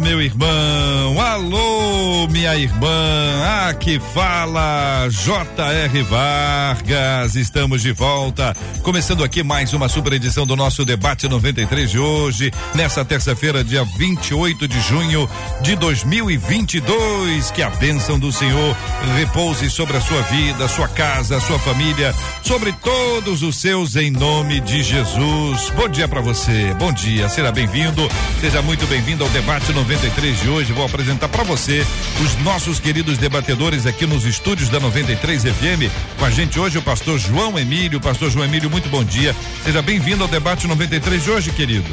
meu 0.00 0.20
irmão, 0.20 1.20
alô, 1.20 2.26
minha 2.28 2.56
irmã, 2.56 3.68
aqui 3.68 4.00
fala 4.12 5.06
J.R. 5.08 6.02
Vargas, 6.02 7.36
estamos 7.36 7.82
de 7.82 7.92
volta, 7.92 8.56
começando 8.82 9.22
aqui 9.22 9.42
mais 9.42 9.72
uma 9.72 9.88
super 9.88 10.12
edição 10.12 10.46
do 10.46 10.56
nosso 10.56 10.84
debate 10.84 11.28
93 11.28 11.90
de 11.90 11.98
hoje, 11.98 12.50
nessa 12.74 13.04
terça-feira, 13.04 13.62
dia 13.62 13.84
28 13.84 14.66
de 14.66 14.80
junho 14.80 15.28
de 15.62 15.76
2022. 15.76 17.50
Que 17.52 17.62
a 17.62 17.70
bênção 17.70 18.18
do 18.18 18.32
Senhor 18.32 18.76
repouse 19.16 19.70
sobre 19.70 19.96
a 19.96 20.00
sua 20.00 20.22
vida, 20.22 20.66
sua 20.66 20.88
casa, 20.88 21.40
sua 21.40 21.58
família, 21.58 22.14
sobre 22.42 22.72
todos 22.72 23.42
os 23.42 23.56
seus, 23.56 23.96
em 23.96 24.10
nome 24.10 24.60
de 24.60 24.82
Jesus. 24.82 25.70
Bom 25.76 25.88
dia 25.88 26.08
para 26.08 26.20
você, 26.20 26.74
bom 26.78 26.92
dia, 26.92 27.28
será 27.28 27.52
bem-vindo, 27.52 28.08
seja 28.40 28.60
muito 28.62 28.86
bem-vindo 28.86 29.22
ao 29.22 29.30
debate 29.30 29.72
93 29.72 29.83
de 29.84 30.48
hoje. 30.48 30.72
Vou 30.72 30.86
apresentar 30.86 31.28
para 31.28 31.42
você 31.42 31.84
os 32.22 32.42
nossos 32.42 32.80
queridos 32.80 33.18
debatedores 33.18 33.86
aqui 33.86 34.06
nos 34.06 34.24
estúdios 34.24 34.70
da 34.70 34.80
93 34.80 35.42
FM. 35.42 35.92
Com 36.18 36.24
a 36.24 36.30
gente 36.30 36.58
hoje 36.58 36.78
o 36.78 36.82
pastor 36.82 37.18
João 37.18 37.58
Emílio. 37.58 38.00
Pastor 38.00 38.30
João 38.30 38.46
Emílio, 38.46 38.70
muito 38.70 38.88
bom 38.88 39.04
dia. 39.04 39.36
Seja 39.62 39.82
bem-vindo 39.82 40.22
ao 40.22 40.28
debate 40.28 40.66
93 40.66 41.22
de 41.22 41.30
hoje, 41.30 41.50
querido. 41.52 41.84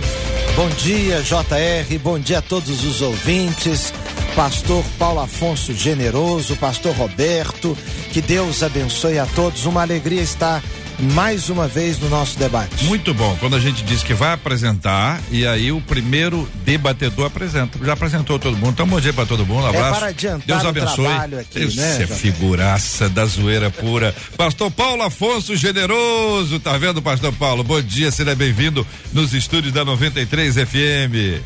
Bom 0.56 0.70
dia, 0.70 1.22
JR. 1.22 2.00
Bom 2.02 2.18
dia 2.18 2.40
a 2.40 2.42
todos 2.42 2.86
os 2.86 3.02
ouvintes. 3.02 3.94
Pastor 4.36 4.86
Paulo 4.98 5.20
Afonso 5.20 5.74
Generoso, 5.74 6.56
Pastor 6.56 6.96
Roberto, 6.96 7.78
que 8.14 8.22
Deus 8.22 8.64
abençoe 8.64 9.20
a 9.20 9.26
todos. 9.26 9.66
Uma 9.66 9.82
alegria 9.82 10.22
estar 10.22 10.64
mais 11.02 11.50
uma 11.50 11.68
vez 11.68 12.00
no 12.00 12.10
nosso 12.10 12.38
debate. 12.38 12.86
Muito 12.86 13.14
bom. 13.14 13.36
Quando 13.40 13.56
a 13.56 13.60
gente 13.60 13.84
diz 13.84 14.04
que 14.04 14.14
vai 14.14 14.34
apresentar 14.34 15.20
e 15.32 15.46
aí 15.46 15.72
o 15.72 15.82
primeiro 15.82 16.48
debatedor 16.64 17.26
apresenta. 17.26 17.84
Já 17.84 17.94
apresentou 17.94 18.38
todo 18.38 18.56
mundo. 18.56 18.72
Então, 18.72 18.88
bom 18.88 19.00
dia 19.00 19.14
para 19.14 19.26
todo 19.26 19.46
mundo. 19.46 19.64
Um 19.64 19.68
abraço. 19.68 19.96
É 19.96 20.00
para 20.00 20.08
adiantar 20.08 20.48
Deus 20.48 20.66
abençoe. 20.66 21.40
Aqui, 21.40 21.60
Deus 21.60 21.76
né, 21.76 22.04
é 22.04 22.08
figuraça 22.08 23.10
da 23.10 23.26
zoeira 23.26 23.70
pura. 23.70 24.16
Pastor 24.38 24.70
Paulo 24.72 25.02
Afonso 25.04 25.56
Generoso, 25.56 26.60
tá 26.60 26.78
vendo, 26.78 27.02
Pastor 27.02 27.34
Paulo? 27.34 27.64
Bom 27.64 27.82
dia, 27.82 28.12
seja 28.12 28.36
bem-vindo 28.36 28.86
nos 29.12 29.34
estúdios 29.34 29.74
da 29.74 29.84
93 29.84 30.56
FM. 30.56 31.42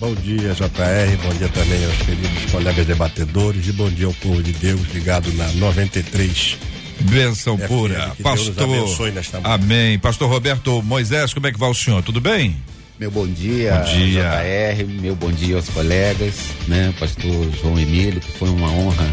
Bom 0.00 0.14
dia, 0.14 0.54
JR. 0.54 1.16
Bom 1.22 1.34
dia 1.34 1.48
também 1.48 1.84
aos 1.84 1.96
queridos 1.98 2.50
colegas 2.50 2.86
debatedores 2.86 3.68
e 3.68 3.72
bom 3.72 3.90
dia 3.90 4.06
ao 4.06 4.14
povo 4.14 4.42
de 4.42 4.52
Deus 4.52 4.80
ligado 4.94 5.30
na 5.34 5.46
93 5.52 6.79
Benção 7.04 7.58
É, 7.60 7.66
pura. 7.66 7.94
filho, 7.94 8.14
que 8.16 8.22
Deus 8.22 8.38
nos 8.38 8.48
Pastor. 8.56 8.64
abençoe 8.78 9.10
nesta 9.12 9.40
manhã. 9.40 9.54
Amém. 9.54 9.98
Pastor 9.98 10.28
Roberto 10.30 10.82
Moisés, 10.82 11.32
como 11.34 11.46
é 11.46 11.52
que 11.52 11.58
vai 11.58 11.70
o 11.70 11.74
senhor? 11.74 12.02
Tudo 12.02 12.20
bem? 12.20 12.56
Meu 12.98 13.10
bom 13.10 13.26
dia, 13.26 13.76
Bom 13.76 13.84
dia. 13.94 14.30
JR, 14.76 14.84
meu 15.00 15.16
bom 15.16 15.32
dia 15.32 15.56
aos 15.56 15.68
colegas, 15.70 16.34
né? 16.68 16.92
Pastor 17.00 17.50
João 17.60 17.78
Emílio, 17.78 18.20
que 18.20 18.30
foi 18.32 18.50
uma 18.50 18.70
honra 18.70 19.10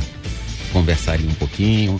conversar 0.73 1.13
ali 1.13 1.25
um 1.27 1.33
pouquinho. 1.35 1.99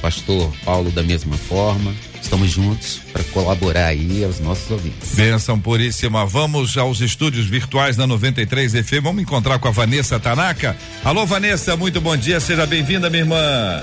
Pastor 0.00 0.52
Paulo 0.64 0.90
da 0.92 1.02
mesma 1.02 1.36
forma. 1.36 1.92
Estamos 2.22 2.50
juntos 2.50 3.00
para 3.12 3.22
colaborar 3.24 3.86
aí 3.86 4.22
aos 4.24 4.38
nossos 4.40 4.70
ouvintes. 4.70 5.14
Benção 5.14 5.58
puríssima. 5.58 6.24
Vamos 6.26 6.76
aos 6.76 7.00
estúdios 7.00 7.46
virtuais 7.46 7.96
da 7.96 8.06
93 8.06 8.72
FM. 8.72 9.02
Vamos 9.02 9.22
encontrar 9.22 9.58
com 9.58 9.66
a 9.68 9.70
Vanessa 9.72 10.20
Tanaka. 10.20 10.76
Alô, 11.04 11.24
Vanessa, 11.26 11.76
muito 11.76 12.00
bom 12.00 12.16
dia. 12.16 12.38
Seja 12.40 12.66
bem-vinda, 12.66 13.08
minha 13.10 13.22
irmã. 13.22 13.82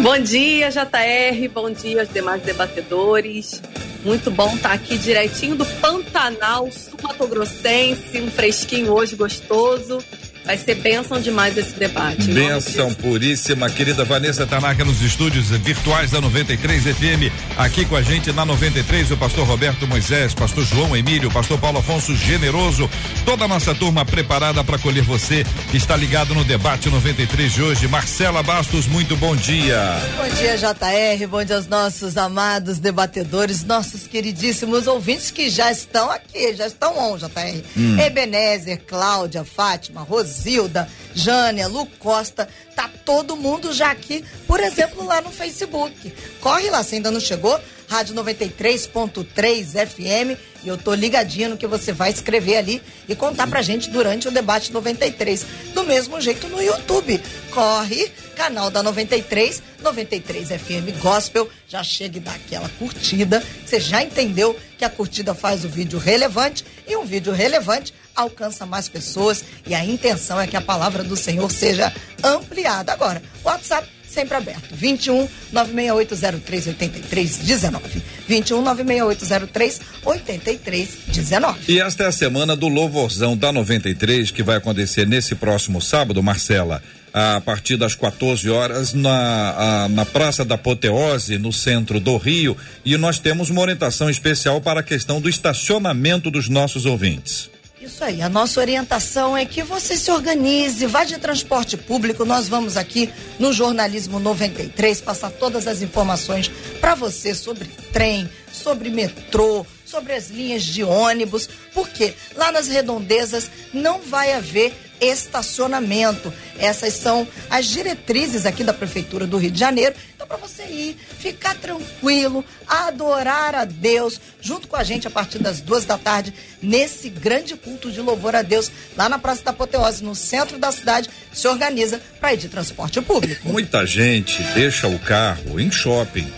Bom 0.00 0.18
dia, 0.18 0.70
JR. 0.70 1.48
Bom 1.52 1.70
dia 1.70 2.00
aos 2.00 2.12
demais 2.12 2.42
debatedores. 2.42 3.60
Muito 4.04 4.30
bom 4.30 4.54
estar 4.54 4.72
aqui 4.72 4.96
direitinho 4.96 5.56
do 5.56 5.64
Pantanal 5.64 6.70
Sul-Mato-Grossense. 6.70 8.20
Um 8.20 8.30
fresquinho 8.30 8.92
hoje 8.92 9.16
gostoso. 9.16 9.98
Vai 10.46 10.56
ser 10.56 10.76
bênção 10.76 11.20
demais 11.20 11.58
esse 11.58 11.72
debate. 11.72 12.22
Jesus. 12.22 12.94
puríssima, 12.94 13.68
querida 13.68 14.04
Vanessa 14.04 14.46
Tanaka, 14.46 14.84
nos 14.84 15.02
estúdios 15.02 15.48
virtuais 15.50 16.12
da 16.12 16.20
93 16.20 16.84
FM. 16.84 17.32
Aqui 17.56 17.84
com 17.84 17.96
a 17.96 18.02
gente 18.02 18.32
na 18.32 18.44
93, 18.44 19.10
o 19.10 19.16
pastor 19.16 19.44
Roberto 19.44 19.88
Moisés, 19.88 20.34
pastor 20.34 20.64
João 20.64 20.96
Emílio, 20.96 21.32
pastor 21.32 21.58
Paulo 21.58 21.78
Afonso 21.78 22.14
Generoso. 22.14 22.88
Toda 23.24 23.46
a 23.46 23.48
nossa 23.48 23.74
turma 23.74 24.04
preparada 24.04 24.62
para 24.62 24.76
acolher 24.76 25.02
você 25.02 25.44
que 25.72 25.76
está 25.76 25.96
ligado 25.96 26.32
no 26.32 26.44
debate 26.44 26.88
93 26.88 27.52
de 27.52 27.62
hoje. 27.62 27.88
Marcela 27.88 28.40
Bastos, 28.40 28.86
muito 28.86 29.16
bom 29.16 29.34
dia. 29.34 30.00
Bom 30.16 30.28
dia, 30.36 30.56
JR. 30.56 31.26
Bom 31.28 31.42
dia 31.42 31.56
aos 31.56 31.66
nossos 31.66 32.16
amados 32.16 32.78
debatedores, 32.78 33.64
nossos 33.64 34.06
queridíssimos 34.06 34.86
ouvintes 34.86 35.32
que 35.32 35.50
já 35.50 35.72
estão 35.72 36.08
aqui, 36.08 36.54
já 36.54 36.68
estão 36.68 36.96
on, 36.96 37.18
JR. 37.18 37.64
Ebenezer, 38.06 38.80
Cláudia, 38.86 39.44
Fátima, 39.44 40.02
Rosilda, 40.36 40.88
Jânia, 41.14 41.66
Lu 41.66 41.86
Costa, 41.98 42.46
tá 42.74 42.90
todo 43.04 43.36
mundo 43.36 43.72
já 43.72 43.90
aqui, 43.90 44.22
por 44.46 44.60
exemplo, 44.60 45.04
lá 45.04 45.22
no 45.22 45.30
Facebook. 45.30 46.12
Corre 46.40 46.68
lá, 46.68 46.82
se 46.82 46.96
ainda 46.96 47.10
não 47.10 47.20
chegou, 47.20 47.58
Rádio 47.88 48.14
93.3 48.14 49.86
FM. 49.86 50.38
E 50.62 50.68
eu 50.68 50.76
tô 50.76 50.92
ligadinha 50.92 51.48
no 51.48 51.56
que 51.56 51.66
você 51.66 51.92
vai 51.92 52.10
escrever 52.10 52.56
ali 52.56 52.82
e 53.08 53.14
contar 53.14 53.46
pra 53.46 53.62
gente 53.62 53.88
durante 53.88 54.26
o 54.26 54.30
debate 54.30 54.72
93. 54.72 55.46
Do 55.72 55.84
mesmo 55.84 56.20
jeito 56.20 56.48
no 56.48 56.60
YouTube. 56.60 57.20
Corre, 57.52 58.10
canal 58.34 58.68
da 58.68 58.82
93, 58.82 59.62
93 59.80 60.48
FM 60.48 61.00
Gospel. 61.00 61.48
Já 61.68 61.84
chega 61.84 62.18
e 62.18 62.20
dá 62.20 62.32
aquela 62.32 62.68
curtida. 62.70 63.42
Você 63.64 63.78
já 63.78 64.02
entendeu 64.02 64.58
que 64.76 64.84
a 64.84 64.90
curtida 64.90 65.32
faz 65.34 65.64
o 65.64 65.68
vídeo 65.68 65.98
relevante 65.98 66.64
e 66.86 66.96
um 66.96 67.04
vídeo 67.04 67.32
relevante 67.32 67.94
alcança 68.16 68.64
mais 68.66 68.88
pessoas 68.88 69.44
e 69.66 69.74
a 69.74 69.84
intenção 69.84 70.40
é 70.40 70.46
que 70.46 70.56
a 70.56 70.60
palavra 70.60 71.04
do 71.04 71.16
Senhor 71.16 71.50
seja 71.50 71.92
ampliada. 72.24 72.92
Agora, 72.92 73.22
WhatsApp 73.44 73.86
sempre 74.08 74.36
aberto. 74.36 74.74
21 74.74 75.28
96803 75.52 76.66
8319. 76.68 78.02
21 78.26 78.62
96803 78.62 79.80
8319. 80.04 81.58
E 81.72 81.80
esta 81.80 82.04
é 82.04 82.06
a 82.06 82.12
semana 82.12 82.56
do 82.56 82.68
Louvorzão 82.68 83.36
da 83.36 83.52
93, 83.52 84.30
que 84.30 84.42
vai 84.42 84.56
acontecer 84.56 85.06
nesse 85.06 85.34
próximo 85.34 85.80
sábado, 85.80 86.22
Marcela, 86.22 86.82
a 87.12 87.40
partir 87.40 87.76
das 87.76 87.94
14 87.94 88.48
horas, 88.50 88.92
na, 88.92 89.84
a- 89.84 89.88
na 89.88 90.04
Praça 90.04 90.44
da 90.44 90.54
Apoteose, 90.54 91.38
no 91.38 91.52
centro 91.52 91.98
do 92.00 92.16
Rio. 92.16 92.56
E 92.84 92.96
nós 92.96 93.18
temos 93.18 93.50
uma 93.50 93.60
orientação 93.62 94.08
especial 94.10 94.60
para 94.60 94.80
a 94.80 94.82
questão 94.82 95.20
do 95.20 95.28
estacionamento 95.28 96.30
dos 96.30 96.48
nossos 96.48 96.84
ouvintes. 96.86 97.50
Isso 97.86 98.02
aí, 98.02 98.20
a 98.20 98.28
nossa 98.28 98.58
orientação 98.58 99.36
é 99.36 99.46
que 99.46 99.62
você 99.62 99.96
se 99.96 100.10
organize, 100.10 100.84
vá 100.86 101.04
de 101.04 101.18
transporte 101.18 101.76
público. 101.76 102.24
Nós 102.24 102.48
vamos 102.48 102.76
aqui 102.76 103.12
no 103.38 103.52
Jornalismo 103.52 104.18
93 104.18 105.00
passar 105.00 105.30
todas 105.30 105.68
as 105.68 105.82
informações 105.82 106.50
para 106.80 106.96
você 106.96 107.32
sobre 107.32 107.64
trem, 107.92 108.28
sobre 108.52 108.90
metrô, 108.90 109.64
sobre 109.84 110.14
as 110.14 110.30
linhas 110.30 110.64
de 110.64 110.82
ônibus, 110.82 111.48
porque 111.72 112.12
lá 112.34 112.50
nas 112.50 112.66
redondezas 112.66 113.48
não 113.72 114.00
vai 114.00 114.32
haver 114.32 114.74
estacionamento. 115.00 116.32
Essas 116.58 116.94
são 116.94 117.26
as 117.50 117.66
diretrizes 117.66 118.46
aqui 118.46 118.64
da 118.64 118.72
Prefeitura 118.72 119.26
do 119.26 119.36
Rio 119.36 119.50
de 119.50 119.58
Janeiro. 119.58 119.94
Então, 120.14 120.26
para 120.26 120.36
você 120.36 120.64
ir, 120.64 120.96
ficar 121.18 121.54
tranquilo, 121.54 122.44
adorar 122.66 123.54
a 123.54 123.64
Deus, 123.64 124.20
junto 124.40 124.66
com 124.66 124.76
a 124.76 124.84
gente 124.84 125.06
a 125.06 125.10
partir 125.10 125.38
das 125.38 125.60
duas 125.60 125.84
da 125.84 125.98
tarde, 125.98 126.32
nesse 126.62 127.08
grande 127.08 127.54
culto 127.56 127.90
de 127.90 128.00
louvor 128.00 128.34
a 128.34 128.42
Deus, 128.42 128.70
lá 128.96 129.08
na 129.08 129.18
Praça 129.18 129.42
da 129.44 129.50
Apoteose, 129.50 130.02
no 130.02 130.14
centro 130.14 130.58
da 130.58 130.72
cidade, 130.72 131.10
se 131.32 131.46
organiza 131.46 132.00
para 132.20 132.34
ir 132.34 132.38
de 132.38 132.48
transporte 132.48 133.00
público. 133.00 133.48
Muita 133.48 133.86
gente 133.86 134.42
deixa 134.54 134.88
o 134.88 134.98
carro 134.98 135.60
em 135.60 135.70
shopping, 135.70 136.32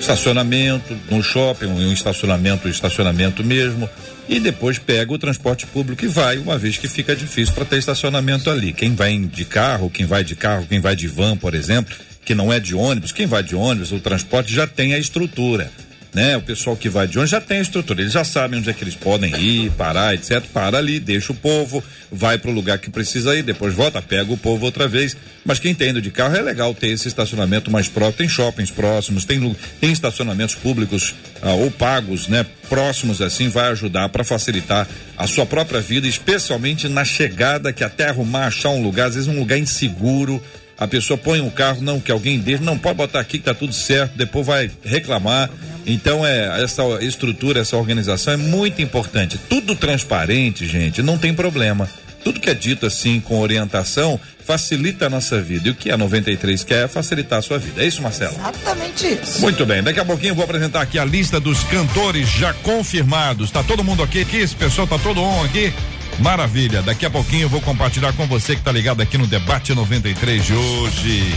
estacionamento, 0.00 0.96
no 1.10 1.22
shopping, 1.22 1.66
um 1.66 1.92
estacionamento, 1.92 2.68
estacionamento 2.68 3.44
mesmo, 3.44 3.88
e 4.28 4.38
depois 4.38 4.78
pega 4.78 5.12
o 5.12 5.18
transporte 5.18 5.66
público 5.66 6.04
e 6.04 6.08
vai, 6.08 6.38
uma 6.38 6.56
vez 6.56 6.76
que 6.76 6.88
fica 6.88 7.14
difícil 7.16 7.54
para 7.54 7.64
ter 7.64 7.78
estacionamento 7.78 8.48
ali. 8.48 8.72
Quem 8.72 8.94
vai 8.94 9.18
de 9.18 9.44
carro, 9.44 9.90
quem 9.90 10.06
vai 10.06 10.22
de 10.24 10.36
carro, 10.36 10.66
quem 10.68 10.80
vai 10.80 10.94
de 10.94 11.08
van, 11.08 11.36
por 11.36 11.54
exemplo, 11.54 11.94
que 12.24 12.34
não 12.34 12.52
é 12.52 12.60
de 12.60 12.74
ônibus, 12.74 13.12
quem 13.12 13.26
vai 13.26 13.42
de 13.42 13.56
ônibus, 13.56 13.92
o 13.92 13.98
transporte 13.98 14.54
já 14.54 14.66
tem 14.66 14.94
a 14.94 14.98
estrutura. 14.98 15.70
Né? 16.12 16.36
O 16.36 16.42
pessoal 16.42 16.76
que 16.76 16.88
vai 16.88 17.06
de 17.06 17.18
onde 17.18 17.30
já 17.30 17.40
tem 17.40 17.58
a 17.58 17.62
estrutura, 17.62 18.00
eles 18.00 18.12
já 18.12 18.24
sabem 18.24 18.58
onde 18.58 18.68
é 18.68 18.72
que 18.72 18.82
eles 18.82 18.94
podem 18.94 19.34
ir, 19.36 19.70
parar, 19.72 20.14
etc. 20.14 20.42
Para 20.52 20.78
ali, 20.78 20.98
deixa 20.98 21.32
o 21.32 21.34
povo, 21.34 21.82
vai 22.10 22.38
para 22.38 22.50
o 22.50 22.54
lugar 22.54 22.78
que 22.78 22.90
precisa 22.90 23.36
ir, 23.36 23.42
depois 23.42 23.74
volta, 23.74 24.02
pega 24.02 24.32
o 24.32 24.36
povo 24.36 24.64
outra 24.64 24.88
vez. 24.88 25.16
Mas 25.44 25.58
quem 25.58 25.74
tem 25.74 25.90
indo 25.90 26.02
de 26.02 26.10
carro 26.10 26.36
é 26.36 26.42
legal 26.42 26.74
ter 26.74 26.88
esse 26.88 27.08
estacionamento 27.08 27.70
mais 27.70 27.88
próximo. 27.88 28.18
Tem 28.18 28.28
shoppings 28.28 28.70
próximos, 28.70 29.24
tem, 29.24 29.56
tem 29.80 29.92
estacionamentos 29.92 30.54
públicos 30.54 31.14
ah, 31.40 31.52
ou 31.52 31.70
pagos, 31.70 32.28
né? 32.28 32.44
Próximos 32.68 33.22
assim, 33.22 33.48
vai 33.48 33.70
ajudar 33.70 34.08
para 34.08 34.24
facilitar 34.24 34.86
a 35.16 35.26
sua 35.26 35.46
própria 35.46 35.80
vida, 35.80 36.06
especialmente 36.06 36.88
na 36.88 37.04
chegada, 37.04 37.72
que 37.72 37.84
até 37.84 38.08
arrumar, 38.08 38.46
achar 38.46 38.70
um 38.70 38.82
lugar, 38.82 39.08
às 39.08 39.14
vezes 39.14 39.28
um 39.28 39.38
lugar 39.38 39.58
inseguro 39.58 40.42
a 40.80 40.88
pessoa 40.88 41.18
põe 41.18 41.42
um 41.42 41.50
carro, 41.50 41.82
não, 41.82 42.00
que 42.00 42.10
alguém 42.10 42.38
deixa, 42.38 42.64
não 42.64 42.78
pode 42.78 42.96
botar 42.96 43.20
aqui 43.20 43.38
que 43.38 43.44
tá 43.44 43.52
tudo 43.52 43.74
certo, 43.74 44.16
depois 44.16 44.46
vai 44.46 44.70
reclamar. 44.82 45.50
Então 45.86 46.26
é 46.26 46.62
essa 46.62 46.82
estrutura, 47.02 47.60
essa 47.60 47.76
organização 47.76 48.32
é 48.32 48.36
muito 48.38 48.80
importante. 48.80 49.38
Tudo 49.46 49.76
transparente, 49.76 50.66
gente, 50.66 51.02
não 51.02 51.18
tem 51.18 51.34
problema. 51.34 51.86
Tudo 52.24 52.40
que 52.40 52.48
é 52.48 52.54
dito 52.54 52.86
assim 52.86 53.20
com 53.20 53.40
orientação 53.40 54.18
facilita 54.42 55.06
a 55.06 55.10
nossa 55.10 55.40
vida. 55.40 55.68
E 55.68 55.70
o 55.70 55.74
que 55.74 55.90
a 55.90 55.98
93 55.98 56.64
quer 56.64 56.84
é 56.84 56.88
facilitar 56.88 57.38
a 57.38 57.42
sua 57.42 57.58
vida. 57.58 57.82
É 57.82 57.86
isso, 57.86 58.00
Marcelo? 58.02 58.34
Exatamente 58.34 59.06
isso. 59.06 59.40
Muito 59.42 59.66
bem. 59.66 59.82
Daqui 59.82 60.00
a 60.00 60.04
pouquinho 60.04 60.30
eu 60.30 60.34
vou 60.34 60.44
apresentar 60.44 60.80
aqui 60.80 60.98
a 60.98 61.04
lista 61.04 61.38
dos 61.38 61.62
cantores 61.64 62.28
já 62.28 62.54
confirmados. 62.54 63.50
Tá 63.50 63.62
todo 63.62 63.84
mundo 63.84 64.02
aqui? 64.02 64.22
Aqui, 64.22 64.38
esse 64.38 64.56
pessoal 64.56 64.86
tá 64.86 64.98
todo 64.98 65.22
on 65.22 65.44
aqui? 65.44 65.72
Maravilha. 66.20 66.82
Daqui 66.82 67.06
a 67.06 67.10
pouquinho 67.10 67.42
eu 67.42 67.48
vou 67.48 67.60
compartilhar 67.62 68.12
com 68.12 68.26
você 68.26 68.54
que 68.54 68.60
está 68.60 68.70
ligado 68.70 69.00
aqui 69.00 69.16
no 69.16 69.26
Debate 69.26 69.74
93 69.74 70.44
de 70.44 70.52
hoje. 70.54 71.34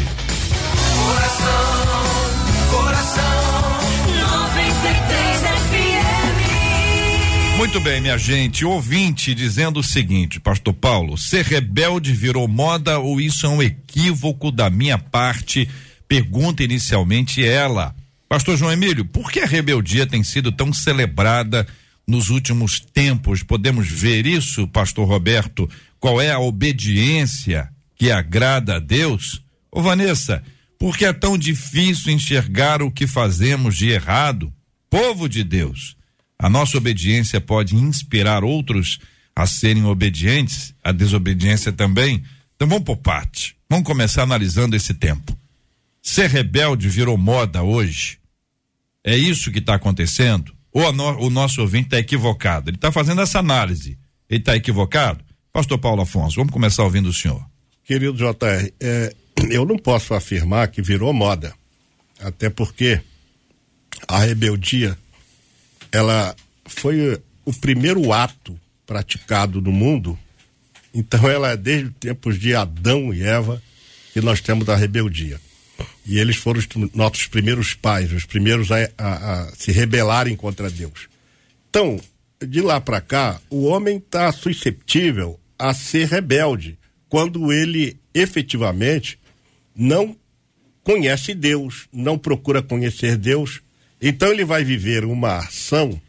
Coração, 1.06 1.84
coração, 2.70 3.24
93 4.42 5.42
FM. 5.42 6.04
Muito 7.58 7.80
bem, 7.80 8.02
minha 8.02 8.18
gente. 8.18 8.66
Ouvinte 8.66 9.34
dizendo 9.34 9.80
o 9.80 9.84
seguinte, 9.84 10.40
Pastor 10.40 10.74
Paulo: 10.74 11.18
ser 11.18 11.46
rebelde 11.46 12.12
virou 12.12 12.46
moda 12.48 13.00
ou 13.00 13.22
isso 13.22 13.46
é 13.46 13.50
um 13.50 13.64
equívoco 13.64 14.52
da 14.52 14.70
minha 14.70 14.98
parte? 14.98 15.70
Pergunta 16.10 16.62
inicialmente 16.62 17.46
ela. 17.46 17.96
Pastor 18.28 18.58
João 18.58 18.74
Emílio, 18.74 19.06
por 19.06 19.32
que 19.32 19.40
a 19.40 19.46
rebeldia 19.46 20.06
tem 20.06 20.24
sido 20.24 20.52
tão 20.52 20.74
celebrada? 20.74 21.66
Nos 22.08 22.30
últimos 22.30 22.80
tempos. 22.80 23.44
Podemos 23.44 23.88
ver 23.88 24.26
isso, 24.26 24.68
pastor 24.68 25.08
Roberto? 25.08 25.70
Qual 26.00 26.22
é 26.22 26.32
a 26.32 26.40
obediência 26.40 27.70
que 27.96 28.12
agrada 28.12 28.76
a 28.76 28.80
Deus? 28.80 29.42
Ô 29.72 29.82
Vanessa, 29.82 30.44
por 30.78 30.98
que 30.98 31.06
é 31.06 31.14
tão 31.14 31.38
difícil 31.38 32.12
enxergar 32.12 32.82
o 32.82 32.92
que 32.92 33.08
fazemos 33.08 33.78
de 33.78 33.90
errado? 33.90 34.54
Povo 34.90 35.28
de 35.28 35.44
Deus, 35.44 35.96
a 36.38 36.50
nossa 36.50 36.78
obediência 36.78 37.40
pode 37.40 37.76
inspirar 37.76 38.44
outros 38.44 39.00
a 39.36 39.48
serem 39.48 39.86
obedientes, 39.86 40.76
a 40.84 40.92
desobediência 40.92 41.72
também. 41.72 42.24
Então 42.56 42.68
vamos 42.68 42.84
por 42.84 42.98
parte. 42.98 43.56
Vamos 43.70 43.86
começar 43.86 44.24
analisando 44.24 44.76
esse 44.76 44.94
tempo. 44.94 45.38
Ser 46.02 46.30
rebelde 46.30 46.90
virou 46.90 47.18
moda 47.18 47.64
hoje. 47.64 48.20
É 49.04 49.18
isso 49.18 49.52
que 49.52 49.60
está 49.60 49.76
acontecendo? 49.76 50.54
Ou 50.74 50.92
no, 50.92 51.26
o 51.26 51.30
nosso 51.30 51.62
ouvinte 51.62 51.86
está 51.86 52.00
equivocado? 52.00 52.70
Ele 52.70 52.78
está 52.78 52.92
fazendo 52.92 53.22
essa 53.22 53.40
análise. 53.40 53.98
Ele 54.30 54.40
está 54.40 54.56
equivocado? 54.56 55.24
Pastor 55.52 55.78
Paulo 55.78 56.02
Afonso, 56.02 56.38
vamos 56.38 56.52
começar 56.52 56.84
ouvindo 56.84 57.10
o 57.10 57.14
senhor. 57.14 57.46
Querido 57.86 58.14
JR, 58.14 58.72
é, 58.80 59.14
eu 59.52 59.66
não 59.66 59.78
posso 59.78 60.16
afirmar 60.16 60.70
que 60.70 60.82
virou 60.82 61.14
moda. 61.14 61.54
Até 62.20 62.50
porque 62.50 63.00
a 64.08 64.20
rebeldia, 64.20 64.98
ela 65.92 66.36
foi 66.66 67.22
o 67.46 67.54
primeiro 67.54 68.12
ato 68.12 68.60
praticado 68.86 69.62
no 69.62 69.72
mundo. 69.72 70.18
Então 70.94 71.30
ela 71.30 71.52
é 71.52 71.58
desde 71.58 71.90
os 71.90 71.96
tempos 72.00 72.40
de 72.40 72.56
Adão 72.56 73.14
e 73.14 73.22
Eva 73.22 73.62
que 74.14 74.22
nós 74.22 74.42
temos 74.42 74.68
a 74.70 74.76
rebeldia. 74.76 75.40
E 76.06 76.20
eles 76.20 76.36
foram 76.36 76.60
os 76.60 76.68
nossos 76.94 77.28
primeiros 77.28 77.74
pais, 77.74 78.12
os 78.12 78.26
primeiros 78.26 78.72
a, 78.72 78.90
a, 78.98 79.42
a 79.42 79.56
se 79.56 79.72
rebelarem 79.72 80.36
contra 80.36 80.70
Deus. 80.70 81.08
Então, 81.70 82.00
de 82.46 82.62
lá 82.62 82.80
para 82.82 83.02
cá, 83.02 83.40
o 83.50 83.64
homem 83.64 83.98
está 83.98 84.32
susceptível 84.32 85.40
a 85.58 85.74
ser 85.74 86.08
rebelde 86.08 86.78
quando 87.10 87.54
ele 87.54 87.98
efetivamente 88.14 89.20
não 89.76 90.16
conhece 90.84 91.34
Deus, 91.34 91.88
não 91.92 92.18
procura 92.18 92.62
conhecer 92.62 93.18
Deus. 93.18 93.62
Então 94.02 94.30
ele 94.30 94.44
vai 94.44 94.64
viver 94.64 95.06
uma 95.06 95.38
ação 95.38 96.00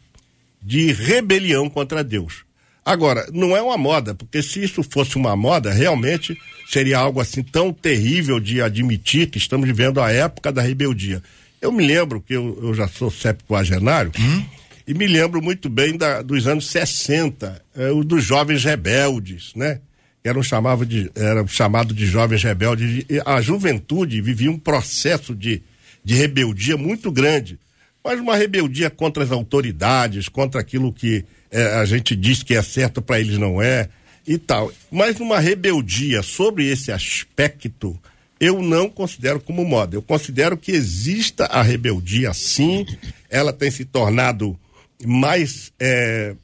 de 0.61 0.91
rebelião 0.91 1.69
contra 1.69 2.03
Deus. 2.03 2.43
Agora, 2.83 3.27
não 3.31 3.55
é 3.55 3.61
uma 3.61 3.77
moda, 3.77 4.13
porque 4.13 4.43
se 4.43 4.63
isso 4.63 4.83
fosse 4.83 5.15
uma 5.15 5.35
moda, 5.35 5.71
realmente 5.71 6.37
seria 6.67 6.97
algo 6.97 7.19
assim 7.19 7.43
tão 7.43 7.71
terrível 7.71 8.39
de 8.39 8.61
admitir 8.61 9.29
que 9.29 9.37
estamos 9.37 9.67
vivendo 9.67 10.01
a 10.01 10.11
época 10.11 10.51
da 10.51 10.61
rebeldia. 10.61 11.21
Eu 11.61 11.71
me 11.71 11.85
lembro 11.85 12.21
que 12.21 12.33
eu, 12.33 12.59
eu 12.61 12.73
já 12.73 12.87
sou 12.87 13.09
septuagenário 13.09 14.11
hum? 14.19 14.45
e 14.87 14.93
me 14.93 15.07
lembro 15.07 15.41
muito 15.41 15.69
bem 15.69 15.97
da, 15.97 16.21
dos 16.21 16.47
anos 16.47 16.67
60, 16.67 17.61
é, 17.75 17.89
eh, 17.89 18.03
dos 18.03 18.23
jovens 18.23 18.63
rebeldes, 18.63 19.51
né? 19.55 19.79
Eram 20.23 20.41
chamado 20.41 20.85
de, 20.85 21.11
era 21.13 21.45
chamado 21.45 21.93
de 21.93 22.05
jovens 22.07 22.43
rebeldes. 22.43 23.05
A 23.25 23.39
juventude 23.41 24.21
vivia 24.21 24.49
um 24.49 24.57
processo 24.57 25.35
de, 25.35 25.61
de 26.03 26.15
rebeldia 26.15 26.75
muito 26.75 27.11
grande, 27.11 27.59
mas 28.03 28.19
uma 28.19 28.35
rebeldia 28.35 28.89
contra 28.89 29.23
as 29.23 29.31
autoridades, 29.31 30.27
contra 30.27 30.59
aquilo 30.61 30.91
que 30.91 31.23
é, 31.51 31.79
a 31.79 31.85
gente 31.85 32.15
diz 32.15 32.41
que 32.41 32.55
é 32.55 32.61
certo, 32.61 33.01
para 33.03 33.19
eles 33.19 33.37
não 33.37 33.61
é 33.61 33.87
e 34.27 34.37
tal. 34.37 34.71
Mas 34.91 35.19
numa 35.19 35.39
rebeldia 35.39 36.23
sobre 36.23 36.67
esse 36.67 36.91
aspecto, 36.91 37.99
eu 38.39 38.61
não 38.61 38.89
considero 38.89 39.39
como 39.39 39.63
moda. 39.63 39.95
Eu 39.95 40.01
considero 40.01 40.57
que 40.57 40.71
exista 40.71 41.45
a 41.45 41.61
rebeldia 41.61 42.33
sim, 42.33 42.85
ela 43.29 43.53
tem 43.53 43.71
se 43.71 43.85
tornado 43.85 44.57
mais, 45.05 45.71
é, 45.79 46.35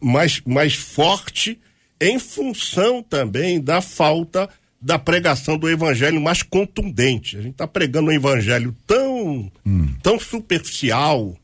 mais, 0.00 0.40
mais 0.44 0.74
forte 0.74 1.58
em 2.00 2.18
função 2.18 3.02
também 3.02 3.60
da 3.60 3.80
falta 3.80 4.48
da 4.80 4.98
pregação 4.98 5.56
do 5.56 5.68
evangelho 5.68 6.20
mais 6.20 6.42
contundente. 6.42 7.38
A 7.38 7.40
gente 7.40 7.52
está 7.52 7.66
pregando 7.66 8.10
um 8.10 8.12
evangelho 8.12 8.76
tão, 8.86 9.50
hum. 9.64 9.88
tão 10.02 10.20
superficial, 10.20 11.34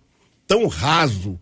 tão 0.47 0.67
raso, 0.67 1.41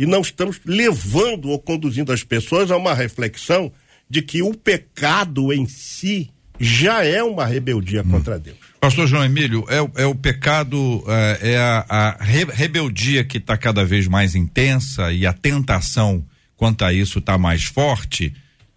e 0.00 0.06
não 0.06 0.22
estamos 0.22 0.58
levando 0.64 1.50
ou 1.50 1.58
conduzindo 1.58 2.10
as 2.10 2.24
pessoas 2.24 2.70
a 2.70 2.76
uma 2.78 2.94
reflexão 2.94 3.70
de 4.08 4.22
que 4.22 4.40
o 4.40 4.54
pecado 4.54 5.52
em 5.52 5.66
si 5.66 6.30
já 6.58 7.04
é 7.04 7.22
uma 7.22 7.44
rebeldia 7.44 8.00
hum. 8.00 8.12
contra 8.12 8.38
Deus. 8.38 8.56
Pastor 8.80 9.06
João 9.06 9.22
Emílio, 9.22 9.62
é, 9.68 10.02
é 10.02 10.06
o 10.06 10.14
pecado, 10.14 11.04
é, 11.06 11.50
é 11.50 11.58
a, 11.58 11.84
a 11.86 12.24
re, 12.24 12.44
rebeldia 12.44 13.24
que 13.24 13.36
está 13.36 13.58
cada 13.58 13.84
vez 13.84 14.08
mais 14.08 14.34
intensa 14.34 15.12
e 15.12 15.26
a 15.26 15.34
tentação 15.34 16.24
quanto 16.56 16.82
a 16.82 16.94
isso 16.94 17.18
está 17.18 17.36
mais 17.36 17.64
forte. 17.64 18.32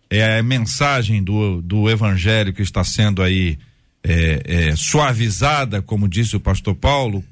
É 0.10 0.40
a 0.40 0.44
mensagem 0.44 1.24
do, 1.24 1.62
do 1.62 1.90
evangelho 1.90 2.52
que 2.52 2.62
está 2.62 2.84
sendo 2.84 3.24
aí 3.24 3.58
é, 4.04 4.42
é, 4.44 4.76
suavizada, 4.76 5.82
como 5.82 6.10
disse 6.10 6.36
o 6.36 6.40
pastor 6.42 6.76
Paulo, 6.76 7.24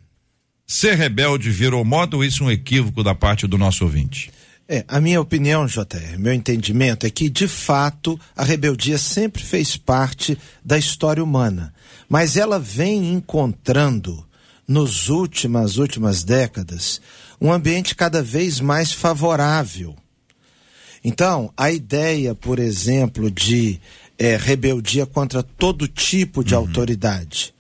Ser 0.72 0.96
rebelde 0.96 1.52
virou 1.52 1.84
moda 1.84 2.16
ou 2.16 2.24
isso 2.24 2.44
é 2.44 2.46
um 2.46 2.50
equívoco 2.50 3.04
da 3.04 3.14
parte 3.14 3.46
do 3.46 3.58
nosso 3.58 3.84
ouvinte? 3.84 4.32
É, 4.70 4.86
a 4.88 5.02
minha 5.02 5.20
opinião, 5.20 5.66
JR, 5.66 6.18
meu 6.18 6.32
entendimento 6.32 7.06
é 7.06 7.10
que, 7.10 7.28
de 7.28 7.46
fato, 7.46 8.18
a 8.34 8.46
rebeldia 8.46 8.98
sempre 8.98 9.44
fez 9.44 9.76
parte 9.76 10.38
da 10.64 10.78
história 10.78 11.22
humana, 11.22 11.74
mas 12.08 12.38
ela 12.38 12.58
vem 12.58 13.12
encontrando, 13.12 14.26
nos 14.66 15.10
últimas, 15.10 15.76
últimas 15.76 16.24
décadas, 16.24 17.02
um 17.42 17.52
ambiente 17.52 17.94
cada 17.94 18.24
vez 18.24 18.62
mais 18.62 18.94
favorável. 18.94 19.94
Então, 21.04 21.52
a 21.58 21.70
ideia, 21.70 22.34
por 22.34 22.60
exemplo, 22.60 23.30
de 23.30 23.78
é, 24.18 24.38
rebeldia 24.38 25.06
contra 25.06 25.44
todo 25.44 25.86
tipo 25.86 26.46
de 26.46 26.54
uhum. 26.54 26.62
autoridade, 26.62 27.54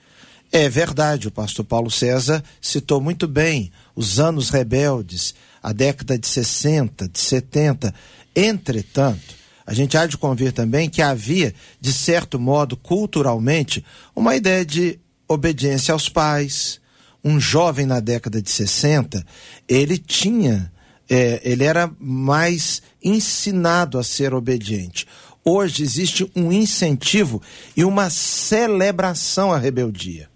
é 0.51 0.67
verdade, 0.67 1.27
o 1.27 1.31
pastor 1.31 1.63
Paulo 1.63 1.89
César 1.89 2.43
citou 2.59 2.99
muito 2.99 3.27
bem 3.27 3.71
os 3.95 4.19
anos 4.19 4.49
rebeldes, 4.49 5.33
a 5.63 5.71
década 5.71 6.17
de 6.17 6.27
60, 6.27 7.07
de 7.07 7.19
70. 7.19 7.93
Entretanto, 8.35 9.35
a 9.65 9.73
gente 9.73 9.97
há 9.97 10.05
de 10.05 10.17
convir 10.17 10.51
também 10.51 10.89
que 10.89 11.01
havia, 11.01 11.53
de 11.79 11.93
certo 11.93 12.37
modo, 12.37 12.75
culturalmente, 12.75 13.85
uma 14.13 14.35
ideia 14.35 14.65
de 14.65 14.99
obediência 15.27 15.93
aos 15.93 16.09
pais. 16.09 16.81
Um 17.23 17.39
jovem 17.39 17.85
na 17.85 17.99
década 17.99 18.41
de 18.41 18.49
60, 18.49 19.23
ele 19.69 19.97
tinha, 19.97 20.71
é, 21.07 21.39
ele 21.43 21.63
era 21.63 21.89
mais 21.99 22.81
ensinado 23.01 23.99
a 23.99 24.03
ser 24.03 24.33
obediente. 24.33 25.07
Hoje 25.43 25.81
existe 25.83 26.29
um 26.35 26.51
incentivo 26.51 27.41
e 27.75 27.83
uma 27.83 28.09
celebração 28.09 29.51
à 29.51 29.57
rebeldia. 29.57 30.29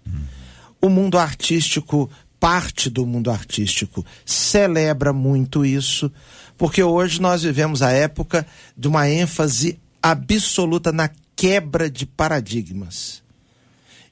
O 0.80 0.88
mundo 0.88 1.16
artístico 1.16 2.10
parte 2.40 2.90
do 2.90 3.06
mundo 3.06 3.30
artístico 3.30 4.04
celebra 4.24 5.12
muito 5.12 5.64
isso, 5.64 6.12
porque 6.58 6.82
hoje 6.82 7.20
nós 7.20 7.42
vivemos 7.42 7.82
a 7.82 7.90
época 7.90 8.46
de 8.76 8.88
uma 8.88 9.08
ênfase 9.08 9.78
absoluta 10.02 10.92
na 10.92 11.10
quebra 11.34 11.90
de 11.90 12.04
paradigmas. 12.04 13.22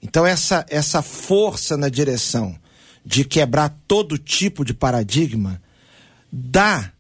Então 0.03 0.27
essa 0.27 0.65
essa 0.69 1.03
força 1.03 1.77
na 1.77 1.89
direção 1.89 2.59
de 3.05 3.25
quebrar 3.25 3.77
todo 3.87 4.19
tipo 4.19 4.65
de 4.65 4.75
paradigma 4.75 5.61
dá 6.33 6.94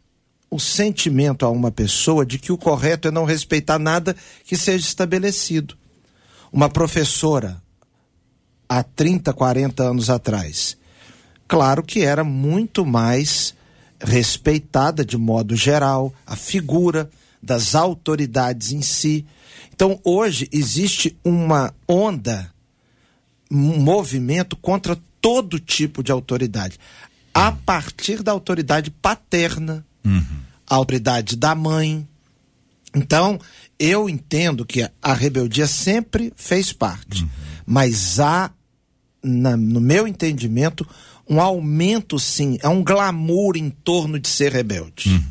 o 0.55 0.61
sentimento 0.61 1.45
a 1.45 1.51
uma 1.51 1.73
pessoa 1.73 2.25
de 2.25 2.39
que 2.39 2.53
o 2.53 2.57
correto 2.57 3.09
é 3.09 3.11
não 3.11 3.25
respeitar 3.25 3.77
nada 3.77 4.15
que 4.45 4.57
seja 4.57 4.87
estabelecido. 4.87 5.77
Uma 6.53 6.69
professora 6.69 7.61
há 8.69 8.81
30, 8.81 9.33
40 9.33 9.83
anos 9.83 10.09
atrás, 10.09 10.77
claro 11.49 11.83
que 11.83 12.05
era 12.05 12.23
muito 12.23 12.87
mais 12.87 13.53
respeitada 13.99 15.05
de 15.05 15.19
modo 15.19 15.57
geral 15.57 16.15
a 16.25 16.37
figura 16.37 17.11
das 17.43 17.75
autoridades 17.75 18.71
em 18.71 18.81
si. 18.81 19.27
Então, 19.73 19.99
hoje 20.05 20.49
existe 20.53 21.19
uma 21.25 21.75
onda, 21.89 22.49
um 23.51 23.81
movimento 23.81 24.55
contra 24.55 24.97
todo 25.21 25.59
tipo 25.59 26.01
de 26.01 26.13
autoridade, 26.13 26.79
a 27.35 27.51
partir 27.51 28.23
da 28.23 28.31
autoridade 28.31 28.93
paterna, 28.93 29.85
uhum. 30.05 30.44
A 30.69 30.75
autoridade 30.75 31.37
da 31.37 31.55
mãe. 31.55 32.07
Então, 32.95 33.39
eu 33.79 34.09
entendo 34.09 34.65
que 34.65 34.89
a 35.03 35.13
rebeldia 35.13 35.67
sempre 35.67 36.33
fez 36.37 36.73
parte, 36.73 37.23
uhum. 37.23 37.29
mas 37.67 38.21
há, 38.21 38.51
na, 39.23 39.57
no 39.57 39.81
meu 39.81 40.07
entendimento, 40.07 40.87
um 41.29 41.41
aumento, 41.41 42.19
sim, 42.19 42.59
é 42.63 42.69
um 42.69 42.85
glamour 42.85 43.57
em 43.57 43.71
torno 43.71 44.19
de 44.19 44.29
ser 44.29 44.53
rebelde. 44.53 45.09
Uhum. 45.09 45.25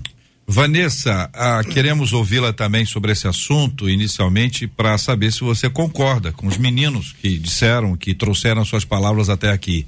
Vanessa, 0.46 1.30
ah, 1.34 1.64
queremos 1.64 2.12
ouvi-la 2.12 2.52
também 2.52 2.86
sobre 2.86 3.14
esse 3.14 3.28
assunto, 3.28 3.90
inicialmente, 3.90 4.68
para 4.68 4.98
saber 4.98 5.32
se 5.32 5.40
você 5.40 5.70
concorda 5.70 6.34
com 6.34 6.48
os 6.48 6.58
meninos 6.58 7.16
que 7.22 7.38
disseram, 7.38 7.96
que 7.96 8.14
trouxeram 8.14 8.66
suas 8.66 8.84
palavras 8.84 9.30
até 9.30 9.52
aqui. 9.52 9.88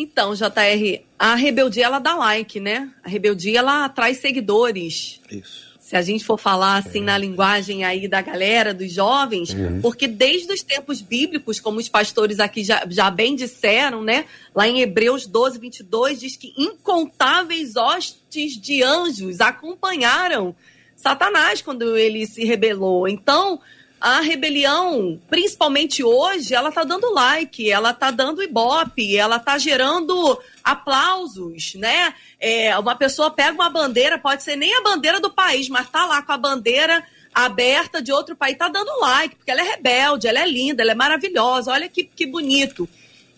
Então, 0.00 0.32
JR, 0.32 1.02
a 1.18 1.34
rebeldia 1.34 1.84
ela 1.84 1.98
dá 1.98 2.14
like, 2.14 2.60
né? 2.60 2.88
A 3.02 3.08
rebeldia 3.08 3.58
ela 3.58 3.84
atrai 3.84 4.14
seguidores. 4.14 5.20
Isso 5.28 5.68
se 5.88 5.96
a 5.96 6.02
gente 6.02 6.22
for 6.22 6.38
falar 6.38 6.76
assim 6.76 6.98
é. 6.98 7.04
na 7.04 7.16
linguagem 7.16 7.82
aí 7.82 8.06
da 8.06 8.20
galera, 8.20 8.74
dos 8.74 8.92
jovens, 8.92 9.56
porque 9.80 10.06
desde 10.06 10.52
os 10.52 10.62
tempos 10.62 11.00
bíblicos, 11.00 11.58
como 11.60 11.78
os 11.78 11.88
pastores 11.88 12.38
aqui 12.40 12.62
já, 12.62 12.84
já 12.90 13.10
bem 13.10 13.34
disseram, 13.34 14.04
né? 14.04 14.26
Lá 14.54 14.68
em 14.68 14.82
Hebreus 14.82 15.26
12, 15.26 15.58
22, 15.58 16.20
diz 16.20 16.36
que 16.36 16.52
incontáveis 16.58 17.74
hostes 17.74 18.60
de 18.60 18.82
anjos 18.82 19.40
acompanharam 19.40 20.54
Satanás 20.94 21.62
quando 21.62 21.96
ele 21.96 22.26
se 22.26 22.44
rebelou. 22.44 23.08
Então, 23.08 23.58
a 24.00 24.20
rebelião, 24.20 25.20
principalmente 25.28 26.04
hoje, 26.04 26.54
ela 26.54 26.70
tá 26.70 26.84
dando 26.84 27.12
like, 27.12 27.70
ela 27.70 27.92
tá 27.92 28.10
dando 28.10 28.42
ibope, 28.42 29.16
ela 29.16 29.38
tá 29.38 29.58
gerando 29.58 30.38
aplausos, 30.62 31.74
né? 31.74 32.14
É, 32.40 32.78
uma 32.78 32.94
pessoa 32.94 33.30
pega 33.30 33.52
uma 33.52 33.68
bandeira, 33.68 34.18
pode 34.18 34.42
ser 34.42 34.56
nem 34.56 34.74
a 34.74 34.82
bandeira 34.82 35.20
do 35.20 35.30
país, 35.30 35.68
mas 35.68 35.90
tá 35.90 36.06
lá 36.06 36.22
com 36.22 36.32
a 36.32 36.38
bandeira 36.38 37.04
aberta 37.34 38.00
de 38.00 38.12
outro 38.12 38.34
país, 38.34 38.56
tá 38.56 38.68
dando 38.68 38.90
like, 39.00 39.36
porque 39.36 39.50
ela 39.50 39.60
é 39.60 39.70
rebelde, 39.70 40.26
ela 40.26 40.40
é 40.40 40.46
linda, 40.46 40.82
ela 40.82 40.92
é 40.92 40.94
maravilhosa, 40.94 41.72
olha 41.72 41.88
que, 41.88 42.04
que 42.04 42.26
bonito. 42.26 42.88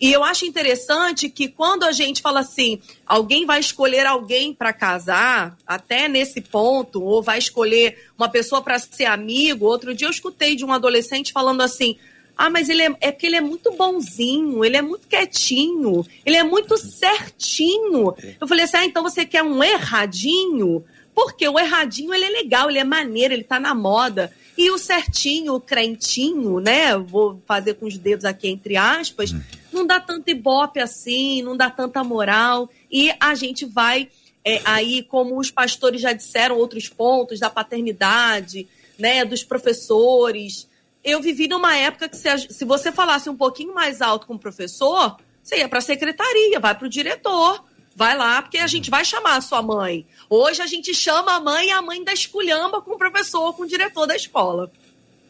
E 0.01 0.11
eu 0.11 0.23
acho 0.23 0.45
interessante 0.45 1.29
que 1.29 1.47
quando 1.47 1.83
a 1.83 1.91
gente 1.91 2.23
fala 2.23 2.39
assim, 2.39 2.81
alguém 3.05 3.45
vai 3.45 3.59
escolher 3.59 4.07
alguém 4.07 4.51
para 4.51 4.73
casar, 4.73 5.55
até 5.65 6.07
nesse 6.07 6.41
ponto, 6.41 7.03
ou 7.03 7.21
vai 7.21 7.37
escolher 7.37 8.09
uma 8.17 8.27
pessoa 8.27 8.63
para 8.63 8.79
ser 8.79 9.05
amigo. 9.05 9.67
Outro 9.67 9.93
dia 9.93 10.07
eu 10.07 10.11
escutei 10.11 10.55
de 10.55 10.65
um 10.65 10.73
adolescente 10.73 11.31
falando 11.31 11.61
assim: 11.61 11.97
ah, 12.35 12.49
mas 12.49 12.67
ele 12.67 12.81
é, 12.81 12.95
é 12.99 13.11
porque 13.11 13.27
ele 13.27 13.35
é 13.35 13.41
muito 13.41 13.71
bonzinho, 13.73 14.65
ele 14.65 14.75
é 14.75 14.81
muito 14.81 15.07
quietinho, 15.07 16.03
ele 16.25 16.35
é 16.35 16.43
muito 16.43 16.75
certinho. 16.77 18.15
Eu 18.39 18.47
falei 18.47 18.65
assim: 18.65 18.77
ah, 18.77 18.85
então 18.85 19.03
você 19.03 19.23
quer 19.23 19.43
um 19.43 19.63
erradinho? 19.63 20.83
Porque 21.13 21.47
o 21.47 21.59
erradinho 21.59 22.11
ele 22.11 22.25
é 22.25 22.29
legal, 22.29 22.71
ele 22.71 22.79
é 22.79 22.83
maneiro, 22.83 23.35
ele 23.35 23.43
tá 23.43 23.59
na 23.59 23.75
moda. 23.75 24.33
E 24.57 24.71
o 24.71 24.79
certinho, 24.79 25.53
o 25.53 25.61
crentinho, 25.61 26.59
né? 26.59 26.97
Vou 26.97 27.39
fazer 27.45 27.75
com 27.75 27.85
os 27.85 27.99
dedos 27.99 28.25
aqui 28.25 28.47
entre 28.47 28.75
aspas, 28.75 29.31
hum. 29.31 29.41
Não 29.71 29.85
dá 29.85 29.99
tanto 29.99 30.29
ibope 30.29 30.79
assim, 30.79 31.41
não 31.41 31.55
dá 31.55 31.69
tanta 31.69 32.03
moral. 32.03 32.69
E 32.91 33.13
a 33.19 33.35
gente 33.35 33.65
vai 33.65 34.09
é, 34.43 34.61
aí, 34.65 35.03
como 35.03 35.39
os 35.39 35.51
pastores 35.51 36.01
já 36.01 36.13
disseram, 36.13 36.57
outros 36.57 36.89
pontos 36.89 37.39
da 37.39 37.49
paternidade, 37.49 38.67
né? 38.97 39.23
Dos 39.23 39.43
professores. 39.43 40.67
Eu 41.03 41.21
vivi 41.21 41.47
numa 41.47 41.75
época 41.75 42.09
que 42.09 42.17
se, 42.17 42.29
se 42.49 42.65
você 42.65 42.91
falasse 42.91 43.29
um 43.29 43.35
pouquinho 43.35 43.73
mais 43.73 44.01
alto 44.01 44.27
com 44.27 44.35
o 44.35 44.39
professor, 44.39 45.17
você 45.43 45.57
ia 45.57 45.69
para 45.69 45.79
a 45.79 45.81
secretaria, 45.81 46.59
vai 46.59 46.75
para 46.75 46.85
o 46.85 46.89
diretor 46.89 47.63
Vai 47.95 48.17
lá, 48.17 48.41
porque 48.41 48.57
a 48.57 48.67
gente 48.67 48.89
vai 48.89 49.03
chamar 49.03 49.35
a 49.35 49.41
sua 49.41 49.61
mãe. 49.61 50.05
Hoje 50.29 50.61
a 50.61 50.65
gente 50.65 50.93
chama 50.93 51.35
a 51.35 51.39
mãe 51.39 51.67
e 51.67 51.71
a 51.71 51.81
mãe 51.81 52.03
da 52.03 52.13
esculhamba 52.13 52.81
com 52.81 52.91
o 52.91 52.97
professor, 52.97 53.53
com 53.53 53.63
o 53.63 53.67
diretor 53.67 54.05
da 54.05 54.15
escola. 54.15 54.71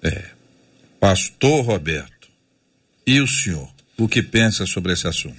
É. 0.04 0.30
Pastor 1.00 1.66
Roberto, 1.66 2.30
e 3.06 3.20
o 3.20 3.28
senhor? 3.28 3.70
O 4.02 4.08
que 4.08 4.24
pensa 4.24 4.66
sobre 4.66 4.94
esse 4.94 5.08
assunto? 5.08 5.38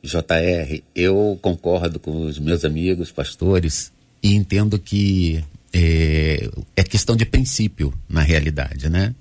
JR, 0.00 0.80
eu 0.94 1.36
concordo 1.42 1.98
com 1.98 2.26
os 2.26 2.38
meus 2.38 2.64
amigos 2.64 3.10
pastores 3.10 3.90
e 4.22 4.34
entendo 4.34 4.78
que 4.78 5.44
é, 5.72 6.48
é 6.76 6.84
questão 6.84 7.16
de 7.16 7.26
princípio 7.26 7.92
na 8.08 8.20
realidade, 8.20 8.88
né? 8.88 9.12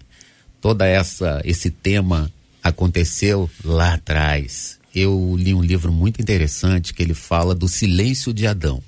Toda 0.62 0.86
essa 0.86 1.42
esse 1.44 1.72
tema 1.72 2.32
aconteceu 2.62 3.50
lá 3.64 3.96
atrás 3.96 4.78
eu 4.94 5.36
li 5.36 5.52
um 5.52 5.64
livro 5.64 5.92
muito 5.92 6.22
interessante 6.22 6.94
que 6.94 7.02
ele 7.02 7.16
fala 7.16 7.56
do 7.56 7.68
silêncio 7.68 8.32
de 8.32 8.46
Adão. 8.46 8.84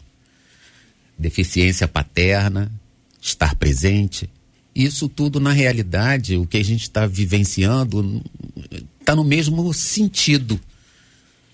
Deficiência 1.18 1.88
paterna, 1.88 2.72
estar 3.20 3.56
presente. 3.56 4.30
Isso 4.76 5.10
tudo, 5.10 5.40
na 5.40 5.52
realidade, 5.52 6.38
o 6.38 6.46
que 6.46 6.58
a 6.58 6.64
gente 6.64 6.84
está 6.84 7.08
vivenciando 7.08 8.24
está 9.08 9.16
no 9.16 9.24
mesmo 9.24 9.74
sentido. 9.74 10.60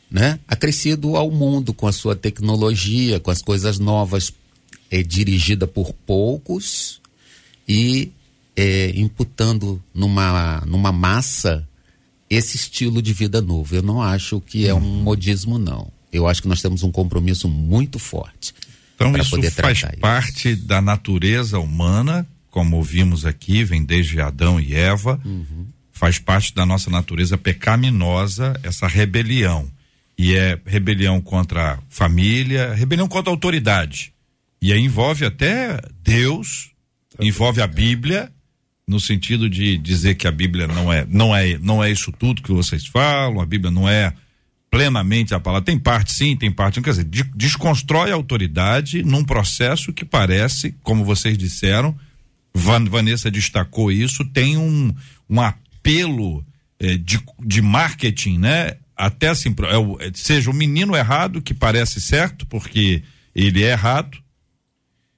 Né? 0.09 0.39
Acrescido 0.47 1.15
ao 1.15 1.29
mundo 1.29 1.73
com 1.73 1.87
a 1.87 1.91
sua 1.91 2.15
tecnologia, 2.15 3.19
com 3.19 3.29
as 3.29 3.41
coisas 3.41 3.77
novas, 3.79 4.33
é, 4.89 5.01
dirigida 5.03 5.67
por 5.67 5.93
poucos 5.93 7.01
e 7.67 8.11
é, 8.55 8.91
imputando 8.95 9.81
numa, 9.93 10.63
numa 10.67 10.91
massa 10.91 11.67
esse 12.29 12.57
estilo 12.57 13.01
de 13.01 13.13
vida 13.13 13.41
novo. 13.41 13.75
Eu 13.75 13.83
não 13.83 14.01
acho 14.01 14.39
que 14.41 14.67
é 14.67 14.73
um 14.73 14.79
modismo, 14.79 15.57
não. 15.57 15.91
Eu 16.11 16.27
acho 16.27 16.41
que 16.41 16.47
nós 16.47 16.61
temos 16.61 16.83
um 16.83 16.91
compromisso 16.91 17.47
muito 17.47 17.97
forte. 17.97 18.53
Então 18.95 19.15
isso 19.17 19.41
faz 19.51 19.81
parte 19.99 20.51
isso. 20.51 20.65
da 20.65 20.79
natureza 20.79 21.59
humana, 21.59 22.25
como 22.51 22.77
ouvimos 22.77 23.25
aqui, 23.25 23.63
vem 23.63 23.83
desde 23.83 24.21
Adão 24.21 24.59
e 24.59 24.75
Eva. 24.75 25.19
Uhum. 25.25 25.65
Faz 25.93 26.19
parte 26.19 26.53
da 26.53 26.65
nossa 26.65 26.89
natureza 26.89 27.37
pecaminosa 27.37 28.59
essa 28.63 28.87
rebelião. 28.87 29.71
E 30.17 30.35
é 30.35 30.59
rebelião 30.65 31.21
contra 31.21 31.73
a 31.73 31.79
família, 31.87 32.73
rebelião 32.73 33.07
contra 33.07 33.31
a 33.31 33.33
autoridade. 33.33 34.11
E 34.61 34.73
aí 34.73 34.79
envolve 34.79 35.23
até 35.25 35.79
Deus, 36.03 36.71
envolve 37.19 37.61
a 37.61 37.67
Bíblia 37.67 38.31
no 38.87 38.99
sentido 38.99 39.49
de 39.49 39.77
dizer 39.77 40.15
que 40.15 40.27
a 40.27 40.31
Bíblia 40.31 40.67
não 40.67 40.91
é, 40.91 41.05
não 41.09 41.35
é, 41.35 41.57
não 41.57 41.83
é 41.83 41.89
isso 41.89 42.11
tudo 42.11 42.41
que 42.41 42.51
vocês 42.51 42.85
falam, 42.85 43.39
a 43.39 43.45
Bíblia 43.45 43.71
não 43.71 43.87
é 43.87 44.13
plenamente 44.73 45.33
a 45.35 45.39
palavra. 45.39 45.65
Tem 45.65 45.77
parte 45.77 46.11
sim, 46.11 46.35
tem 46.35 46.51
parte 46.51 46.77
não. 46.77 46.83
Quer 46.83 46.89
dizer, 46.89 47.05
de, 47.05 47.23
desconstrói 47.35 48.11
a 48.11 48.15
autoridade 48.15 49.03
num 49.03 49.23
processo 49.23 49.93
que 49.93 50.03
parece, 50.03 50.73
como 50.81 51.05
vocês 51.05 51.37
disseram, 51.37 51.95
Van, 52.53 52.83
Vanessa 52.85 53.29
destacou 53.29 53.91
isso, 53.91 54.25
tem 54.25 54.57
um, 54.57 54.93
um 55.29 55.39
apelo 55.83 56.45
eh, 56.79 56.97
de, 56.97 57.19
de 57.45 57.61
marketing, 57.61 58.39
né? 58.39 58.77
Até 58.95 59.27
assim, 59.27 59.53
é 59.69 59.77
o, 59.77 59.97
é, 59.99 60.11
seja 60.13 60.49
o 60.49 60.53
menino 60.53 60.95
errado, 60.95 61.41
que 61.41 61.53
parece 61.53 61.99
certo, 61.99 62.45
porque 62.47 63.03
ele 63.35 63.63
é 63.63 63.71
errado, 63.71 64.17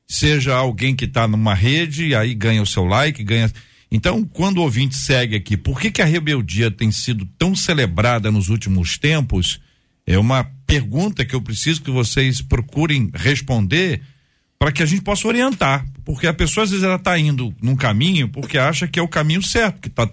seja 0.07 0.55
alguém 0.55 0.95
que 0.95 1.05
está 1.05 1.27
numa 1.27 1.53
rede 1.53 2.15
aí 2.15 2.33
ganha 2.33 2.61
o 2.61 2.65
seu 2.65 2.83
like, 2.83 3.23
ganha. 3.23 3.51
Então, 3.91 4.23
quando 4.23 4.57
o 4.57 4.61
ouvinte 4.61 4.95
segue 4.95 5.35
aqui, 5.35 5.55
por 5.55 5.79
que, 5.79 5.91
que 5.91 6.01
a 6.01 6.05
rebeldia 6.05 6.71
tem 6.71 6.91
sido 6.91 7.25
tão 7.37 7.55
celebrada 7.55 8.31
nos 8.31 8.49
últimos 8.49 8.97
tempos? 8.97 9.61
É 10.07 10.17
uma 10.17 10.43
pergunta 10.65 11.25
que 11.25 11.35
eu 11.35 11.41
preciso 11.41 11.81
que 11.81 11.91
vocês 11.91 12.41
procurem 12.41 13.11
responder 13.13 14.01
para 14.57 14.71
que 14.71 14.81
a 14.81 14.85
gente 14.85 15.01
possa 15.01 15.27
orientar. 15.27 15.85
Porque 16.03 16.27
a 16.27 16.33
pessoa 16.33 16.63
às 16.63 16.71
vezes 16.71 16.83
ela 16.83 16.95
está 16.95 17.17
indo 17.17 17.53
num 17.61 17.75
caminho 17.75 18.29
porque 18.29 18.57
acha 18.57 18.87
que 18.87 18.99
é 18.99 19.01
o 19.01 19.07
caminho 19.07 19.41
certo, 19.41 19.81
que 19.81 19.87
está 19.87 20.09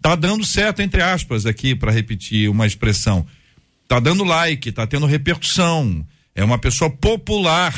tá 0.00 0.14
dando 0.14 0.44
certo, 0.44 0.80
entre 0.80 1.02
aspas, 1.02 1.46
aqui, 1.46 1.74
para 1.74 1.92
repetir 1.92 2.48
uma 2.48 2.66
expressão. 2.66 3.26
tá 3.88 4.00
dando 4.00 4.24
like, 4.24 4.72
tá 4.72 4.86
tendo 4.86 5.06
repercussão, 5.06 6.04
é 6.34 6.42
uma 6.44 6.58
pessoa 6.58 6.90
popular. 6.90 7.74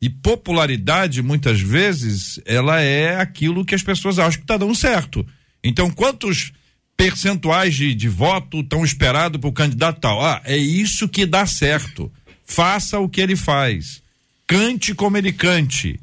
E 0.00 0.10
popularidade, 0.10 1.22
muitas 1.22 1.60
vezes, 1.60 2.38
ela 2.44 2.80
é 2.80 3.18
aquilo 3.18 3.64
que 3.64 3.74
as 3.74 3.82
pessoas 3.82 4.18
acham 4.18 4.38
que 4.38 4.44
está 4.44 4.58
dando 4.58 4.74
certo. 4.74 5.26
Então, 5.64 5.90
quantos 5.90 6.52
percentuais 6.96 7.74
de, 7.74 7.94
de 7.94 8.08
voto 8.08 8.60
estão 8.60 8.84
esperados 8.84 9.40
para 9.40 9.48
o 9.48 9.52
candidato 9.52 10.00
tal? 10.00 10.22
Ah, 10.22 10.42
é 10.44 10.56
isso 10.56 11.08
que 11.08 11.24
dá 11.24 11.46
certo. 11.46 12.12
Faça 12.44 12.98
o 12.98 13.08
que 13.08 13.20
ele 13.20 13.36
faz. 13.36 14.02
Cante 14.46 14.94
como 14.94 15.16
ele 15.16 15.32
cante. 15.32 15.98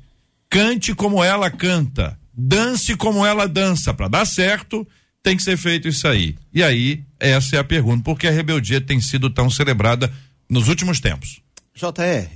Cante 0.50 0.94
como 0.94 1.24
ela 1.24 1.50
canta. 1.50 2.20
Dance 2.34 2.96
como 2.98 3.26
ela 3.26 3.48
dança. 3.48 3.94
Para 3.94 4.08
dar 4.08 4.26
certo, 4.26 4.86
tem 5.24 5.38
que 5.38 5.44
ser 5.44 5.58
feito 5.58 5.88
isso 5.88 6.06
aí. 6.08 6.36
E 6.54 6.62
aí, 6.62 7.04
essa 7.18 7.56
é 7.56 7.60
a 7.60 7.64
pergunta. 7.64 8.04
Por 8.04 8.20
que 8.20 8.28
a 8.28 8.32
rebeldia 8.32 8.82
tem 8.82 9.00
sido 9.00 9.30
tão 9.30 9.50
celebrada 9.50 10.14
nos 10.50 10.68
últimos 10.68 11.00
tempos? 11.00 11.42
JR, 11.74 12.30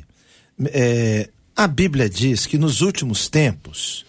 é, 0.68 1.30
a 1.56 1.68
Bíblia 1.68 2.10
diz 2.10 2.46
que 2.46 2.58
nos 2.58 2.82
últimos 2.82 3.28
tempos 3.28 4.06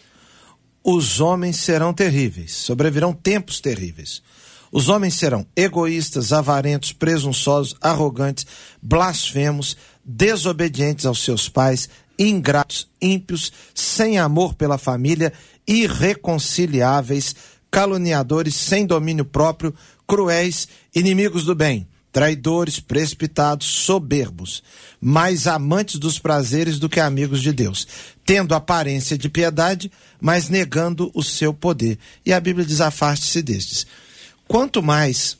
os 0.82 1.20
homens 1.20 1.56
serão 1.56 1.92
terríveis, 1.92 2.52
sobrevirão 2.52 3.12
tempos 3.12 3.60
terríveis. 3.60 4.22
Os 4.70 4.88
homens 4.88 5.14
serão 5.14 5.46
egoístas, 5.56 6.32
avarentos, 6.32 6.92
presunçosos, 6.92 7.74
arrogantes, 7.80 8.46
blasfemos, 8.80 9.76
desobedientes 10.04 11.04
aos 11.04 11.24
seus 11.24 11.48
pais, 11.48 11.88
ingratos, 12.18 12.88
ímpios, 13.00 13.52
sem 13.74 14.18
amor 14.18 14.54
pela 14.54 14.78
família, 14.78 15.32
irreconciliáveis, 15.66 17.34
caluniadores, 17.70 18.54
sem 18.54 18.86
domínio 18.86 19.24
próprio, 19.24 19.74
cruéis, 20.06 20.68
inimigos 20.94 21.44
do 21.44 21.54
bem, 21.54 21.86
traidores, 22.10 22.80
precipitados, 22.80 23.66
soberbos, 23.66 24.62
mais 25.00 25.46
amantes 25.46 25.98
dos 25.98 26.18
prazeres 26.18 26.78
do 26.78 26.88
que 26.88 27.00
amigos 27.00 27.42
de 27.42 27.52
Deus, 27.52 27.86
tendo 28.24 28.54
aparência 28.54 29.16
de 29.16 29.28
piedade, 29.28 29.90
mas 30.20 30.48
negando 30.48 31.10
o 31.14 31.22
seu 31.22 31.52
poder. 31.52 31.98
E 32.24 32.32
a 32.32 32.40
Bíblia 32.40 32.66
diz: 32.66 32.80
afaste-se 32.80 33.42
destes. 33.42 33.86
Quanto 34.46 34.82
mais 34.82 35.36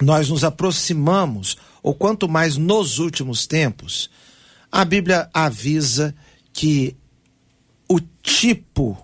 nós 0.00 0.28
nos 0.28 0.44
aproximamos, 0.44 1.56
ou 1.82 1.94
quanto 1.94 2.28
mais 2.28 2.56
nos 2.56 2.98
últimos 2.98 3.46
tempos, 3.46 4.10
a 4.70 4.84
Bíblia 4.84 5.28
avisa 5.32 6.14
que 6.52 6.96
o 7.88 8.00
tipo 8.22 8.96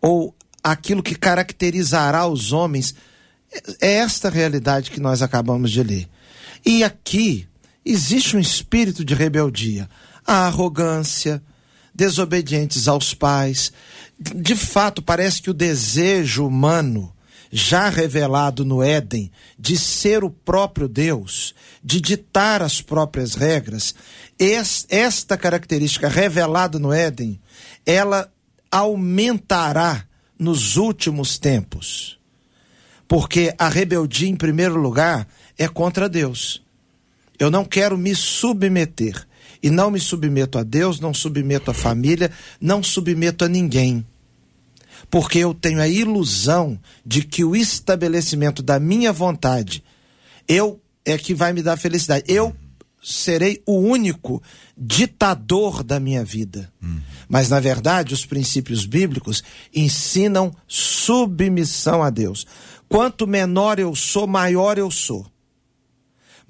ou 0.00 0.34
aquilo 0.62 1.02
que 1.02 1.14
caracterizará 1.14 2.26
os 2.26 2.52
homens 2.52 2.94
é 3.80 3.94
esta 3.94 4.30
realidade 4.30 4.90
que 4.90 5.00
nós 5.00 5.22
acabamos 5.22 5.70
de 5.70 5.82
ler. 5.82 6.08
E 6.64 6.84
aqui 6.84 7.48
existe 7.84 8.36
um 8.36 8.40
espírito 8.40 9.04
de 9.04 9.14
rebeldia, 9.14 9.88
a 10.26 10.46
arrogância, 10.46 11.42
desobedientes 11.94 12.86
aos 12.86 13.14
pais. 13.14 13.72
De 14.18 14.54
fato, 14.54 15.02
parece 15.02 15.42
que 15.42 15.50
o 15.50 15.54
desejo 15.54 16.46
humano, 16.46 17.12
já 17.50 17.88
revelado 17.88 18.64
no 18.64 18.82
Éden, 18.82 19.32
de 19.58 19.76
ser 19.76 20.22
o 20.22 20.30
próprio 20.30 20.86
Deus, 20.86 21.54
de 21.82 22.00
ditar 22.00 22.62
as 22.62 22.80
próprias 22.80 23.34
regras, 23.34 23.94
esta 24.88 25.36
característica 25.36 26.08
revelada 26.08 26.78
no 26.78 26.92
Éden, 26.92 27.40
ela 27.84 28.30
aumentará 28.70 30.06
nos 30.40 30.78
últimos 30.78 31.38
tempos. 31.38 32.18
Porque 33.06 33.54
a 33.58 33.68
rebeldia, 33.68 34.28
em 34.28 34.34
primeiro 34.34 34.80
lugar, 34.80 35.28
é 35.58 35.68
contra 35.68 36.08
Deus. 36.08 36.62
Eu 37.38 37.50
não 37.50 37.64
quero 37.64 37.98
me 37.98 38.14
submeter. 38.14 39.26
E 39.62 39.68
não 39.68 39.90
me 39.90 40.00
submeto 40.00 40.56
a 40.58 40.62
Deus, 40.62 40.98
não 41.00 41.12
submeto 41.12 41.70
a 41.70 41.74
família, 41.74 42.30
não 42.58 42.82
submeto 42.82 43.44
a 43.44 43.48
ninguém. 43.48 44.06
Porque 45.10 45.38
eu 45.38 45.52
tenho 45.52 45.82
a 45.82 45.88
ilusão 45.88 46.80
de 47.04 47.22
que 47.22 47.44
o 47.44 47.54
estabelecimento 47.54 48.62
da 48.62 48.80
minha 48.80 49.12
vontade, 49.12 49.84
eu 50.48 50.80
é 51.04 51.18
que 51.18 51.34
vai 51.34 51.52
me 51.52 51.62
dar 51.62 51.76
felicidade. 51.76 52.24
Eu 52.26 52.56
serei 53.02 53.62
o 53.66 53.78
único 53.78 54.42
ditador 54.76 55.82
da 55.82 55.98
minha 55.98 56.24
vida. 56.24 56.72
Uhum. 56.82 57.00
Mas, 57.28 57.48
na 57.48 57.60
verdade, 57.60 58.14
os 58.14 58.26
princípios 58.26 58.84
bíblicos 58.84 59.42
ensinam 59.74 60.54
submissão 60.66 62.02
a 62.02 62.10
Deus. 62.10 62.46
Quanto 62.88 63.26
menor 63.26 63.78
eu 63.78 63.94
sou, 63.94 64.26
maior 64.26 64.76
eu 64.78 64.90
sou. 64.90 65.26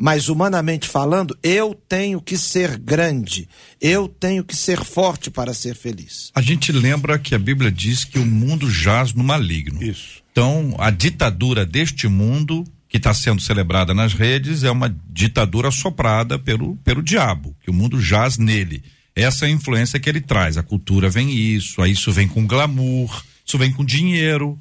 Mas, 0.03 0.31
humanamente 0.31 0.89
falando, 0.89 1.39
eu 1.43 1.79
tenho 1.87 2.23
que 2.23 2.39
ser 2.39 2.79
grande. 2.79 3.47
Eu 3.79 4.09
tenho 4.09 4.43
que 4.43 4.57
ser 4.57 4.83
forte 4.83 5.31
para 5.31 5.53
ser 5.53 5.77
feliz. 5.77 6.31
A 6.35 6.41
gente 6.41 6.73
lembra 6.73 7.19
que 7.19 7.35
a 7.35 7.39
Bíblia 7.39 7.71
diz 7.71 8.03
que 8.03 8.19
o 8.19 8.25
mundo 8.25 8.71
jaz 8.71 9.13
no 9.13 9.23
maligno. 9.23 9.83
Isso. 9.83 10.23
Então, 10.33 10.75
a 10.79 10.91
ditadura 10.91 11.67
deste 11.67 12.09
mundo 12.09 12.65
que 12.91 12.97
está 12.97 13.15
sendo 13.15 13.41
celebrada 13.41 13.95
nas 13.95 14.13
redes 14.13 14.65
é 14.65 14.71
uma 14.71 14.95
ditadura 15.09 15.71
soprada 15.71 16.37
pelo, 16.41 16.77
pelo 16.79 17.01
diabo, 17.01 17.57
que 17.63 17.71
o 17.71 17.73
mundo 17.73 18.01
jaz 18.01 18.37
nele. 18.37 18.83
Essa 19.15 19.47
é 19.47 19.49
a 19.49 19.53
influência 19.53 20.01
que 20.01 20.09
ele 20.09 20.21
traz. 20.21 20.59
A 20.59 20.63
cultura 20.63 21.09
vem 21.09 21.31
isso, 21.31 21.81
aí 21.81 21.93
isso 21.93 22.11
vem 22.11 22.27
com 22.27 22.45
glamour, 22.45 23.25
isso 23.47 23.57
vem 23.57 23.73
com 23.73 23.85
dinheiro. 23.85 24.59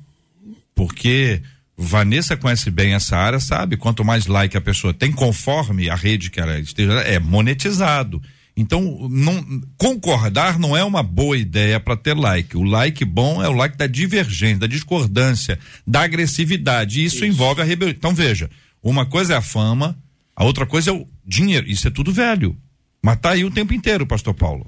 Porque 0.75 1.41
Vanessa 1.75 2.37
conhece 2.37 2.69
bem 2.69 2.93
essa 2.93 3.17
área, 3.17 3.39
sabe? 3.39 3.77
Quanto 3.77 4.05
mais 4.05 4.27
like 4.27 4.55
a 4.55 4.61
pessoa 4.61 4.93
tem, 4.93 5.11
conforme 5.11 5.89
a 5.89 5.95
rede 5.95 6.29
que 6.29 6.39
ela 6.39 6.59
esteja, 6.59 6.93
é 7.01 7.17
monetizado. 7.17 8.21
Então, 8.59 9.07
não, 9.09 9.61
concordar 9.77 10.59
não 10.59 10.75
é 10.75 10.83
uma 10.83 11.01
boa 11.01 11.37
ideia 11.37 11.79
para 11.79 11.95
ter 11.95 12.13
like. 12.13 12.57
O 12.57 12.63
like 12.63 13.05
bom 13.05 13.41
é 13.41 13.47
o 13.47 13.53
like 13.53 13.77
da 13.77 13.87
divergência, 13.87 14.59
da 14.59 14.67
discordância, 14.67 15.57
da 15.87 16.01
agressividade. 16.01 16.99
E 16.99 17.05
isso, 17.05 17.15
isso. 17.15 17.25
envolve 17.25 17.61
a 17.61 17.63
rebelião. 17.63 17.95
Então, 17.97 18.13
veja: 18.13 18.49
uma 18.83 19.05
coisa 19.05 19.33
é 19.33 19.37
a 19.37 19.41
fama, 19.41 19.97
a 20.35 20.43
outra 20.43 20.65
coisa 20.65 20.89
é 20.89 20.93
o 20.93 21.07
dinheiro. 21.25 21.69
Isso 21.69 21.87
é 21.87 21.91
tudo 21.91 22.11
velho. 22.11 22.53
Mas 23.01 23.17
tá 23.21 23.29
aí 23.29 23.45
o 23.45 23.51
tempo 23.51 23.73
inteiro, 23.73 24.05
pastor 24.05 24.33
Paulo. 24.33 24.67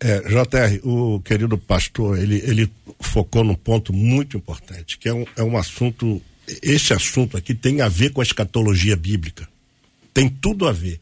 É, 0.00 0.20
JR, 0.20 0.80
o 0.82 1.20
querido 1.20 1.58
pastor, 1.58 2.18
ele, 2.18 2.36
ele 2.46 2.72
focou 2.98 3.44
num 3.44 3.54
ponto 3.54 3.92
muito 3.92 4.38
importante, 4.38 4.96
que 4.96 5.06
é 5.06 5.12
um, 5.12 5.26
é 5.36 5.42
um 5.42 5.58
assunto. 5.58 6.22
Esse 6.62 6.94
assunto 6.94 7.36
aqui 7.36 7.54
tem 7.54 7.82
a 7.82 7.90
ver 7.90 8.10
com 8.10 8.22
a 8.22 8.24
escatologia 8.24 8.96
bíblica. 8.96 9.46
Tem 10.14 10.30
tudo 10.30 10.66
a 10.66 10.72
ver. 10.72 10.98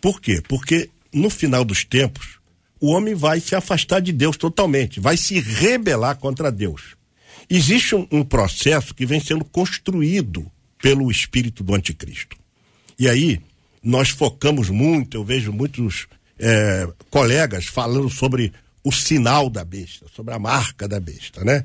Por 0.00 0.20
quê? 0.20 0.40
Porque 0.48 0.88
no 1.12 1.30
final 1.30 1.64
dos 1.64 1.84
tempos, 1.84 2.38
o 2.80 2.88
homem 2.88 3.14
vai 3.14 3.40
se 3.40 3.54
afastar 3.54 4.00
de 4.00 4.12
Deus 4.12 4.36
totalmente, 4.36 5.00
vai 5.00 5.16
se 5.16 5.40
rebelar 5.40 6.16
contra 6.16 6.52
Deus. 6.52 6.96
Existe 7.50 7.94
um, 7.94 8.06
um 8.10 8.24
processo 8.24 8.94
que 8.94 9.06
vem 9.06 9.20
sendo 9.20 9.44
construído 9.44 10.50
pelo 10.80 11.10
espírito 11.10 11.64
do 11.64 11.74
anticristo. 11.74 12.36
E 12.98 13.08
aí, 13.08 13.40
nós 13.82 14.10
focamos 14.10 14.70
muito, 14.70 15.16
eu 15.16 15.24
vejo 15.24 15.52
muitos 15.52 16.06
é, 16.38 16.88
colegas 17.10 17.66
falando 17.66 18.10
sobre 18.10 18.52
o 18.84 18.92
sinal 18.92 19.50
da 19.50 19.64
besta, 19.64 20.06
sobre 20.14 20.34
a 20.34 20.38
marca 20.38 20.86
da 20.86 21.00
besta, 21.00 21.44
né? 21.44 21.64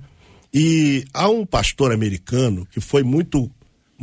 E 0.54 1.06
há 1.14 1.28
um 1.30 1.46
pastor 1.46 1.92
americano 1.92 2.68
que 2.72 2.80
foi 2.80 3.02
muito 3.04 3.50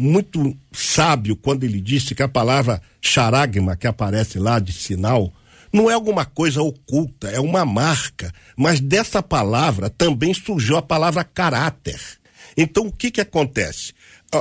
muito 0.00 0.56
sábio 0.72 1.36
quando 1.36 1.64
ele 1.64 1.78
disse 1.78 2.14
que 2.14 2.22
a 2.22 2.28
palavra 2.28 2.80
charagma, 3.02 3.76
que 3.76 3.86
aparece 3.86 4.38
lá 4.38 4.58
de 4.58 4.72
sinal, 4.72 5.30
não 5.70 5.90
é 5.90 5.94
alguma 5.94 6.24
coisa 6.24 6.62
oculta, 6.62 7.28
é 7.28 7.38
uma 7.38 7.66
marca. 7.66 8.32
Mas 8.56 8.80
dessa 8.80 9.22
palavra 9.22 9.90
também 9.90 10.32
surgiu 10.32 10.78
a 10.78 10.82
palavra 10.82 11.22
caráter. 11.22 12.00
Então 12.56 12.86
o 12.86 12.92
que 12.92 13.10
que 13.10 13.20
acontece? 13.20 13.92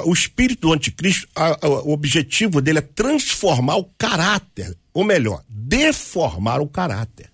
O 0.06 0.14
espírito 0.14 0.68
do 0.68 0.74
anticristo, 0.74 1.28
o 1.62 1.92
objetivo 1.92 2.62
dele 2.62 2.80
é 2.80 2.82
transformar 2.82 3.76
o 3.76 3.86
caráter, 3.98 4.78
ou 4.94 5.04
melhor, 5.04 5.44
deformar 5.50 6.62
o 6.62 6.68
caráter. 6.68 7.30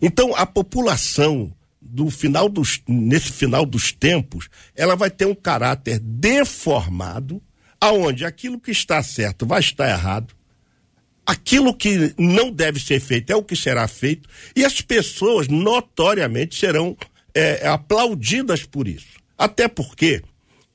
Então 0.00 0.34
a 0.36 0.44
população 0.44 1.52
do 1.80 2.10
final 2.10 2.48
dos, 2.48 2.82
nesse 2.86 3.32
final 3.32 3.64
dos 3.64 3.92
tempos, 3.92 4.48
ela 4.76 4.94
vai 4.94 5.10
ter 5.10 5.26
um 5.26 5.34
caráter 5.34 5.98
deformado 5.98 7.40
aonde 7.82 8.24
aquilo 8.24 8.60
que 8.60 8.70
está 8.70 9.02
certo 9.02 9.44
vai 9.44 9.58
estar 9.58 9.90
errado, 9.90 10.32
aquilo 11.26 11.74
que 11.74 12.14
não 12.16 12.52
deve 12.52 12.78
ser 12.78 13.00
feito 13.00 13.32
é 13.32 13.34
o 13.34 13.42
que 13.42 13.56
será 13.56 13.88
feito, 13.88 14.28
e 14.54 14.64
as 14.64 14.80
pessoas 14.80 15.48
notoriamente 15.48 16.56
serão 16.56 16.96
é, 17.34 17.66
aplaudidas 17.66 18.62
por 18.62 18.86
isso. 18.86 19.18
Até 19.36 19.66
porque 19.66 20.22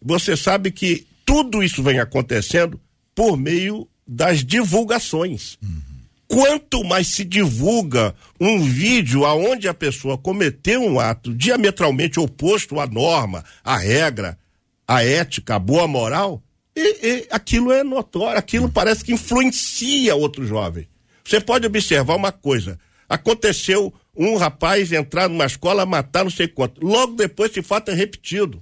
você 0.01 0.35
sabe 0.35 0.69
que 0.69 1.07
tudo 1.25 1.63
isso 1.63 1.81
vem 1.81 1.97
acontecendo 1.97 2.77
por 3.15 3.37
meio 3.37 3.87
das 4.05 4.43
divulgações. 4.43 5.57
Uhum. 5.63 5.81
Quanto 6.27 6.83
mais 6.83 7.07
se 7.07 7.23
divulga 7.23 8.13
um 8.37 8.61
vídeo 8.61 9.25
aonde 9.25 9.69
a 9.69 9.73
pessoa 9.73 10.17
cometeu 10.17 10.83
um 10.83 10.99
ato 10.99 11.33
diametralmente 11.33 12.19
oposto 12.19 12.81
à 12.81 12.85
norma, 12.85 13.45
à 13.63 13.77
regra, 13.77 14.37
à 14.85 15.05
ética, 15.05 15.55
à 15.55 15.59
boa 15.59 15.87
moral, 15.87 16.43
e, 16.77 17.07
e 17.07 17.27
aquilo 17.31 17.71
é 17.71 17.83
notório, 17.83 18.37
aquilo 18.37 18.69
parece 18.69 19.03
que 19.03 19.13
influencia 19.13 20.15
outro 20.15 20.45
jovem. 20.45 20.87
Você 21.23 21.41
pode 21.41 21.65
observar 21.65 22.15
uma 22.15 22.31
coisa: 22.31 22.79
aconteceu 23.09 23.93
um 24.15 24.37
rapaz 24.37 24.91
entrar 24.91 25.27
numa 25.27 25.45
escola, 25.45 25.85
matar 25.85 26.23
não 26.23 26.31
sei 26.31 26.47
quanto. 26.47 26.85
Logo 26.85 27.15
depois 27.15 27.51
esse 27.51 27.61
fato 27.61 27.89
é 27.89 27.93
repetido. 27.93 28.61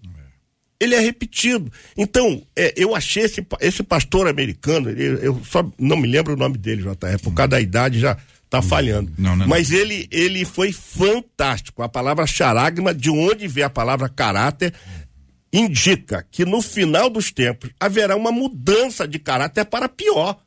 Ele 0.77 0.93
é 0.93 0.99
repetido. 0.99 1.71
Então, 1.95 2.41
é, 2.53 2.73
eu 2.75 2.93
achei 2.93 3.23
esse, 3.23 3.45
esse 3.61 3.81
pastor 3.81 4.27
americano, 4.27 4.89
ele, 4.89 5.25
eu 5.25 5.41
só 5.45 5.65
não 5.79 5.95
me 5.95 6.07
lembro 6.07 6.33
o 6.33 6.37
nome 6.37 6.57
dele, 6.57 6.83
JR, 6.83 7.17
por 7.23 7.33
causa 7.33 7.47
da 7.49 7.61
idade 7.61 7.99
já 7.99 8.17
tá 8.49 8.61
falhando. 8.61 9.11
Não, 9.17 9.35
não, 9.35 9.47
Mas 9.47 9.71
ele, 9.71 10.07
ele 10.11 10.43
foi 10.45 10.71
fantástico. 10.71 11.81
A 11.81 11.89
palavra 11.89 12.27
charagma, 12.27 12.93
de 12.93 13.09
onde 13.09 13.47
vem 13.47 13.63
a 13.63 13.69
palavra 13.69 14.09
caráter, 14.09 14.73
indica 15.57 16.25
que 16.29 16.45
no 16.45 16.61
final 16.61 17.09
dos 17.09 17.31
tempos 17.31 17.69
haverá 17.79 18.15
uma 18.15 18.31
mudança 18.31 19.07
de 19.07 19.19
caráter 19.19 19.65
para 19.65 19.87
pior. 19.87 20.37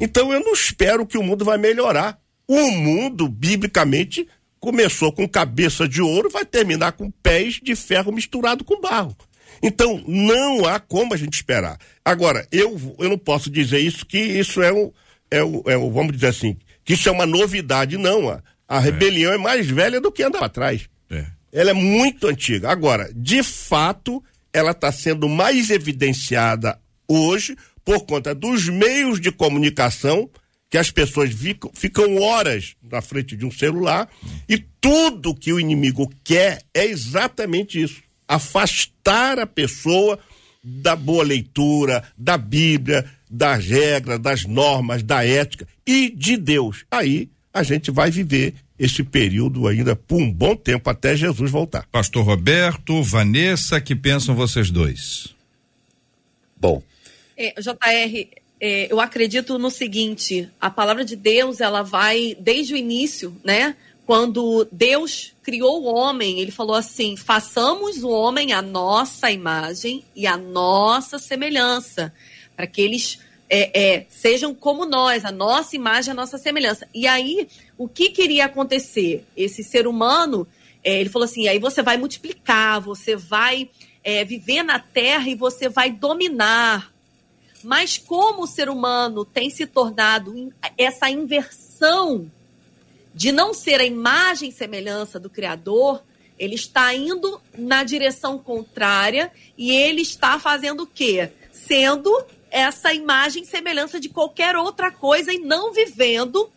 Então 0.00 0.32
eu 0.32 0.40
não 0.40 0.52
espero 0.52 1.06
que 1.06 1.18
o 1.18 1.22
mundo 1.22 1.44
vai 1.44 1.58
melhorar. 1.58 2.18
O 2.46 2.70
mundo, 2.70 3.28
biblicamente, 3.28 4.26
começou 4.58 5.12
com 5.12 5.28
cabeça 5.28 5.86
de 5.86 6.00
ouro, 6.00 6.30
vai 6.30 6.44
terminar 6.44 6.92
com 6.92 7.10
pés 7.10 7.60
de 7.62 7.76
ferro 7.76 8.12
misturado 8.12 8.64
com 8.64 8.80
barro. 8.80 9.16
Então, 9.62 10.02
não 10.06 10.66
há 10.66 10.78
como 10.78 11.14
a 11.14 11.16
gente 11.16 11.34
esperar. 11.34 11.78
Agora, 12.04 12.46
eu, 12.50 12.96
eu 12.98 13.08
não 13.08 13.18
posso 13.18 13.50
dizer 13.50 13.78
isso, 13.78 14.04
que 14.04 14.18
isso 14.18 14.62
é 14.62 14.72
um, 14.72 14.90
é 15.30 15.44
um, 15.44 15.62
é 15.66 15.78
um 15.78 15.90
vamos 15.90 16.12
dizer 16.12 16.28
assim, 16.28 16.56
que 16.84 16.94
isso 16.94 17.08
é 17.08 17.12
uma 17.12 17.24
novidade, 17.26 17.96
não. 17.96 18.28
A, 18.28 18.42
a 18.68 18.78
rebelião 18.78 19.32
é. 19.32 19.36
é 19.36 19.38
mais 19.38 19.66
velha 19.66 20.00
do 20.00 20.12
que 20.12 20.22
andava 20.22 20.46
atrás. 20.46 20.88
É. 21.10 21.24
Ela 21.52 21.70
é 21.70 21.74
muito 21.74 22.26
antiga. 22.26 22.70
Agora, 22.70 23.10
de 23.14 23.42
fato, 23.42 24.22
ela 24.54 24.70
está 24.70 24.92
sendo 24.92 25.28
mais 25.28 25.68
evidenciada 25.68 26.78
hoje 27.08 27.56
por 27.84 28.06
conta 28.06 28.34
dos 28.34 28.68
meios 28.68 29.20
de 29.20 29.32
comunicação 29.32 30.30
que 30.70 30.78
as 30.78 30.90
pessoas 30.90 31.32
ficam, 31.32 31.70
ficam 31.74 32.16
horas 32.22 32.74
na 32.82 33.02
frente 33.02 33.36
de 33.36 33.44
um 33.44 33.50
celular 33.50 34.08
e 34.48 34.58
tudo 34.80 35.34
que 35.34 35.52
o 35.52 35.60
inimigo 35.60 36.10
quer 36.22 36.62
é 36.72 36.84
exatamente 36.86 37.82
isso: 37.82 38.02
afastar 38.26 39.38
a 39.38 39.46
pessoa 39.46 40.18
da 40.62 40.96
boa 40.96 41.24
leitura, 41.24 42.02
da 42.16 42.38
Bíblia, 42.38 43.04
das 43.30 43.66
regras, 43.66 44.18
das 44.18 44.44
normas, 44.46 45.02
da 45.02 45.26
ética 45.26 45.66
e 45.86 46.08
de 46.10 46.36
Deus. 46.36 46.86
Aí 46.90 47.28
a 47.52 47.62
gente 47.62 47.90
vai 47.90 48.10
viver 48.10 48.54
esse 48.78 49.02
período 49.02 49.68
ainda 49.68 49.94
por 49.94 50.20
um 50.20 50.30
bom 50.30 50.56
tempo 50.56 50.90
até 50.90 51.16
Jesus 51.16 51.50
voltar. 51.50 51.86
Pastor 51.92 52.24
Roberto, 52.24 53.02
Vanessa, 53.02 53.80
que 53.80 53.94
pensam 53.94 54.34
vocês 54.34 54.70
dois? 54.70 55.34
Bom. 56.56 56.82
É, 57.36 57.54
JR, 57.60 58.28
é, 58.60 58.92
eu 58.92 59.00
acredito 59.00 59.58
no 59.58 59.70
seguinte: 59.70 60.48
a 60.60 60.70
palavra 60.70 61.04
de 61.04 61.16
Deus 61.16 61.60
ela 61.60 61.82
vai 61.82 62.36
desde 62.40 62.74
o 62.74 62.76
início, 62.76 63.36
né? 63.44 63.76
Quando 64.06 64.68
Deus 64.70 65.32
criou 65.42 65.82
o 65.82 65.94
homem, 65.94 66.40
ele 66.40 66.50
falou 66.50 66.74
assim: 66.74 67.16
façamos 67.16 68.02
o 68.02 68.08
homem 68.08 68.52
a 68.52 68.60
nossa 68.60 69.30
imagem 69.30 70.04
e 70.14 70.26
a 70.26 70.36
nossa 70.36 71.18
semelhança, 71.18 72.12
para 72.56 72.66
que 72.66 72.80
eles 72.80 73.18
é, 73.48 73.94
é, 73.94 74.06
sejam 74.08 74.54
como 74.54 74.86
nós, 74.86 75.24
a 75.24 75.30
nossa 75.30 75.76
imagem, 75.76 76.12
a 76.12 76.14
nossa 76.14 76.38
semelhança. 76.38 76.88
E 76.94 77.06
aí, 77.06 77.48
o 77.76 77.88
que 77.88 78.10
queria 78.10 78.46
acontecer? 78.46 79.24
Esse 79.36 79.62
ser 79.62 79.86
humano, 79.86 80.46
é, 80.82 81.00
ele 81.00 81.10
falou 81.10 81.24
assim: 81.24 81.46
aí 81.48 81.58
você 81.58 81.82
vai 81.82 81.96
multiplicar, 81.96 82.80
você 82.80 83.16
vai 83.16 83.68
é, 84.02 84.24
viver 84.24 84.62
na 84.62 84.78
terra 84.78 85.28
e 85.28 85.34
você 85.34 85.68
vai 85.68 85.90
dominar. 85.90 86.92
Mas 87.62 87.96
como 87.96 88.42
o 88.42 88.46
ser 88.46 88.68
humano 88.68 89.24
tem 89.24 89.48
se 89.48 89.66
tornado 89.66 90.52
essa 90.76 91.08
inversão 91.08 92.30
de 93.14 93.32
não 93.32 93.54
ser 93.54 93.80
a 93.80 93.84
imagem 93.84 94.50
e 94.50 94.52
semelhança 94.52 95.18
do 95.18 95.30
Criador, 95.30 96.02
ele 96.38 96.56
está 96.56 96.92
indo 96.92 97.40
na 97.56 97.84
direção 97.84 98.38
contrária 98.38 99.30
e 99.56 99.70
ele 99.70 100.02
está 100.02 100.38
fazendo 100.38 100.82
o 100.82 100.86
quê? 100.86 101.30
Sendo 101.52 102.12
essa 102.54 102.94
imagem 102.94 103.44
semelhança 103.44 103.98
de 103.98 104.08
qualquer 104.08 104.54
outra 104.54 104.88
coisa 104.88 105.32
e 105.32 105.40
não 105.40 105.72
vivendo 105.72 106.48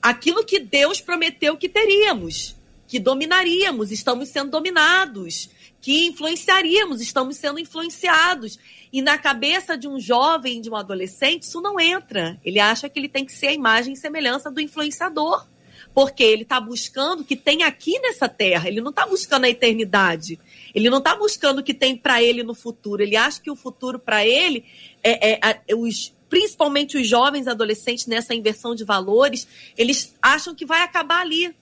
aquilo 0.00 0.44
que 0.44 0.60
Deus 0.60 1.00
prometeu 1.00 1.56
que 1.56 1.68
teríamos, 1.68 2.54
que 2.86 3.00
dominaríamos, 3.00 3.90
estamos 3.90 4.28
sendo 4.28 4.52
dominados, 4.52 5.50
que 5.80 6.06
influenciaríamos, 6.06 7.00
estamos 7.00 7.36
sendo 7.36 7.58
influenciados. 7.58 8.60
E 8.92 9.02
na 9.02 9.18
cabeça 9.18 9.76
de 9.76 9.88
um 9.88 9.98
jovem, 9.98 10.60
de 10.60 10.70
um 10.70 10.76
adolescente, 10.76 11.42
isso 11.42 11.60
não 11.60 11.80
entra. 11.80 12.38
Ele 12.44 12.60
acha 12.60 12.88
que 12.88 13.00
ele 13.00 13.08
tem 13.08 13.24
que 13.24 13.32
ser 13.32 13.48
a 13.48 13.52
imagem 13.52 13.94
e 13.94 13.96
semelhança 13.96 14.52
do 14.52 14.60
influenciador. 14.60 15.48
Porque 15.92 16.22
ele 16.22 16.42
está 16.42 16.60
buscando 16.60 17.22
o 17.22 17.24
que 17.24 17.34
tem 17.34 17.64
aqui 17.64 17.98
nessa 17.98 18.28
terra, 18.28 18.68
ele 18.68 18.80
não 18.80 18.90
está 18.90 19.04
buscando 19.06 19.44
a 19.44 19.48
eternidade. 19.48 20.38
Ele 20.72 20.88
não 20.88 20.98
está 20.98 21.16
buscando 21.16 21.58
o 21.58 21.62
que 21.64 21.74
tem 21.74 21.96
para 21.96 22.22
ele 22.22 22.44
no 22.44 22.54
futuro. 22.54 23.02
Ele 23.02 23.16
acha 23.16 23.40
que 23.40 23.50
o 23.50 23.56
futuro 23.56 23.98
para 23.98 24.24
ele 24.24 24.64
é, 25.02 25.32
é, 25.32 25.60
é, 25.68 25.74
os, 25.74 26.14
principalmente 26.28 26.96
os 26.96 27.06
jovens 27.06 27.46
adolescentes 27.46 28.06
nessa 28.06 28.34
inversão 28.34 28.74
de 28.74 28.84
valores, 28.84 29.46
eles 29.76 30.14
acham 30.22 30.54
que 30.54 30.66
vai 30.66 30.82
acabar 30.82 31.20
ali 31.20 31.54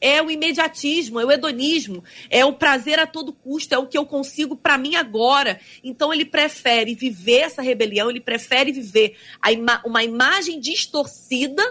é 0.00 0.22
o 0.22 0.30
imediatismo, 0.30 1.20
é 1.20 1.24
o 1.24 1.30
hedonismo, 1.30 2.02
é 2.30 2.44
o 2.44 2.54
prazer 2.54 2.98
a 2.98 3.06
todo 3.06 3.32
custo, 3.32 3.74
é 3.74 3.78
o 3.78 3.86
que 3.86 3.98
eu 3.98 4.06
consigo 4.06 4.56
para 4.56 4.78
mim 4.78 4.96
agora. 4.96 5.60
Então 5.84 6.12
ele 6.12 6.24
prefere 6.24 6.94
viver 6.94 7.40
essa 7.40 7.60
rebelião, 7.60 8.08
ele 8.08 8.20
prefere 8.20 8.72
viver 8.72 9.16
ima 9.52 9.82
uma 9.84 10.02
imagem 10.02 10.58
distorcida, 10.58 11.62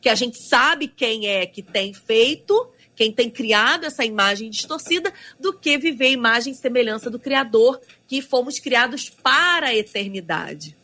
que 0.00 0.08
a 0.08 0.14
gente 0.14 0.38
sabe 0.38 0.86
quem 0.88 1.26
é 1.26 1.44
que 1.44 1.62
tem 1.62 1.92
feito, 1.92 2.70
quem 2.94 3.12
tem 3.12 3.30
criado 3.30 3.84
essa 3.84 4.04
imagem 4.04 4.50
distorcida, 4.50 5.12
do 5.40 5.52
que 5.52 5.78
viver 5.78 6.06
a 6.06 6.10
imagem 6.10 6.52
e 6.52 6.56
semelhança 6.56 7.10
do 7.10 7.18
Criador, 7.18 7.80
que 8.06 8.20
fomos 8.20 8.58
criados 8.58 9.08
para 9.08 9.68
a 9.68 9.74
eternidade. 9.74 10.76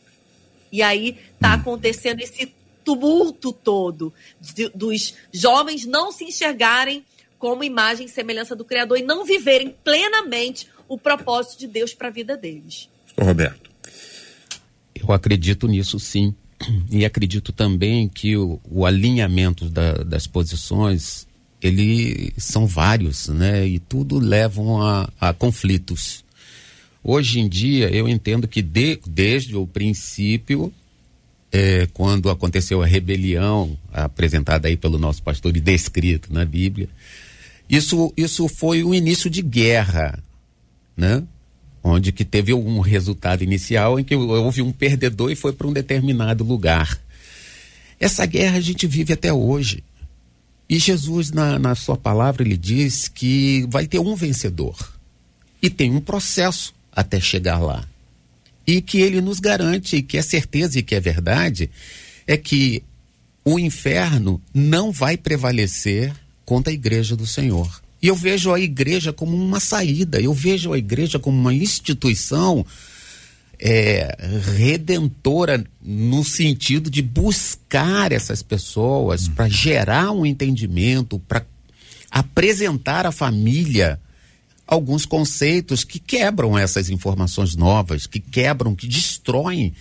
E 0.70 0.82
aí 0.82 1.18
está 1.34 1.54
acontecendo 1.54 2.20
esse 2.20 2.52
tumulto 2.84 3.52
todo 3.52 4.12
de, 4.40 4.68
dos 4.70 5.14
jovens 5.32 5.84
não 5.84 6.10
se 6.10 6.24
enxergarem 6.24 7.04
como 7.38 7.62
imagem 7.62 8.06
e 8.06 8.08
semelhança 8.08 8.56
do 8.56 8.64
Criador 8.64 8.98
e 8.98 9.02
não 9.02 9.24
viverem 9.24 9.74
plenamente 9.84 10.68
o 10.88 10.98
propósito 10.98 11.60
de 11.60 11.66
Deus 11.66 11.94
para 11.94 12.08
a 12.08 12.10
vida 12.10 12.36
deles. 12.36 12.88
Roberto. 13.20 13.70
Eu 14.94 15.12
acredito 15.12 15.68
nisso 15.68 16.00
sim. 16.00 16.34
E 16.90 17.04
acredito 17.04 17.52
também 17.52 18.08
que 18.08 18.36
o, 18.36 18.60
o 18.68 18.84
alinhamento 18.84 19.68
da, 19.68 19.92
das 19.98 20.26
posições, 20.26 21.27
ele 21.62 22.32
são 22.36 22.66
vários, 22.66 23.28
né? 23.28 23.66
E 23.66 23.78
tudo 23.78 24.18
levam 24.18 24.80
a, 24.80 25.08
a 25.20 25.32
conflitos. 25.32 26.24
Hoje 27.02 27.40
em 27.40 27.48
dia, 27.48 27.90
eu 27.90 28.08
entendo 28.08 28.46
que 28.46 28.62
de, 28.62 29.00
desde 29.06 29.56
o 29.56 29.66
princípio 29.66 30.72
é, 31.50 31.88
quando 31.92 32.30
aconteceu 32.30 32.82
a 32.82 32.86
rebelião 32.86 33.76
apresentada 33.92 34.68
aí 34.68 34.76
pelo 34.76 34.98
nosso 34.98 35.22
pastor 35.22 35.56
e 35.56 35.60
descrito 35.60 36.32
na 36.32 36.44
Bíblia, 36.44 36.88
isso, 37.68 38.12
isso 38.16 38.48
foi 38.48 38.82
o 38.82 38.94
início 38.94 39.28
de 39.28 39.42
guerra, 39.42 40.22
né? 40.96 41.22
Onde 41.82 42.12
que 42.12 42.24
teve 42.24 42.52
um 42.52 42.80
resultado 42.80 43.42
inicial 43.42 43.98
em 43.98 44.04
que 44.04 44.14
houve 44.14 44.62
um 44.62 44.72
perdedor 44.72 45.30
e 45.30 45.36
foi 45.36 45.52
para 45.52 45.66
um 45.66 45.72
determinado 45.72 46.44
lugar. 46.44 47.00
Essa 48.00 48.26
guerra 48.26 48.58
a 48.58 48.60
gente 48.60 48.86
vive 48.86 49.12
até 49.12 49.32
hoje. 49.32 49.82
E 50.68 50.78
Jesus, 50.78 51.31
na, 51.31 51.59
na 51.59 51.74
sua 51.74 51.96
palavra, 51.96 52.42
ele 52.42 52.57
diz 52.57 53.09
que 53.09 53.66
vai 53.70 53.87
ter 53.87 53.98
um 53.98 54.14
vencedor. 54.14 54.76
E 55.62 55.70
tem 55.70 55.90
um 55.90 56.00
processo 56.00 56.74
até 56.92 57.18
chegar 57.18 57.59
lá 57.59 57.87
e 58.68 58.83
que 58.83 58.98
ele 59.00 59.22
nos 59.22 59.40
garante, 59.40 60.02
que 60.02 60.18
é 60.18 60.22
certeza 60.22 60.78
e 60.78 60.83
que 60.83 60.94
é 60.94 61.00
verdade, 61.00 61.70
é 62.26 62.37
que 62.37 62.83
o 63.42 63.59
inferno 63.59 64.42
não 64.52 64.92
vai 64.92 65.16
prevalecer 65.16 66.12
contra 66.44 66.70
a 66.70 66.74
igreja 66.74 67.16
do 67.16 67.26
Senhor. 67.26 67.83
E 68.02 68.09
eu 68.09 68.14
vejo 68.14 68.52
a 68.52 68.61
igreja 68.61 69.11
como 69.11 69.35
uma 69.35 69.59
saída, 69.59 70.20
eu 70.20 70.35
vejo 70.35 70.74
a 70.74 70.78
igreja 70.78 71.18
como 71.18 71.38
uma 71.38 71.54
instituição 71.54 72.64
é, 73.58 74.16
redentora 74.56 75.64
no 75.82 76.22
sentido 76.24 76.90
de 76.90 77.02
buscar 77.02 78.12
essas 78.12 78.42
pessoas 78.42 79.26
para 79.28 79.48
gerar 79.48 80.12
um 80.12 80.24
entendimento, 80.24 81.18
para 81.18 81.44
apresentar 82.10 83.04
a 83.04 83.12
família 83.12 84.00
alguns 84.66 85.06
conceitos 85.06 85.82
que 85.82 85.98
quebram 85.98 86.56
essas 86.56 86.90
informações 86.90 87.56
novas, 87.56 88.06
que 88.06 88.20
quebram, 88.20 88.74
que 88.74 88.86
destroem 88.86 89.72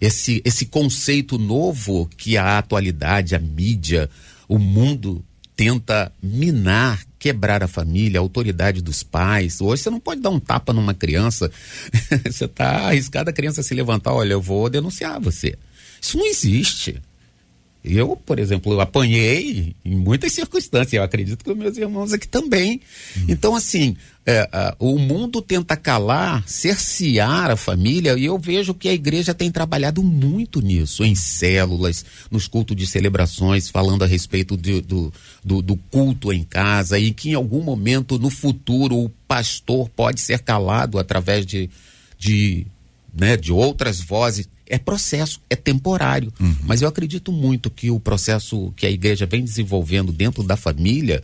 esse, 0.00 0.42
esse 0.44 0.66
conceito 0.66 1.38
novo 1.38 2.10
que 2.16 2.36
a 2.36 2.58
atualidade, 2.58 3.36
a 3.36 3.38
mídia, 3.38 4.10
o 4.48 4.58
mundo 4.58 5.24
tenta 5.56 6.12
minar, 6.20 7.04
quebrar 7.24 7.62
a 7.62 7.66
família, 7.66 8.20
a 8.20 8.22
autoridade 8.22 8.82
dos 8.82 9.02
pais. 9.02 9.58
Hoje 9.58 9.82
você 9.82 9.88
não 9.88 9.98
pode 9.98 10.20
dar 10.20 10.28
um 10.28 10.38
tapa 10.38 10.74
numa 10.74 10.92
criança. 10.92 11.50
você 12.22 12.44
está 12.44 12.88
arriscado 12.88 13.30
a 13.30 13.32
criança 13.32 13.62
se 13.62 13.72
levantar, 13.72 14.12
olha, 14.12 14.34
eu 14.34 14.42
vou 14.42 14.68
denunciar 14.68 15.18
você. 15.18 15.56
Isso 15.98 16.18
não 16.18 16.26
existe. 16.26 17.00
Eu, 17.84 18.16
por 18.16 18.38
exemplo, 18.38 18.72
eu 18.72 18.80
apanhei 18.80 19.76
em 19.84 19.94
muitas 19.94 20.32
circunstâncias, 20.32 20.94
eu 20.94 21.02
acredito 21.02 21.44
que 21.44 21.50
os 21.50 21.56
meus 21.56 21.76
irmãos 21.76 22.14
aqui 22.14 22.26
também. 22.26 22.80
Uhum. 23.14 23.24
Então, 23.28 23.54
assim, 23.54 23.94
é, 24.24 24.48
é, 24.50 24.74
o 24.78 24.98
mundo 24.98 25.42
tenta 25.42 25.76
calar, 25.76 26.42
cercear 26.48 27.50
a 27.50 27.56
família, 27.56 28.16
e 28.16 28.24
eu 28.24 28.38
vejo 28.38 28.72
que 28.72 28.88
a 28.88 28.94
igreja 28.94 29.34
tem 29.34 29.50
trabalhado 29.50 30.02
muito 30.02 30.62
nisso, 30.62 31.04
em 31.04 31.14
células, 31.14 32.06
nos 32.30 32.48
cultos 32.48 32.74
de 32.74 32.86
celebrações, 32.86 33.68
falando 33.68 34.02
a 34.02 34.06
respeito 34.06 34.56
de, 34.56 34.80
do, 34.80 35.12
do, 35.44 35.60
do 35.60 35.76
culto 35.76 36.32
em 36.32 36.42
casa, 36.42 36.98
e 36.98 37.12
que 37.12 37.32
em 37.32 37.34
algum 37.34 37.62
momento 37.62 38.18
no 38.18 38.30
futuro 38.30 38.96
o 38.96 39.10
pastor 39.28 39.90
pode 39.90 40.22
ser 40.22 40.38
calado 40.38 40.98
através 40.98 41.44
de, 41.44 41.68
de, 42.18 42.66
né, 43.14 43.36
de 43.36 43.52
outras 43.52 44.00
vozes 44.00 44.48
é 44.66 44.78
processo, 44.78 45.40
é 45.48 45.56
temporário. 45.56 46.32
Uhum. 46.40 46.56
Mas 46.62 46.82
eu 46.82 46.88
acredito 46.88 47.30
muito 47.32 47.70
que 47.70 47.90
o 47.90 48.00
processo 48.00 48.72
que 48.76 48.86
a 48.86 48.90
igreja 48.90 49.26
vem 49.26 49.44
desenvolvendo 49.44 50.12
dentro 50.12 50.42
da 50.42 50.56
família 50.56 51.22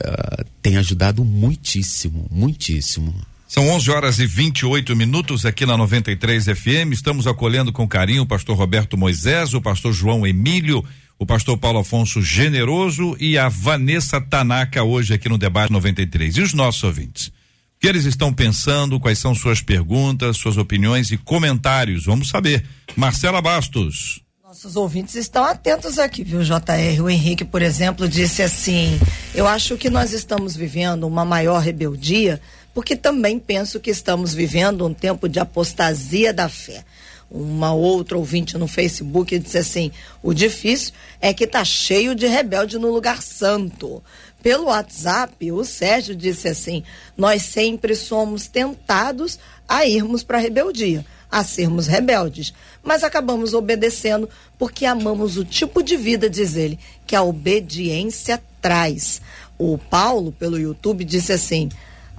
uh, 0.00 0.44
tem 0.62 0.76
ajudado 0.76 1.24
muitíssimo, 1.24 2.26
muitíssimo. 2.30 3.14
São 3.46 3.68
11 3.70 3.90
horas 3.90 4.18
e 4.18 4.26
28 4.26 4.94
minutos 4.94 5.46
aqui 5.46 5.64
na 5.64 5.76
93 5.76 6.44
FM. 6.44 6.92
Estamos 6.92 7.26
acolhendo 7.26 7.72
com 7.72 7.88
carinho 7.88 8.22
o 8.22 8.26
pastor 8.26 8.56
Roberto 8.56 8.96
Moisés, 8.98 9.54
o 9.54 9.60
pastor 9.60 9.92
João 9.92 10.26
Emílio, 10.26 10.84
o 11.18 11.24
pastor 11.24 11.56
Paulo 11.56 11.78
Afonso 11.78 12.20
Generoso 12.20 13.16
e 13.18 13.38
a 13.38 13.48
Vanessa 13.48 14.20
Tanaka 14.20 14.82
hoje 14.82 15.14
aqui 15.14 15.30
no 15.30 15.38
debate 15.38 15.72
93. 15.72 16.36
E 16.36 16.42
os 16.42 16.52
nossos 16.52 16.84
ouvintes? 16.84 17.32
Que 17.80 17.86
eles 17.86 18.04
estão 18.04 18.32
pensando? 18.32 18.98
Quais 18.98 19.18
são 19.20 19.34
suas 19.34 19.62
perguntas, 19.62 20.36
suas 20.36 20.56
opiniões 20.56 21.12
e 21.12 21.16
comentários? 21.16 22.06
Vamos 22.06 22.28
saber. 22.28 22.64
Marcela 22.96 23.40
Bastos. 23.40 24.20
Nossos 24.42 24.74
ouvintes 24.74 25.14
estão 25.14 25.44
atentos 25.44 25.98
aqui, 25.98 26.24
viu, 26.24 26.42
JR? 26.42 27.02
O 27.02 27.08
Henrique, 27.08 27.44
por 27.44 27.62
exemplo, 27.62 28.08
disse 28.08 28.42
assim: 28.42 28.98
Eu 29.32 29.46
acho 29.46 29.76
que 29.76 29.88
nós 29.88 30.12
estamos 30.12 30.56
vivendo 30.56 31.06
uma 31.06 31.24
maior 31.24 31.60
rebeldia, 31.60 32.40
porque 32.74 32.96
também 32.96 33.38
penso 33.38 33.78
que 33.78 33.90
estamos 33.90 34.34
vivendo 34.34 34.84
um 34.84 34.92
tempo 34.92 35.28
de 35.28 35.38
apostasia 35.38 36.32
da 36.32 36.48
fé 36.48 36.84
uma 37.30 37.74
outra 37.74 38.16
ouvinte 38.16 38.56
no 38.56 38.66
Facebook 38.66 39.38
disse 39.38 39.58
assim: 39.58 39.92
o 40.22 40.32
difícil 40.32 40.92
é 41.20 41.34
que 41.34 41.46
tá 41.46 41.64
cheio 41.64 42.14
de 42.14 42.26
rebelde 42.26 42.78
no 42.78 42.90
lugar 42.90 43.22
santo. 43.22 44.02
Pelo 44.48 44.68
WhatsApp, 44.68 45.52
o 45.52 45.62
Sérgio 45.62 46.16
disse 46.16 46.48
assim: 46.48 46.82
nós 47.14 47.42
sempre 47.42 47.94
somos 47.94 48.46
tentados 48.46 49.38
a 49.68 49.84
irmos 49.84 50.22
para 50.22 50.38
a 50.38 50.40
rebeldia, 50.40 51.04
a 51.30 51.44
sermos 51.44 51.86
rebeldes, 51.86 52.54
mas 52.82 53.04
acabamos 53.04 53.52
obedecendo 53.52 54.26
porque 54.58 54.86
amamos 54.86 55.36
o 55.36 55.44
tipo 55.44 55.82
de 55.82 55.98
vida, 55.98 56.30
diz 56.30 56.56
ele, 56.56 56.78
que 57.06 57.14
a 57.14 57.22
obediência 57.22 58.42
traz. 58.62 59.20
O 59.58 59.76
Paulo, 59.76 60.32
pelo 60.32 60.58
YouTube, 60.58 61.04
disse 61.04 61.34
assim: 61.34 61.68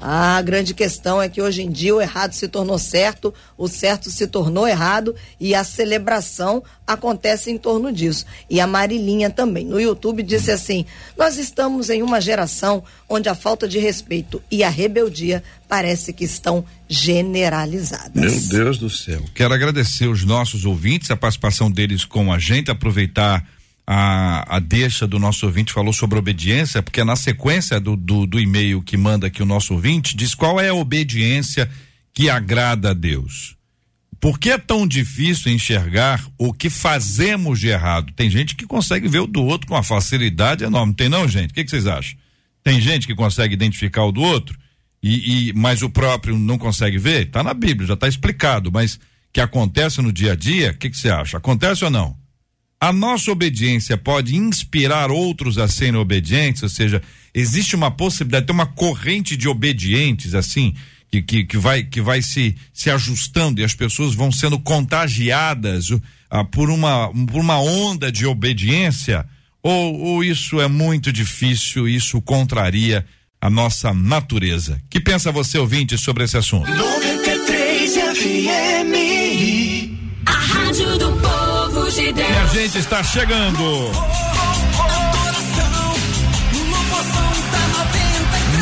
a 0.02 0.42
grande 0.42 0.74
questão 0.74 1.22
é 1.22 1.28
que 1.28 1.42
hoje 1.42 1.62
em 1.62 1.70
dia 1.70 1.94
o 1.94 2.02
errado 2.02 2.34
se 2.34 2.48
tornou 2.48 2.80
certo, 2.80 3.34
o 3.58 3.68
certo 3.68 4.10
se 4.10 4.28
tornou 4.28 4.68
errado 4.68 5.14
e 5.40 5.54
a 5.54 5.64
celebração 5.64 6.64
acontece 6.88 7.52
em 7.52 7.58
torno 7.58 7.92
disso. 7.92 8.26
E 8.50 8.62
a 8.62 8.68
Marilinha 8.68 9.30
também, 9.30 9.66
no 9.66 9.80
YouTube, 9.80 10.24
disse 10.24 10.52
assim: 10.52 10.86
Nós 11.18 11.38
estamos 11.38 11.90
em 11.90 12.02
uma 12.02 12.22
geração 12.22 12.84
onde 13.10 13.28
a 13.28 13.36
falta 13.36 13.68
de 13.68 13.78
respeito 13.78 14.42
e 14.50 14.64
a 14.64 14.70
rebeldia 14.70 15.44
parece 15.68 16.14
que 16.14 16.24
estão 16.24 16.64
generalizadas. 16.88 18.14
Meu 18.14 18.60
Deus 18.60 18.78
do 18.78 18.90
céu. 18.90 19.22
Quero 19.36 19.54
agradecer 19.54 20.08
os 20.08 20.24
nossos 20.24 20.64
ouvintes, 20.66 21.12
a 21.12 21.18
participação 21.18 21.70
deles 21.70 22.06
com 22.06 22.32
a 22.32 22.40
gente, 22.40 22.72
aproveitar 22.72 23.46
a, 23.92 24.58
a 24.58 24.60
deixa 24.60 25.08
do 25.08 25.18
nosso 25.18 25.48
ouvinte 25.48 25.74
falou 25.74 25.92
sobre 25.92 26.20
obediência, 26.20 26.84
porque 26.84 27.04
na 27.04 27.16
sequência 27.16 27.80
do, 27.80 27.96
do, 27.96 28.28
do 28.28 28.40
e-mail 28.40 28.84
que 28.84 28.96
manda 28.96 29.26
aqui 29.26 29.42
o 29.42 29.48
nosso 29.48 29.74
ouvinte, 29.74 30.16
diz 30.16 30.36
qual 30.36 30.60
é 30.60 30.70
a 30.70 30.76
obediência 30.76 31.68
que 32.14 32.30
agrada 32.30 32.92
a 32.92 32.94
Deus. 32.94 33.56
Por 34.20 34.38
que 34.38 34.52
é 34.52 34.60
tão 34.60 34.88
difícil 34.88 35.52
enxergar 35.52 36.24
o 36.38 36.54
que 36.54 36.70
fazemos 36.70 37.60
de 37.60 37.70
errado? 37.70 38.14
Tem 38.16 38.30
gente 38.30 38.56
que 38.56 38.68
consegue 38.68 39.08
ver 39.08 39.22
o 39.22 39.28
do 39.28 39.44
outro 39.44 39.66
com 39.66 39.74
uma 39.74 39.82
facilidade 39.82 40.64
enorme. 40.64 40.94
Tem 40.94 41.10
não, 41.10 41.28
gente? 41.28 41.50
O 41.50 41.54
que, 41.56 41.64
que 41.64 41.72
vocês 41.72 41.88
acham? 41.88 42.16
Tem 42.64 42.80
gente 42.80 43.08
que 43.08 43.16
consegue 43.16 43.56
identificar 43.56 44.04
o 44.04 44.12
do 44.12 44.22
outro, 44.22 44.56
e, 45.02 45.48
e 45.50 45.54
mas 45.54 45.82
o 45.82 45.90
próprio 45.90 46.38
não 46.38 46.60
consegue 46.60 47.00
ver? 47.00 47.26
Está 47.26 47.42
na 47.42 47.56
Bíblia, 47.56 47.88
já 47.88 47.96
está 47.96 48.08
explicado, 48.08 48.72
mas 48.72 49.00
que 49.34 49.42
acontece 49.42 50.00
no 50.00 50.14
dia 50.14 50.34
a 50.34 50.36
dia, 50.36 50.70
o 50.70 50.78
que, 50.78 50.92
que 50.92 50.98
você 50.98 51.10
acha? 51.10 51.38
Acontece 51.38 51.84
ou 51.84 51.90
não? 51.90 52.16
A 52.80 52.94
nossa 52.94 53.32
obediência 53.32 53.98
pode 53.98 54.36
inspirar 54.36 55.12
outros 55.12 55.58
a 55.58 55.68
serem 55.68 56.00
obedientes, 56.00 56.64
ou 56.64 56.70
seja, 56.70 57.02
existe 57.34 57.76
uma 57.76 57.92
possibilidade, 57.92 58.46
tem 58.46 58.54
uma 58.54 58.66
corrente 58.66 59.36
de 59.36 59.50
obedientes 59.50 60.34
assim, 60.34 60.74
que, 61.12 61.22
que, 61.22 61.44
que, 61.44 61.58
vai, 61.58 61.84
que 61.84 62.02
vai 62.02 62.22
se, 62.22 62.56
se 62.74 62.90
ajustando 62.90 63.60
e 63.60 63.64
as 63.66 63.74
pessoas 63.74 64.16
vão 64.16 64.32
sendo 64.32 64.58
contagiadas 64.58 65.90
uh, 65.90 66.00
por, 66.52 66.70
uma, 66.70 67.12
por 67.28 67.42
uma 67.42 67.60
onda 67.60 68.10
de 68.12 68.26
obediência, 68.26 69.26
ou, 69.62 70.00
ou 70.00 70.24
isso 70.24 70.62
é 70.62 70.68
muito 70.70 71.12
difícil, 71.12 71.86
isso 71.88 72.22
contraria 72.22 73.06
a 73.42 73.50
nossa 73.50 73.94
natureza. 73.94 74.82
Que 74.90 75.02
pensa 75.02 75.32
você, 75.32 75.58
ouvinte, 75.58 75.98
sobre 75.98 76.24
esse 76.24 76.38
assunto? 76.38 76.70
93 76.72 77.94
FM, 77.94 78.94
a 80.26 80.32
rádio 80.32 80.98
do 80.98 81.12
povo 81.14 81.49
de 82.14 82.14
Deus. 82.14 82.30
E 82.30 82.34
a 82.34 82.46
gente 82.46 82.78
está 82.78 83.04
chegando. 83.04 83.92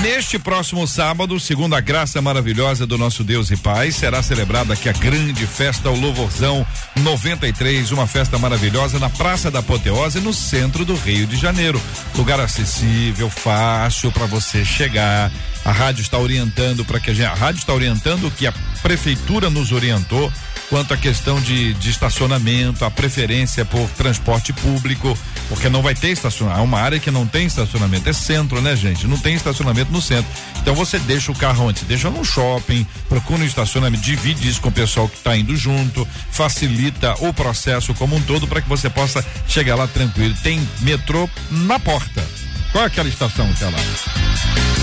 Neste 0.02 0.40
próximo 0.40 0.88
sábado, 0.88 1.40
segundo 1.40 1.76
a 1.76 1.82
graça 1.82 2.22
maravilhosa 2.22 2.86
do 2.88 2.98
nosso 2.98 3.24
Deus 3.24 3.52
e 3.52 3.58
Pai, 3.58 3.92
será 3.92 4.22
celebrada 4.24 4.74
aqui 4.74 4.88
a 4.88 4.94
grande 4.94 5.46
festa, 5.46 5.90
o 5.90 6.00
Louvorzão 6.00 6.66
93, 6.98 7.92
uma 7.92 8.08
festa 8.08 8.38
maravilhosa 8.38 9.00
na 9.00 9.10
Praça 9.10 9.52
da 9.52 9.60
Apoteose, 9.60 10.20
no 10.20 10.34
centro 10.34 10.86
do 10.86 10.96
Rio 10.96 11.28
de 11.28 11.36
Janeiro. 11.36 11.82
Lugar 12.16 12.40
acessível, 12.40 13.30
fácil 13.30 14.12
para 14.12 14.26
você 14.26 14.64
chegar. 14.64 15.32
A 15.66 15.72
rádio 15.72 16.02
está 16.02 16.18
orientando 16.18 16.86
para 16.86 17.00
que 17.00 17.12
a, 17.12 17.14
gente, 17.14 17.26
a 17.26 17.34
rádio 17.34 17.60
está 17.60 17.74
orientando 17.74 18.28
o 18.28 18.32
que 18.32 18.48
a 18.48 18.54
prefeitura 18.82 19.50
nos 19.50 19.72
orientou 19.72 20.32
quanto 20.70 20.94
à 20.94 20.98
questão 20.98 21.40
de, 21.40 21.74
de 21.76 21.90
estacionamento, 21.90 22.84
a 22.84 22.92
preferência 22.92 23.66
por 23.66 23.88
transporte 23.92 24.52
público, 24.54 25.18
porque 25.50 25.70
não 25.70 25.82
vai 25.82 25.96
ter 25.96 26.10
estacionamento. 26.10 26.62
É 26.62 26.64
uma 26.64 26.80
área 26.80 27.00
que 27.00 27.10
não 27.10 27.26
tem 27.26 27.46
estacionamento, 27.46 28.10
é 28.10 28.14
centro, 28.14 28.62
né, 28.62 28.76
gente? 28.76 29.08
Não 29.08 29.18
tem 29.18 29.36
estacionamento 29.36 29.92
no 29.92 30.02
centro. 30.02 30.30
Então 30.62 30.76
você 30.76 31.00
deixa 31.00 31.32
o 31.32 31.36
carro 31.36 31.68
onde? 31.68 31.86
Deixa 31.86 32.10
no 32.10 32.24
shopping, 32.24 32.86
procura 33.08 33.44
um 33.44 33.46
estacionamento, 33.46 34.04
divide 34.04 34.48
isso 34.48 34.62
com 34.62 34.70
o 34.70 34.72
pessoal 34.72 35.08
que 35.08 35.18
está 35.18 35.36
indo 35.36 35.56
junto, 35.56 36.08
facilita 36.32 37.16
o 37.20 37.34
processo 37.34 37.94
como 37.94 38.16
um 38.16 38.22
todo 38.22 38.48
para 38.48 38.62
que 38.62 38.70
você 38.70 38.90
possa 38.90 39.26
chegar 39.48 39.76
lá 39.76 39.88
tranquilo. 39.88 40.36
Tem 40.44 40.68
metrô 40.82 41.30
na 41.50 41.80
porta. 41.80 42.24
Qual 42.72 42.84
é 42.84 42.88
aquela 42.88 43.08
estação 43.08 43.52
que 43.54 43.64
é 43.64 43.68
lá? 43.68 43.78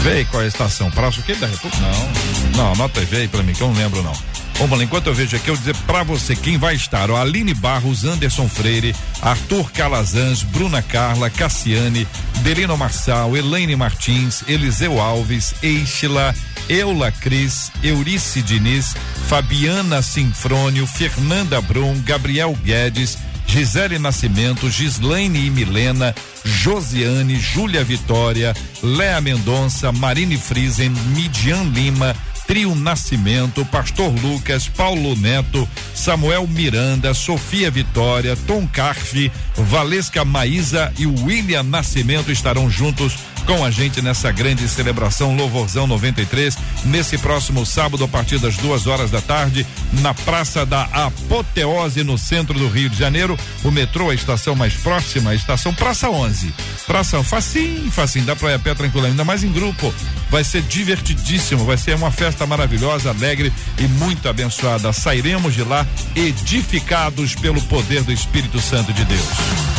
Vê 0.03 0.25
qual 0.25 0.43
é 0.43 0.47
a 0.47 0.49
estação? 0.49 0.91
Praça 0.91 1.21
o 1.21 1.23
quê? 1.23 1.35
Da 1.35 1.47
República? 1.47 1.83
Não. 1.83 2.57
Não, 2.57 2.73
anota 2.73 3.01
aí, 3.01 3.09
aí 3.13 3.29
pra 3.29 3.43
mim, 3.43 3.53
que 3.53 3.61
eu 3.61 3.69
não 3.69 3.75
lembro 3.75 4.03
não. 4.03 4.44
Vamos 4.59 4.79
lá, 4.79 4.85
enquanto 4.85 5.09
eu 5.09 5.15
vejo 5.15 5.37
aqui, 5.37 5.49
eu 5.49 5.57
dizer 5.57 5.77
para 5.87 6.03
você 6.03 6.37
quem 6.37 6.57
vai 6.57 6.75
estar: 6.75 7.11
Aline 7.11 7.53
Barros, 7.55 8.05
Anderson 8.05 8.49
Freire, 8.49 8.95
Arthur 9.21 9.71
Calazans, 9.73 10.43
Bruna 10.43 10.81
Carla, 10.81 11.29
Cassiane, 11.29 12.07
Delino 12.43 12.77
Marçal, 12.77 13.37
Elaine 13.37 13.75
Martins, 13.77 14.45
Eliseu 14.47 15.01
Alves, 15.01 15.55
Eixila, 15.63 16.35
Eula 16.69 17.11
Cris, 17.11 17.71
Eurice 17.83 18.41
Diniz, 18.43 18.95
Fabiana 19.29 20.01
Sinfrônio, 20.03 20.87
Fernanda 20.87 21.61
Brum, 21.61 22.01
Gabriel 22.03 22.57
Guedes, 22.63 23.19
Gisele 23.47 23.99
Nascimento, 23.99 24.71
Gislaine 24.71 25.47
e 25.47 25.51
Milena, 25.51 26.15
Josiane, 26.45 27.39
Júlia 27.39 27.85
Vitória, 27.85 28.55
Léa 28.83 29.21
Mendonça, 29.21 29.93
Marine 29.93 30.37
Friesen, 30.37 30.91
Midian 31.15 31.65
Lima, 31.65 32.17
Trio 32.47 32.75
Nascimento, 32.75 33.65
Pastor 33.65 34.13
Lucas, 34.21 34.69
Paulo 34.69 35.17
Neto, 35.17 35.69
Samuel 35.95 36.47
Miranda, 36.47 37.15
Sofia 37.15 37.71
Vitória, 37.71 38.37
Tom 38.47 38.67
Carfe, 38.67 39.33
Valesca 39.57 40.25
Maísa 40.25 40.93
e 40.99 41.07
William 41.07 41.63
Nascimento 41.63 42.31
estarão 42.31 42.71
juntos 42.71 43.17
com 43.47 43.65
a 43.65 43.71
gente 43.71 44.01
nessa 44.01 44.31
grande 44.33 44.67
celebração 44.69 45.37
Louvorzão 45.37 45.87
93, 45.87 46.57
nesse 46.85 47.19
próximo 47.19 47.65
sábado, 47.67 48.05
a 48.05 48.09
partir 48.09 48.39
das 48.39 48.57
duas 48.57 48.87
horas 48.87 49.11
da 49.11 49.21
tarde, 49.21 49.67
na 50.01 50.15
Praça 50.15 50.65
da 50.65 50.83
Apoteose, 50.85 52.03
no 52.03 52.17
centro 52.17 52.59
do 52.59 52.69
Rio 52.69 52.89
de 52.89 52.97
Janeiro. 52.97 53.39
O 53.63 53.71
metrô, 53.71 54.11
a 54.11 54.15
estação 54.15 54.55
mais 54.55 54.75
próxima, 54.75 55.31
a 55.31 55.35
estação 55.35 55.75
Praça 55.75 56.09
11. 56.09 56.55
Praça, 56.87 57.23
facinho, 57.23 57.91
facinho, 57.91 58.25
dá 58.25 58.35
pra 58.35 58.51
ir 58.51 58.55
a 58.55 58.59
pé 58.59 58.75
tranquilo, 58.75 59.07
ainda 59.07 59.25
mais 59.25 59.45
em 59.45 59.53
grupo. 59.53 59.93
Vai 60.31 60.45
ser 60.45 60.63
divertidíssimo, 60.63 61.65
vai 61.65 61.77
ser 61.77 61.95
uma 61.95 62.11
festa 62.11 62.47
maravilhosa, 62.47 63.11
alegre 63.11 63.53
e 63.79 63.83
muito 63.83 64.29
abençoada. 64.29 64.93
Sairemos 64.93 65.55
de 65.55 65.63
lá 65.63 65.87
edificados 66.15 67.35
pelo 67.35 67.61
poder 67.63 68.03
do 68.03 68.13
Espírito 68.13 68.61
Santo 68.61 68.93
de 68.93 69.05
Deus. 69.05 69.74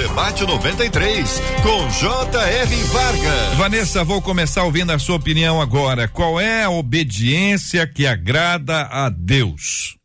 Debate 0.00 0.46
93, 0.46 1.40
com 1.62 1.90
J.R. 1.90 2.74
Vargas. 2.84 3.58
Vanessa, 3.58 4.02
vou 4.02 4.22
começar 4.22 4.64
ouvindo 4.64 4.92
a 4.92 4.98
sua 4.98 5.16
opinião 5.16 5.60
agora. 5.60 6.08
Qual 6.08 6.40
é 6.40 6.64
a 6.64 6.70
obediência 6.70 7.86
que 7.86 8.06
agrada 8.06 8.80
a 8.86 9.10
Deus? 9.10 9.98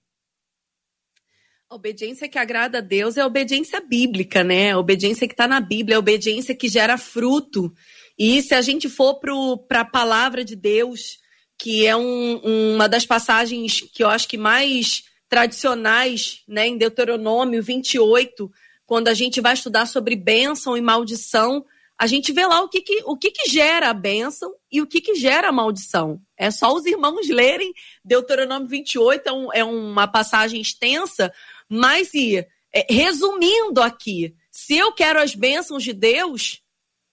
A 1.69 1.75
obediência 1.75 2.27
que 2.27 2.37
agrada 2.37 2.79
a 2.79 2.81
Deus 2.81 3.15
é 3.15 3.21
a 3.21 3.25
obediência 3.25 3.79
bíblica, 3.79 4.43
né? 4.43 4.71
A 4.71 4.77
obediência 4.77 5.29
que 5.29 5.33
está 5.33 5.47
na 5.47 5.61
Bíblia, 5.61 5.95
a 5.95 5.99
obediência 5.99 6.53
que 6.53 6.67
gera 6.67 6.97
fruto. 6.97 7.73
E 8.19 8.41
se 8.41 8.53
a 8.53 8.61
gente 8.61 8.89
for 8.89 9.21
para 9.65 9.79
a 9.79 9.85
palavra 9.85 10.43
de 10.43 10.57
Deus, 10.57 11.19
que 11.57 11.87
é 11.87 11.95
um, 11.95 12.73
uma 12.75 12.89
das 12.89 13.05
passagens 13.05 13.79
que 13.93 14.03
eu 14.03 14.09
acho 14.09 14.27
que 14.27 14.37
mais 14.37 15.03
tradicionais, 15.29 16.41
né, 16.45 16.67
em 16.67 16.77
Deuteronômio 16.77 17.63
28, 17.63 18.51
quando 18.85 19.07
a 19.07 19.13
gente 19.13 19.41
vai 19.41 19.53
estudar 19.53 19.85
sobre 19.85 20.15
bênção 20.15 20.77
e 20.77 20.81
maldição, 20.81 21.65
a 21.97 22.07
gente 22.07 22.33
vê 22.33 22.45
lá 22.45 22.61
o 22.61 22.69
que, 22.69 22.81
que 22.81 23.01
o 23.05 23.17
que, 23.17 23.31
que 23.31 23.49
gera 23.49 23.89
a 23.89 23.93
bênção 23.93 24.53
e 24.71 24.81
o 24.81 24.87
que, 24.87 24.99
que 24.99 25.15
gera 25.15 25.49
a 25.49 25.51
maldição. 25.51 26.21
É 26.37 26.51
só 26.51 26.73
os 26.73 26.85
irmãos 26.85 27.27
lerem 27.29 27.73
Deuteronômio 28.03 28.67
28, 28.67 29.27
é, 29.27 29.31
um, 29.31 29.53
é 29.53 29.63
uma 29.63 30.07
passagem 30.07 30.59
extensa, 30.59 31.33
mas 31.69 32.13
e, 32.13 32.45
é, 32.73 32.85
resumindo 32.89 33.81
aqui, 33.81 34.35
se 34.51 34.77
eu 34.77 34.91
quero 34.91 35.19
as 35.19 35.33
bênçãos 35.33 35.83
de 35.83 35.93
Deus, 35.93 36.61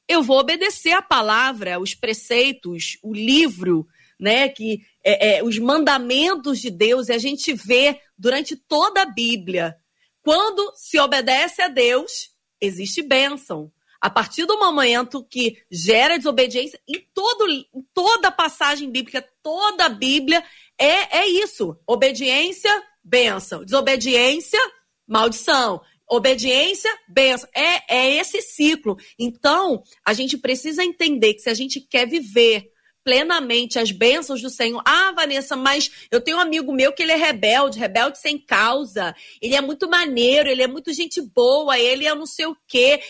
eu 0.08 0.22
vou 0.22 0.38
obedecer 0.38 0.92
a 0.92 1.02
palavra, 1.02 1.78
os 1.78 1.94
preceitos, 1.94 2.98
o 3.02 3.14
livro, 3.14 3.86
né? 4.18 4.48
Que 4.48 4.80
é, 5.04 5.38
é, 5.38 5.44
os 5.44 5.58
mandamentos 5.58 6.60
de 6.60 6.70
Deus, 6.70 7.08
e 7.08 7.12
a 7.12 7.18
gente 7.18 7.52
vê 7.52 8.00
durante 8.16 8.56
toda 8.56 9.02
a 9.02 9.06
Bíblia. 9.06 9.76
Quando 10.22 10.72
se 10.76 10.98
obedece 10.98 11.60
a 11.62 11.68
Deus, 11.68 12.30
existe 12.60 13.02
bênção. 13.02 13.72
A 14.00 14.10
partir 14.10 14.46
do 14.46 14.58
momento 14.58 15.24
que 15.24 15.62
gera 15.70 16.16
desobediência, 16.16 16.80
em, 16.88 17.06
todo, 17.14 17.48
em 17.48 17.66
toda 17.94 18.32
passagem 18.32 18.90
bíblica, 18.90 19.24
toda 19.42 19.86
a 19.86 19.88
Bíblia, 19.88 20.42
é, 20.76 21.18
é 21.18 21.26
isso: 21.26 21.76
obediência, 21.86 22.70
bênção. 23.04 23.64
Desobediência, 23.64 24.58
maldição. 25.06 25.80
Obediência, 26.08 26.90
bênção. 27.08 27.48
É, 27.54 27.96
é 27.96 28.16
esse 28.16 28.42
ciclo. 28.42 28.96
Então, 29.18 29.82
a 30.04 30.12
gente 30.12 30.36
precisa 30.36 30.84
entender 30.84 31.34
que 31.34 31.40
se 31.40 31.48
a 31.48 31.54
gente 31.54 31.80
quer 31.80 32.06
viver 32.06 32.71
plenamente 33.04 33.78
as 33.78 33.90
bênçãos 33.90 34.40
do 34.40 34.50
Senhor. 34.50 34.82
Ah, 34.84 35.12
Vanessa, 35.12 35.56
mas 35.56 35.90
eu 36.10 36.20
tenho 36.20 36.36
um 36.36 36.40
amigo 36.40 36.72
meu 36.72 36.92
que 36.92 37.02
ele 37.02 37.12
é 37.12 37.16
rebelde, 37.16 37.78
rebelde 37.78 38.18
sem 38.18 38.38
causa. 38.38 39.14
Ele 39.40 39.54
é 39.54 39.60
muito 39.60 39.88
maneiro, 39.88 40.48
ele 40.48 40.62
é 40.62 40.66
muito 40.66 40.92
gente 40.92 41.20
boa, 41.20 41.78
ele 41.78 42.06
é 42.06 42.14
não 42.14 42.26
sei 42.26 42.46
o 42.46 42.56
quê. 42.66 43.00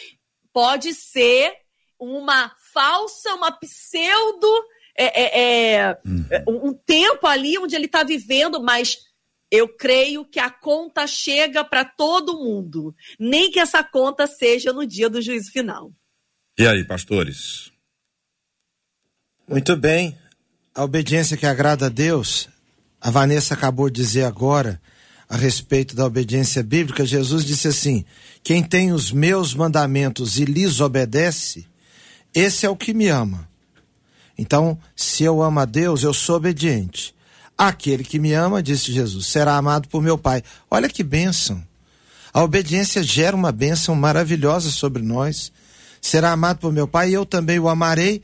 Pode 0.52 0.94
ser 0.94 1.54
uma 1.98 2.52
falsa, 2.72 3.34
uma 3.34 3.52
pseudo, 3.52 4.48
é, 4.96 5.22
é, 5.22 5.74
é, 5.74 5.98
uhum. 6.04 6.70
um 6.70 6.74
tempo 6.74 7.26
ali 7.26 7.56
onde 7.58 7.76
ele 7.76 7.86
está 7.86 8.02
vivendo, 8.02 8.62
mas 8.62 8.98
eu 9.50 9.68
creio 9.68 10.24
que 10.24 10.40
a 10.40 10.50
conta 10.50 11.06
chega 11.06 11.62
para 11.62 11.84
todo 11.84 12.38
mundo, 12.38 12.94
nem 13.18 13.50
que 13.50 13.60
essa 13.60 13.84
conta 13.84 14.26
seja 14.26 14.72
no 14.72 14.86
dia 14.86 15.08
do 15.08 15.20
juízo 15.20 15.52
final. 15.52 15.92
E 16.58 16.66
aí, 16.66 16.84
pastores? 16.84 17.71
Muito 19.48 19.76
bem. 19.76 20.16
A 20.74 20.84
obediência 20.84 21.36
que 21.36 21.46
agrada 21.46 21.86
a 21.86 21.88
Deus, 21.88 22.48
a 23.00 23.10
Vanessa 23.10 23.54
acabou 23.54 23.90
de 23.90 24.00
dizer 24.00 24.24
agora 24.24 24.80
a 25.28 25.36
respeito 25.36 25.96
da 25.96 26.06
obediência 26.06 26.62
bíblica. 26.62 27.04
Jesus 27.04 27.44
disse 27.44 27.68
assim: 27.68 28.04
Quem 28.42 28.62
tem 28.62 28.92
os 28.92 29.10
meus 29.10 29.54
mandamentos 29.54 30.38
e 30.38 30.44
lhes 30.44 30.80
obedece, 30.80 31.66
esse 32.34 32.64
é 32.64 32.70
o 32.70 32.76
que 32.76 32.94
me 32.94 33.08
ama. 33.08 33.48
Então, 34.38 34.78
se 34.96 35.24
eu 35.24 35.42
amo 35.42 35.60
a 35.60 35.64
Deus, 35.64 36.02
eu 36.02 36.14
sou 36.14 36.36
obediente. 36.36 37.14
Aquele 37.58 38.02
que 38.02 38.18
me 38.18 38.32
ama, 38.32 38.62
disse 38.62 38.90
Jesus, 38.90 39.26
será 39.26 39.56
amado 39.56 39.88
por 39.88 40.00
meu 40.00 40.16
Pai. 40.16 40.42
Olha 40.70 40.88
que 40.88 41.02
bênção. 41.02 41.62
A 42.32 42.42
obediência 42.42 43.02
gera 43.02 43.36
uma 43.36 43.52
bênção 43.52 43.94
maravilhosa 43.94 44.70
sobre 44.70 45.02
nós. 45.02 45.52
Será 46.00 46.32
amado 46.32 46.58
por 46.58 46.72
meu 46.72 46.88
Pai 46.88 47.10
e 47.10 47.14
eu 47.14 47.26
também 47.26 47.58
o 47.58 47.68
amarei 47.68 48.22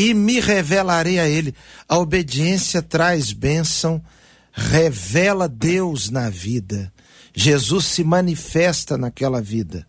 e 0.00 0.14
me 0.14 0.40
revelarei 0.40 1.18
a 1.18 1.28
ele. 1.28 1.54
A 1.86 1.98
obediência 1.98 2.80
traz 2.80 3.32
bênção, 3.32 4.02
revela 4.50 5.46
Deus 5.46 6.08
na 6.08 6.30
vida. 6.30 6.90
Jesus 7.34 7.84
se 7.84 8.02
manifesta 8.02 8.96
naquela 8.96 9.42
vida. 9.42 9.86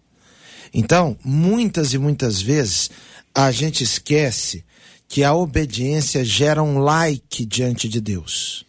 Então, 0.74 1.17
muitas 1.24 1.93
e 1.93 1.97
muitas 1.97 2.41
vezes, 2.41 2.91
a 3.34 3.52
gente 3.54 3.86
esquece 3.86 4.65
que 5.08 5.24
a 5.24 5.34
obediência 5.34 6.26
gera 6.26 6.62
um 6.62 6.80
like 6.80 7.45
diante 7.45 7.88
de 7.88 8.02
Deus. 8.02 8.65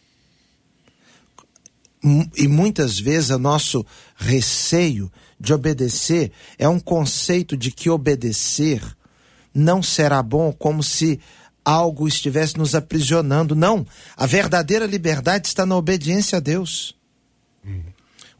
E 2.36 2.46
muitas 2.46 3.00
vezes 3.00 3.30
o 3.30 3.38
nosso 3.38 3.84
receio 4.14 5.10
de 5.40 5.52
obedecer 5.52 6.30
é 6.56 6.68
um 6.68 6.78
conceito 6.78 7.56
de 7.56 7.72
que 7.72 7.90
obedecer 7.90 8.80
não 9.54 9.82
será 9.82 10.22
bom 10.22 10.52
como 10.52 10.82
se 10.82 11.20
algo 11.64 12.08
estivesse 12.08 12.56
nos 12.56 12.74
aprisionando. 12.74 13.54
Não. 13.54 13.86
A 14.16 14.26
verdadeira 14.26 14.86
liberdade 14.86 15.48
está 15.48 15.64
na 15.64 15.76
obediência 15.76 16.38
a 16.38 16.40
Deus. 16.40 16.94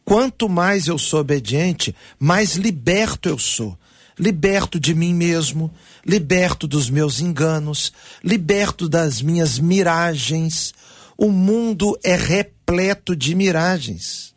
Quanto 0.04 0.48
mais 0.48 0.88
eu 0.88 0.98
sou 0.98 1.20
obediente, 1.20 1.94
mais 2.18 2.56
liberto 2.56 3.28
eu 3.28 3.38
sou. 3.38 3.78
Liberto 4.18 4.78
de 4.78 4.94
mim 4.94 5.14
mesmo, 5.14 5.72
liberto 6.04 6.66
dos 6.66 6.90
meus 6.90 7.20
enganos, 7.20 7.92
liberto 8.22 8.88
das 8.88 9.22
minhas 9.22 9.58
miragens. 9.58 10.74
O 11.16 11.30
mundo 11.30 11.98
é 12.04 12.16
repleto 12.16 13.16
de 13.16 13.34
miragens. 13.34 14.34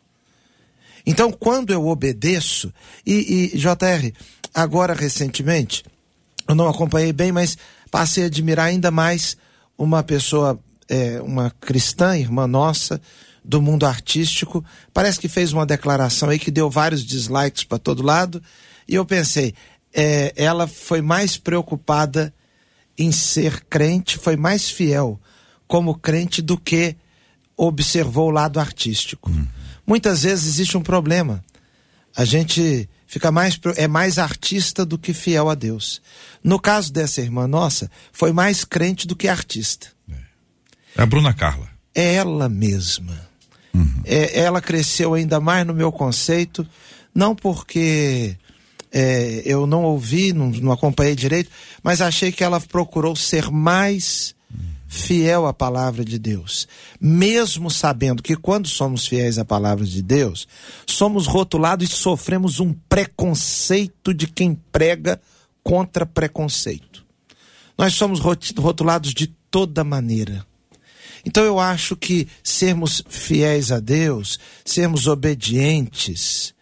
Então, 1.04 1.30
quando 1.30 1.72
eu 1.72 1.86
obedeço, 1.86 2.72
e, 3.04 3.52
e 3.54 3.58
JR, 3.58 4.12
agora 4.52 4.94
recentemente, 4.94 5.84
eu 6.48 6.54
não 6.54 6.68
acompanhei 6.68 7.12
bem, 7.12 7.32
mas 7.32 7.56
passei 7.90 8.24
a 8.24 8.26
admirar 8.26 8.66
ainda 8.66 8.90
mais 8.90 9.36
uma 9.76 10.02
pessoa, 10.02 10.58
é, 10.88 11.20
uma 11.20 11.50
cristã, 11.60 12.16
irmã 12.16 12.46
nossa, 12.46 13.00
do 13.44 13.60
mundo 13.60 13.86
artístico. 13.86 14.64
Parece 14.92 15.20
que 15.20 15.28
fez 15.28 15.52
uma 15.52 15.66
declaração 15.66 16.28
aí 16.28 16.38
que 16.38 16.50
deu 16.50 16.70
vários 16.70 17.04
dislikes 17.04 17.64
para 17.64 17.78
todo 17.78 18.02
lado. 18.02 18.42
E 18.88 18.94
eu 18.94 19.04
pensei, 19.04 19.54
é, 19.92 20.32
ela 20.36 20.66
foi 20.66 21.00
mais 21.00 21.36
preocupada 21.36 22.32
em 22.98 23.12
ser 23.12 23.64
crente, 23.64 24.18
foi 24.18 24.36
mais 24.36 24.70
fiel 24.70 25.20
como 25.66 25.98
crente 25.98 26.40
do 26.40 26.56
que 26.56 26.96
observou 27.56 28.28
o 28.28 28.32
lado 28.32 28.60
artístico. 28.60 29.30
Uhum. 29.30 29.46
Muitas 29.86 30.22
vezes 30.22 30.46
existe 30.46 30.76
um 30.76 30.82
problema. 30.82 31.44
A 32.16 32.24
gente 32.24 32.88
fica 33.06 33.30
mais 33.30 33.58
é 33.76 33.88
mais 33.88 34.18
artista 34.18 34.84
do 34.84 34.98
que 34.98 35.12
fiel 35.12 35.48
a 35.48 35.54
Deus. 35.54 36.02
No 36.42 36.58
caso 36.58 36.92
dessa 36.92 37.20
irmã 37.20 37.46
nossa, 37.46 37.90
foi 38.12 38.32
mais 38.32 38.64
crente 38.64 39.06
do 39.06 39.16
que 39.16 39.28
artista. 39.28 39.88
É 40.96 41.02
a 41.02 41.06
Bruna 41.06 41.32
Carla. 41.32 41.68
É 41.94 42.14
ela 42.14 42.48
mesma. 42.48 43.28
Uhum. 43.74 44.02
É, 44.04 44.40
ela 44.40 44.60
cresceu 44.60 45.14
ainda 45.14 45.38
mais 45.40 45.66
no 45.66 45.74
meu 45.74 45.92
conceito, 45.92 46.66
não 47.14 47.34
porque 47.34 48.36
é, 48.90 49.42
eu 49.44 49.66
não 49.66 49.82
ouvi, 49.82 50.32
não, 50.32 50.48
não 50.50 50.72
acompanhei 50.72 51.14
direito, 51.14 51.50
mas 51.82 52.00
achei 52.00 52.32
que 52.32 52.42
ela 52.42 52.60
procurou 52.60 53.14
ser 53.14 53.50
mais 53.50 54.35
fiel 54.96 55.46
à 55.46 55.52
palavra 55.52 56.04
de 56.04 56.18
Deus, 56.18 56.66
mesmo 57.00 57.70
sabendo 57.70 58.22
que 58.22 58.34
quando 58.34 58.66
somos 58.66 59.06
fiéis 59.06 59.38
à 59.38 59.44
palavra 59.44 59.84
de 59.84 60.02
Deus, 60.02 60.48
somos 60.86 61.26
rotulados 61.26 61.88
e 61.88 61.92
sofremos 61.92 62.58
um 62.60 62.72
preconceito 62.88 64.14
de 64.14 64.26
quem 64.26 64.54
prega 64.72 65.20
contra 65.62 66.06
preconceito. 66.06 67.04
Nós 67.76 67.94
somos 67.94 68.20
rotulados 68.20 69.12
de 69.12 69.26
toda 69.50 69.84
maneira. 69.84 70.46
Então 71.24 71.44
eu 71.44 71.60
acho 71.60 71.94
que 71.94 72.26
sermos 72.42 73.02
fiéis 73.08 73.70
a 73.70 73.80
Deus, 73.80 74.38
sermos 74.64 75.06
obedientes, 75.06 76.54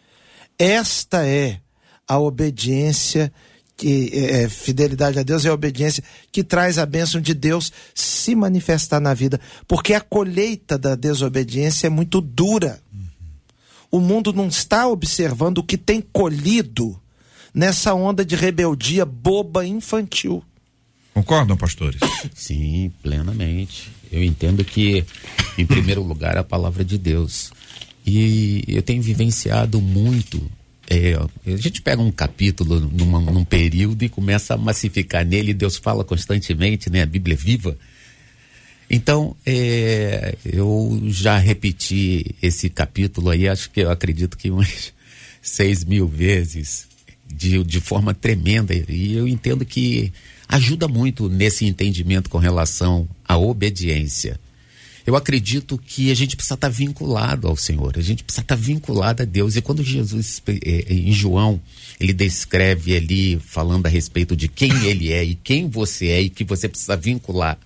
esta 0.58 1.26
é 1.26 1.60
a 2.06 2.18
obediência 2.18 3.30
que 3.30 3.34
é, 3.82 4.42
é, 4.42 4.48
fidelidade 4.48 5.18
a 5.18 5.22
Deus 5.22 5.44
é 5.44 5.48
a 5.48 5.54
obediência 5.54 6.04
que 6.30 6.44
traz 6.44 6.78
a 6.78 6.86
bênção 6.86 7.20
de 7.20 7.34
Deus 7.34 7.72
se 7.94 8.34
manifestar 8.34 9.00
na 9.00 9.12
vida, 9.14 9.40
porque 9.66 9.94
a 9.94 10.00
colheita 10.00 10.78
da 10.78 10.94
desobediência 10.94 11.88
é 11.88 11.90
muito 11.90 12.20
dura. 12.20 12.80
O 13.90 14.00
mundo 14.00 14.32
não 14.32 14.48
está 14.48 14.86
observando 14.88 15.58
o 15.58 15.62
que 15.62 15.76
tem 15.76 16.00
colhido 16.00 17.00
nessa 17.52 17.94
onda 17.94 18.24
de 18.24 18.34
rebeldia 18.34 19.04
boba 19.04 19.66
infantil. 19.66 20.42
Concordam, 21.12 21.56
pastores? 21.56 22.00
Sim, 22.34 22.92
plenamente. 23.02 23.90
Eu 24.10 24.22
entendo 24.22 24.64
que, 24.64 25.04
em 25.56 25.64
primeiro 25.64 26.02
lugar, 26.02 26.36
a 26.36 26.42
palavra 26.42 26.84
de 26.84 26.98
Deus. 26.98 27.52
E 28.04 28.64
eu 28.66 28.82
tenho 28.82 29.00
vivenciado 29.00 29.80
muito 29.80 30.42
é, 30.88 31.14
a 31.14 31.56
gente 31.56 31.80
pega 31.80 32.02
um 32.02 32.10
capítulo 32.10 32.80
numa, 32.80 33.20
num 33.20 33.44
período 33.44 34.02
e 34.04 34.08
começa 34.08 34.54
a 34.54 34.58
massificar 34.58 35.24
nele, 35.24 35.54
Deus 35.54 35.76
fala 35.76 36.04
constantemente, 36.04 36.90
né? 36.90 37.02
A 37.02 37.06
Bíblia 37.06 37.34
é 37.34 37.36
viva. 37.36 37.76
Então, 38.88 39.34
é, 39.46 40.36
eu 40.44 41.00
já 41.06 41.38
repeti 41.38 42.34
esse 42.42 42.68
capítulo 42.68 43.30
aí, 43.30 43.48
acho 43.48 43.70
que 43.70 43.80
eu 43.80 43.90
acredito 43.90 44.36
que 44.36 44.50
umas 44.50 44.92
seis 45.40 45.84
mil 45.84 46.06
vezes, 46.06 46.86
de, 47.26 47.62
de 47.64 47.80
forma 47.80 48.14
tremenda. 48.14 48.74
E 48.88 49.14
eu 49.14 49.26
entendo 49.26 49.64
que 49.64 50.12
ajuda 50.48 50.86
muito 50.86 51.28
nesse 51.28 51.64
entendimento 51.64 52.28
com 52.28 52.38
relação 52.38 53.08
à 53.26 53.38
obediência. 53.38 54.38
Eu 55.06 55.16
acredito 55.16 55.76
que 55.76 56.10
a 56.10 56.14
gente 56.14 56.34
precisa 56.34 56.54
estar 56.54 56.70
vinculado 56.70 57.46
ao 57.46 57.56
Senhor, 57.56 57.92
a 57.98 58.00
gente 58.00 58.24
precisa 58.24 58.40
estar 58.42 58.54
vinculado 58.54 59.22
a 59.22 59.26
Deus. 59.26 59.54
E 59.54 59.60
quando 59.60 59.82
Jesus, 59.82 60.42
eh, 60.46 60.58
eh, 60.64 60.94
em 60.94 61.12
João, 61.12 61.60
ele 62.00 62.14
descreve 62.14 62.96
ali, 62.96 63.38
falando 63.38 63.84
a 63.84 63.88
respeito 63.90 64.34
de 64.34 64.48
quem 64.48 64.72
ele 64.86 65.12
é 65.12 65.22
e 65.22 65.34
quem 65.34 65.68
você 65.68 66.06
é, 66.08 66.22
e 66.22 66.30
que 66.30 66.42
você 66.42 66.68
precisa 66.68 66.96
vincular 66.96 67.58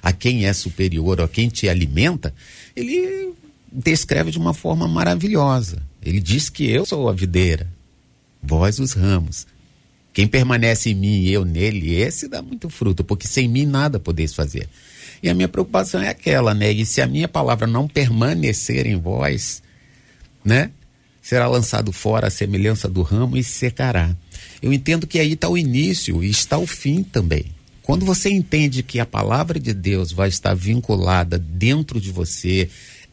a 0.00 0.12
quem 0.12 0.46
é 0.46 0.52
superior, 0.52 1.20
a 1.20 1.26
quem 1.26 1.48
te 1.48 1.68
alimenta, 1.68 2.32
ele 2.76 3.32
descreve 3.72 4.30
de 4.30 4.38
uma 4.38 4.54
forma 4.54 4.86
maravilhosa. 4.86 5.82
Ele 6.00 6.20
diz 6.20 6.48
que 6.48 6.70
eu 6.70 6.86
sou 6.86 7.08
a 7.08 7.12
videira, 7.12 7.68
vós 8.40 8.78
os 8.78 8.92
ramos. 8.92 9.44
Quem 10.12 10.28
permanece 10.28 10.90
em 10.90 10.94
mim 10.94 11.22
e 11.22 11.32
eu 11.32 11.44
nele, 11.44 11.96
esse 11.96 12.28
dá 12.28 12.40
muito 12.40 12.70
fruto, 12.70 13.02
porque 13.02 13.26
sem 13.26 13.48
mim 13.48 13.66
nada 13.66 13.98
podeis 13.98 14.32
fazer. 14.32 14.68
E 15.22 15.28
a 15.28 15.34
minha 15.34 15.48
preocupação 15.48 16.00
é 16.00 16.08
aquela, 16.08 16.54
né? 16.54 16.70
E 16.70 16.84
se 16.84 17.00
a 17.00 17.06
minha 17.06 17.28
palavra 17.28 17.66
não 17.66 17.88
permanecer 17.88 18.86
em 18.86 18.96
vós, 18.96 19.62
né? 20.44 20.70
Será 21.22 21.48
lançado 21.48 21.90
fora 21.92 22.28
a 22.28 22.30
semelhança 22.30 22.88
do 22.88 23.02
ramo 23.02 23.36
e 23.36 23.42
secará. 23.42 24.14
Eu 24.62 24.72
entendo 24.72 25.06
que 25.06 25.18
aí 25.18 25.32
está 25.32 25.48
o 25.48 25.58
início 25.58 26.22
e 26.22 26.30
está 26.30 26.56
o 26.56 26.66
fim 26.66 27.02
também. 27.02 27.46
Quando 27.82 28.04
você 28.04 28.30
entende 28.30 28.82
que 28.82 28.98
a 29.00 29.06
palavra 29.06 29.58
de 29.58 29.72
Deus 29.72 30.12
vai 30.12 30.28
estar 30.28 30.54
vinculada 30.54 31.38
dentro 31.38 32.00
de 32.00 32.10
você, 32.10 32.68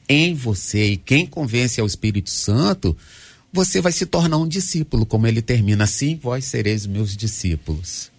em 0.09 0.33
você, 0.33 0.91
e 0.91 0.97
quem 0.97 1.25
convence 1.25 1.79
é 1.79 1.83
o 1.83 1.87
Espírito 1.87 2.29
Santo, 2.29 2.95
você 3.51 3.79
vai 3.79 3.91
se 3.91 4.05
tornar 4.05 4.37
um 4.37 4.47
discípulo, 4.47 5.05
como 5.05 5.27
ele 5.27 5.41
termina 5.41 5.83
assim, 5.83 6.15
vós 6.15 6.45
sereis 6.45 6.87
meus 6.87 7.15
discípulos. 7.15 8.11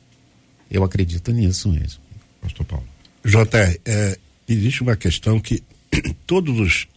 Eu 0.70 0.84
acredito 0.84 1.32
nisso 1.32 1.68
mesmo. 1.68 2.00
Pastor 2.40 2.64
Paulo. 2.64 2.93
JR, 3.24 3.80
é, 3.84 4.18
existe 4.46 4.82
uma 4.82 4.96
questão 4.96 5.40
que 5.40 5.62
todos 6.26 6.58
os 6.60 6.88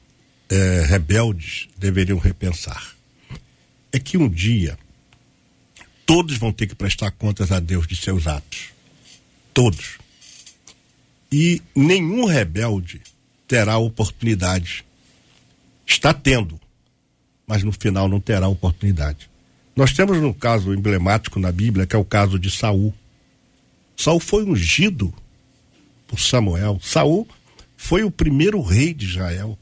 é, 0.50 0.86
rebeldes 0.86 1.70
deveriam 1.78 2.18
repensar. 2.18 2.96
É 3.92 4.00
que 4.00 4.18
um 4.18 4.28
dia 4.28 4.78
todos 6.06 6.38
vão 6.38 6.52
ter 6.52 6.68
que 6.68 6.76
prestar 6.76 7.12
contas 7.12 7.52
a 7.52 7.60
Deus 7.60 7.88
de 7.88 7.96
seus 7.96 8.28
atos. 8.28 8.70
Todos. 9.54 9.98
E 11.32 11.62
nenhum 11.76 12.26
rebelde 12.26 13.02
terá 13.48 13.78
oportunidade. 13.78 14.86
Está 15.86 16.14
tendo, 16.14 16.60
mas 17.46 17.64
no 17.64 17.72
final 17.72 18.10
não 18.10 18.20
terá 18.20 18.48
oportunidade. 18.48 19.30
Nós 19.76 19.94
temos 19.94 20.18
um 20.18 20.34
caso 20.34 20.74
emblemático 20.74 21.40
na 21.40 21.52
Bíblia, 21.52 21.86
que 21.86 21.96
é 21.96 22.00
o 22.00 22.06
caso 22.06 22.38
de 22.38 22.52
Saul. 22.52 22.94
Saul 23.96 24.20
foi 24.20 24.44
ungido 24.44 25.14
por 26.08 26.20
Samuel. 26.20 26.80
Saul 26.82 27.28
foi 27.76 28.04
o 28.04 28.12
primeiro 28.12 28.62
rei 28.62 28.94
de 28.94 29.06
Israel. 29.06 29.58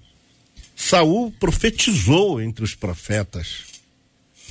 Saul 0.76 1.32
profetizou 1.32 2.42
entre 2.42 2.64
os 2.64 2.76
profetas. 2.76 3.66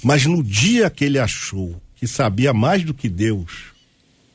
Mas 0.02 0.26
no 0.26 0.42
dia 0.42 0.90
que 0.90 1.04
ele 1.04 1.18
achou 1.18 1.80
que 1.94 2.06
sabia 2.06 2.52
mais 2.52 2.84
do 2.84 2.92
que 2.92 3.08
Deus 3.08 3.72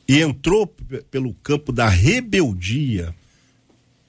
e 0.08 0.20
entrou 0.20 0.66
pelo 1.10 1.32
campo 1.34 1.70
da 1.70 1.88
rebeldia, 1.88 3.14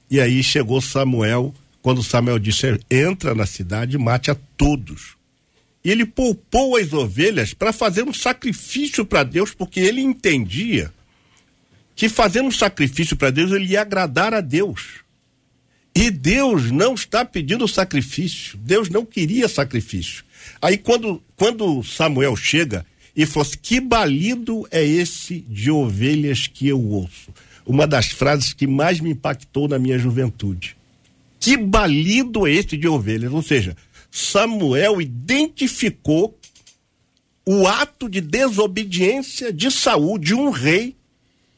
e 0.10 0.20
aí 0.20 0.42
chegou 0.42 0.82
Samuel, 0.82 1.54
quando 1.82 2.02
Samuel 2.02 2.40
disse: 2.40 2.80
entra 2.90 3.36
na 3.36 3.46
cidade 3.46 3.96
e 3.96 4.00
mate 4.00 4.32
a 4.32 4.36
todos. 4.58 5.16
E 5.84 5.92
ele 5.92 6.06
poupou 6.06 6.76
as 6.76 6.92
ovelhas 6.94 7.54
para 7.54 7.72
fazer 7.72 8.04
um 8.04 8.14
sacrifício 8.14 9.06
para 9.06 9.24
Deus, 9.24 9.54
porque 9.54 9.80
ele 9.80 10.02
entendia 10.02 10.92
que 12.02 12.10
fazendo 12.10 12.48
um 12.48 12.52
sacrifício 12.52 13.16
para 13.16 13.30
Deus, 13.30 13.52
ele 13.52 13.74
ia 13.74 13.82
agradar 13.82 14.34
a 14.34 14.42
Deus. 14.42 15.02
E 15.94 16.10
Deus 16.10 16.72
não 16.72 16.96
está 16.96 17.24
pedindo 17.24 17.68
sacrifício. 17.68 18.58
Deus 18.58 18.90
não 18.90 19.06
queria 19.06 19.48
sacrifício. 19.48 20.24
Aí 20.60 20.80
quando, 20.80 21.22
quando 21.36 21.84
Samuel 21.84 22.36
chega 22.36 22.84
e 23.16 23.24
fala 23.24 23.46
assim, 23.46 23.58
que 23.62 23.80
balido 23.80 24.68
é 24.72 24.84
esse 24.84 25.42
de 25.48 25.70
ovelhas 25.70 26.48
que 26.48 26.68
eu 26.68 26.82
ouço? 26.82 27.32
Uma 27.68 27.86
das 27.86 28.08
frases 28.08 28.52
que 28.52 28.66
mais 28.66 29.00
me 29.00 29.12
impactou 29.12 29.68
na 29.68 29.78
minha 29.78 30.00
juventude. 30.00 30.76
Que 31.40 31.56
balido 31.56 32.48
é 32.48 32.52
esse 32.52 32.76
de 32.78 32.88
ovelhas? 32.88 33.32
Ou 33.32 33.44
seja, 33.44 33.78
Samuel 34.10 35.00
identificou 35.00 36.36
o 37.46 37.68
ato 37.68 38.10
de 38.10 38.22
desobediência 38.22 39.54
de 39.54 39.70
Saul, 39.70 40.18
de 40.18 40.34
um 40.34 40.50
rei, 40.50 40.96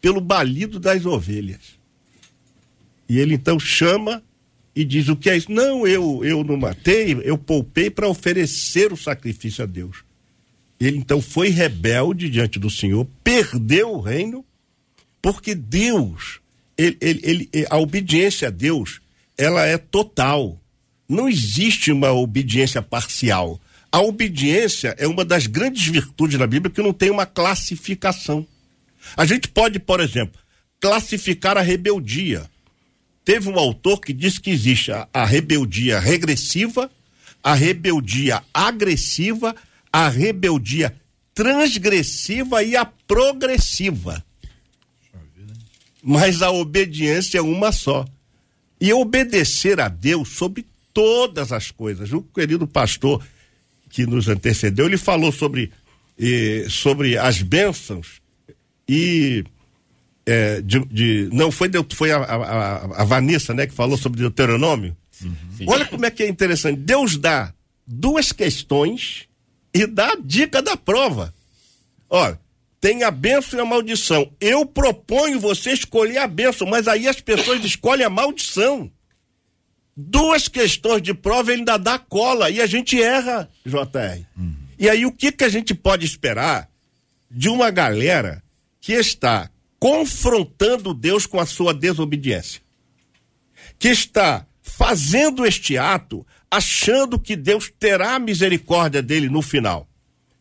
pelo 0.03 0.19
balido 0.19 0.81
das 0.81 1.05
ovelhas. 1.05 1.79
E 3.07 3.17
ele 3.17 3.35
então 3.35 3.57
chama 3.57 4.21
e 4.75 4.83
diz: 4.83 5.07
O 5.07 5.15
que 5.15 5.29
é 5.29 5.37
isso? 5.37 5.49
Não, 5.49 5.87
eu, 5.87 6.25
eu 6.25 6.43
não 6.43 6.57
matei, 6.57 7.17
eu 7.23 7.37
poupei 7.37 7.89
para 7.89 8.09
oferecer 8.09 8.91
o 8.91 8.97
sacrifício 8.97 9.63
a 9.63 9.65
Deus. 9.65 10.03
Ele 10.77 10.97
então 10.97 11.21
foi 11.21 11.47
rebelde 11.47 12.29
diante 12.29 12.59
do 12.59 12.69
Senhor, 12.69 13.07
perdeu 13.23 13.93
o 13.93 14.01
reino, 14.01 14.43
porque 15.21 15.55
Deus, 15.55 16.41
ele, 16.77 16.97
ele, 16.99 17.49
ele, 17.53 17.67
a 17.69 17.77
obediência 17.77 18.49
a 18.49 18.51
Deus, 18.51 18.99
ela 19.37 19.65
é 19.65 19.77
total. 19.77 20.59
Não 21.07 21.29
existe 21.29 21.93
uma 21.93 22.11
obediência 22.11 22.81
parcial. 22.81 23.57
A 23.89 24.01
obediência 24.01 24.95
é 24.97 25.07
uma 25.07 25.23
das 25.23 25.47
grandes 25.47 25.87
virtudes 25.87 26.37
da 26.37 26.47
Bíblia 26.47 26.73
que 26.73 26.81
não 26.81 26.91
tem 26.91 27.09
uma 27.09 27.25
classificação. 27.25 28.45
A 29.15 29.25
gente 29.25 29.47
pode, 29.47 29.79
por 29.79 29.99
exemplo, 29.99 30.39
classificar 30.79 31.57
a 31.57 31.61
rebeldia. 31.61 32.49
Teve 33.23 33.49
um 33.49 33.57
autor 33.57 34.01
que 34.01 34.11
disse 34.11 34.39
que 34.39 34.49
existe 34.49 34.91
a, 34.91 35.07
a 35.13 35.25
rebeldia 35.25 35.99
regressiva, 35.99 36.91
a 37.41 37.53
rebeldia 37.53 38.43
agressiva, 38.53 39.55
a 39.91 40.09
rebeldia 40.09 40.93
transgressiva 41.33 42.63
e 42.63 42.75
a 42.75 42.85
progressiva. 42.85 44.23
Mas 46.01 46.41
a 46.41 46.51
obediência 46.51 47.37
é 47.37 47.41
uma 47.41 47.71
só. 47.71 48.05
E 48.79 48.91
obedecer 48.91 49.79
a 49.79 49.87
Deus 49.87 50.29
sobre 50.29 50.65
todas 50.93 51.53
as 51.53 51.71
coisas. 51.71 52.11
O 52.11 52.21
querido 52.21 52.67
pastor 52.67 53.25
que 53.89 54.05
nos 54.05 54.27
antecedeu, 54.27 54.85
ele 54.85 54.97
falou 54.97 55.31
sobre, 55.31 55.71
eh, 56.19 56.65
sobre 56.69 57.17
as 57.17 57.41
bênçãos 57.41 58.22
e 58.87 59.43
é, 60.25 60.61
de, 60.61 60.79
de, 60.85 61.29
não 61.31 61.51
foi 61.51 61.69
foi 61.93 62.11
a, 62.11 62.17
a, 62.17 63.01
a, 63.01 63.03
Vanessa 63.03 63.53
né 63.53 63.67
que 63.67 63.73
falou 63.73 63.97
sobre 63.97 64.19
Deuteronômio? 64.19 64.95
Sim, 65.11 65.35
sim. 65.57 65.65
olha 65.67 65.85
como 65.85 66.05
é 66.05 66.11
que 66.11 66.23
é 66.23 66.27
interessante. 66.27 66.79
Deus 66.79 67.17
dá 67.17 67.53
duas 67.85 68.31
questões 68.31 69.27
e 69.73 69.85
dá 69.85 70.13
a 70.13 70.17
dica 70.17 70.61
da 70.61 70.77
prova. 70.77 71.33
Olha 72.09 72.39
tem 72.83 73.01
a 73.03 73.11
benção 73.11 73.57
e 73.57 73.61
a 73.61 73.65
maldição. 73.65 74.29
Eu 74.41 74.65
proponho 74.65 75.39
você 75.39 75.71
escolher 75.71 76.17
a 76.17 76.27
benção 76.27 76.67
mas 76.67 76.85
aí 76.85 77.07
as 77.07 77.21
pessoas 77.21 77.63
escolhem 77.63 78.05
a 78.05 78.09
maldição. 78.09 78.91
Duas 79.95 80.49
questões 80.49 81.01
de 81.01 81.13
prova 81.13 81.51
ele 81.51 81.61
ainda 81.61 81.77
dá 81.77 81.97
cola 81.97 82.49
e 82.49 82.61
a 82.61 82.65
gente 82.65 83.01
erra 83.01 83.49
JR 83.65 84.25
uhum. 84.35 84.53
e 84.77 84.89
aí 84.89 85.05
o 85.05 85.11
que 85.11 85.31
que 85.31 85.43
a 85.43 85.49
gente 85.49 85.73
pode 85.73 86.03
esperar 86.03 86.67
de 87.31 87.47
uma 87.47 87.69
galera 87.69 88.42
que 88.83 88.91
está 88.91 89.49
confrontando 89.79 90.93
Deus 90.93 91.25
com 91.25 91.39
a 91.39 91.45
sua 91.45 91.73
desobediência. 91.73 92.61
que 93.79 93.87
está 93.87 94.45
fazendo 94.61 95.45
este 95.45 95.77
ato 95.77 96.27
achando 96.51 97.17
que 97.17 97.37
Deus 97.37 97.71
terá 97.79 98.19
misericórdia 98.19 99.01
dele 99.01 99.29
no 99.29 99.41
final. 99.41 99.87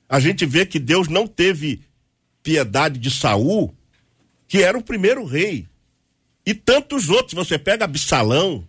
A 0.09 0.19
gente 0.19 0.45
vê 0.45 0.67
que 0.67 0.81
Deus 0.81 1.07
não 1.07 1.27
teve 1.27 1.85
piedade 2.43 2.99
de 2.99 3.13
Saul, 3.13 3.73
que 4.49 4.61
era 4.61 4.77
o 4.77 4.83
primeiro 4.83 5.25
rei. 5.25 5.69
E 6.45 6.53
tantos 6.53 7.09
outros, 7.09 7.35
você 7.35 7.57
pega 7.57 7.85
Absalão, 7.85 8.67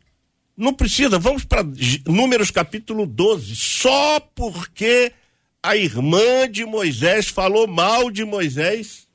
não 0.56 0.74
precisa, 0.74 1.18
vamos 1.18 1.44
para 1.44 1.66
Números 2.06 2.52
capítulo 2.52 3.08
12, 3.08 3.56
só 3.56 4.20
porque 4.20 5.12
a 5.64 5.76
irmã 5.76 6.48
de 6.50 6.64
Moisés 6.64 7.28
falou 7.28 7.68
mal 7.68 8.12
de 8.12 8.24
Moisés, 8.24 9.08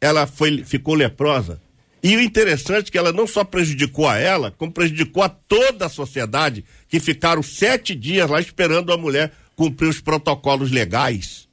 ela 0.00 0.26
foi, 0.26 0.64
ficou 0.64 0.94
leprosa. 0.94 1.60
E 2.02 2.16
o 2.16 2.20
interessante 2.20 2.88
é 2.88 2.90
que 2.92 2.98
ela 2.98 3.12
não 3.12 3.26
só 3.26 3.42
prejudicou 3.42 4.06
a 4.06 4.16
ela, 4.16 4.52
como 4.52 4.70
prejudicou 4.70 5.22
a 5.22 5.28
toda 5.28 5.86
a 5.86 5.90
sociedade, 5.90 6.64
que 6.88 7.00
ficaram 7.00 7.42
sete 7.42 7.94
dias 7.94 8.30
lá 8.30 8.40
esperando 8.40 8.92
a 8.92 8.96
mulher 8.96 9.32
cumprir 9.56 9.88
os 9.88 10.00
protocolos 10.00 10.70
legais. 10.70 11.48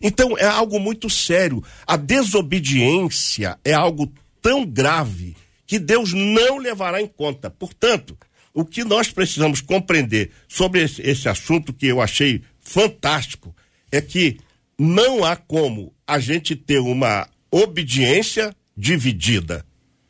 Então 0.00 0.38
é 0.38 0.46
algo 0.46 0.78
muito 0.78 1.10
sério. 1.10 1.62
A 1.86 1.96
desobediência 1.96 3.58
é 3.64 3.72
algo 3.72 4.12
tão 4.40 4.64
grave 4.64 5.36
que 5.66 5.78
Deus 5.78 6.12
não 6.12 6.58
levará 6.58 7.02
em 7.02 7.06
conta. 7.06 7.50
Portanto, 7.50 8.16
o 8.54 8.64
que 8.64 8.84
nós 8.84 9.10
precisamos 9.10 9.60
compreender 9.60 10.30
sobre 10.46 10.82
esse, 10.82 11.02
esse 11.02 11.28
assunto 11.28 11.72
que 11.72 11.86
eu 11.86 12.00
achei 12.00 12.42
fantástico 12.60 13.54
é 13.90 14.00
que 14.00 14.38
não 14.78 15.24
há 15.24 15.34
como 15.34 15.92
a 16.06 16.20
gente 16.20 16.54
ter 16.54 16.78
uma 16.78 17.28
obediência 17.50 18.54
dividida, 18.76 19.64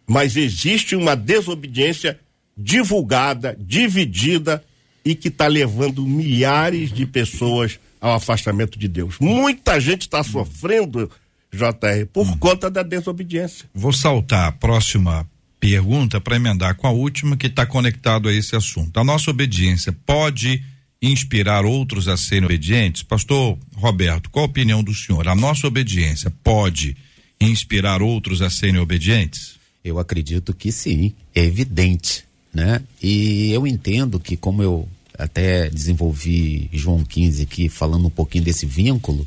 mas 0.06 0.36
existe 0.36 0.94
uma 0.96 1.14
desobediência 1.14 2.18
divulgada, 2.56 3.56
dividida 3.58 4.62
e 5.04 5.14
que 5.14 5.28
está 5.28 5.46
levando 5.46 6.04
milhares 6.04 6.92
de 6.92 7.06
pessoas 7.06 7.78
ao 8.00 8.14
afastamento 8.14 8.78
de 8.78 8.88
Deus. 8.88 9.16
Muita 9.20 9.80
gente 9.80 10.02
está 10.02 10.22
sofrendo, 10.22 11.10
JR, 11.52 12.06
por 12.12 12.26
hum. 12.26 12.36
conta 12.38 12.70
da 12.70 12.82
desobediência. 12.82 13.68
Vou 13.74 13.92
saltar 13.92 14.48
a 14.48 14.52
próxima 14.52 15.28
pergunta 15.60 16.20
para 16.20 16.36
emendar 16.36 16.76
com 16.76 16.86
a 16.86 16.90
última 16.90 17.36
que 17.36 17.46
está 17.46 17.66
conectado 17.66 18.28
a 18.28 18.32
esse 18.32 18.54
assunto. 18.54 18.98
A 18.98 19.04
nossa 19.04 19.30
obediência 19.30 19.92
pode 20.06 20.62
inspirar 21.00 21.64
outros 21.64 22.08
a 22.08 22.16
serem 22.16 22.44
obedientes? 22.44 23.02
Pastor 23.02 23.58
Roberto, 23.76 24.30
qual 24.30 24.44
a 24.44 24.48
opinião 24.48 24.82
do 24.82 24.94
senhor? 24.94 25.28
A 25.28 25.34
nossa 25.34 25.66
obediência 25.66 26.30
pode 26.42 26.96
inspirar 27.40 28.02
outros 28.02 28.42
a 28.42 28.50
serem 28.50 28.78
obedientes? 28.78 29.58
Eu 29.84 29.98
acredito 29.98 30.52
que 30.52 30.72
sim, 30.72 31.14
é 31.34 31.42
evidente, 31.42 32.24
né? 32.52 32.82
E 33.02 33.50
eu 33.52 33.66
entendo 33.66 34.18
que 34.18 34.36
como 34.36 34.62
eu 34.62 34.88
até 35.18 35.68
desenvolvi 35.68 36.68
João 36.72 37.04
15 37.04 37.42
aqui 37.42 37.68
falando 37.68 38.06
um 38.06 38.10
pouquinho 38.10 38.44
desse 38.44 38.66
vínculo, 38.66 39.26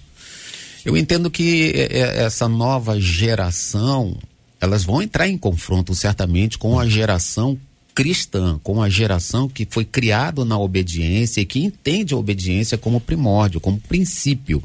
eu 0.85 0.97
entendo 0.97 1.29
que 1.29 1.71
é, 1.75 1.99
é, 1.99 2.23
essa 2.23 2.47
nova 2.47 2.99
geração, 2.99 4.17
elas 4.59 4.83
vão 4.83 5.01
entrar 5.01 5.27
em 5.27 5.37
confronto 5.37 5.93
certamente 5.93 6.57
com 6.57 6.79
a 6.79 6.87
geração 6.87 7.57
cristã, 7.93 8.59
com 8.63 8.81
a 8.81 8.89
geração 8.89 9.49
que 9.49 9.67
foi 9.69 9.85
criada 9.85 10.45
na 10.45 10.57
obediência 10.57 11.41
e 11.41 11.45
que 11.45 11.59
entende 11.59 12.13
a 12.13 12.17
obediência 12.17 12.77
como 12.77 13.01
primórdio, 13.01 13.59
como 13.59 13.79
princípio, 13.79 14.63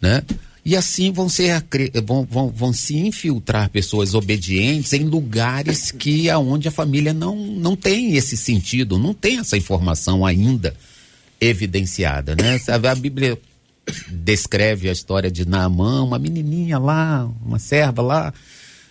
né? 0.00 0.22
E 0.66 0.74
assim 0.74 1.12
vão, 1.12 1.28
ser, 1.28 1.64
vão, 2.04 2.26
vão, 2.28 2.48
vão 2.48 2.72
se 2.72 2.96
infiltrar 2.96 3.70
pessoas 3.70 4.14
obedientes 4.14 4.92
em 4.92 5.04
lugares 5.04 5.92
que 5.92 6.28
aonde 6.28 6.66
a 6.66 6.72
família 6.72 7.14
não, 7.14 7.36
não 7.36 7.76
tem 7.76 8.16
esse 8.16 8.36
sentido, 8.36 8.98
não 8.98 9.14
tem 9.14 9.38
essa 9.38 9.56
informação 9.56 10.26
ainda 10.26 10.74
evidenciada, 11.40 12.34
né? 12.34 12.58
A 12.66 12.94
Bíblia 12.96 13.38
descreve 14.08 14.88
a 14.88 14.92
história 14.92 15.30
de 15.30 15.46
Naamã, 15.46 16.02
uma 16.02 16.18
menininha 16.18 16.80
lá, 16.80 17.30
uma 17.44 17.60
serva 17.60 18.02
lá, 18.02 18.34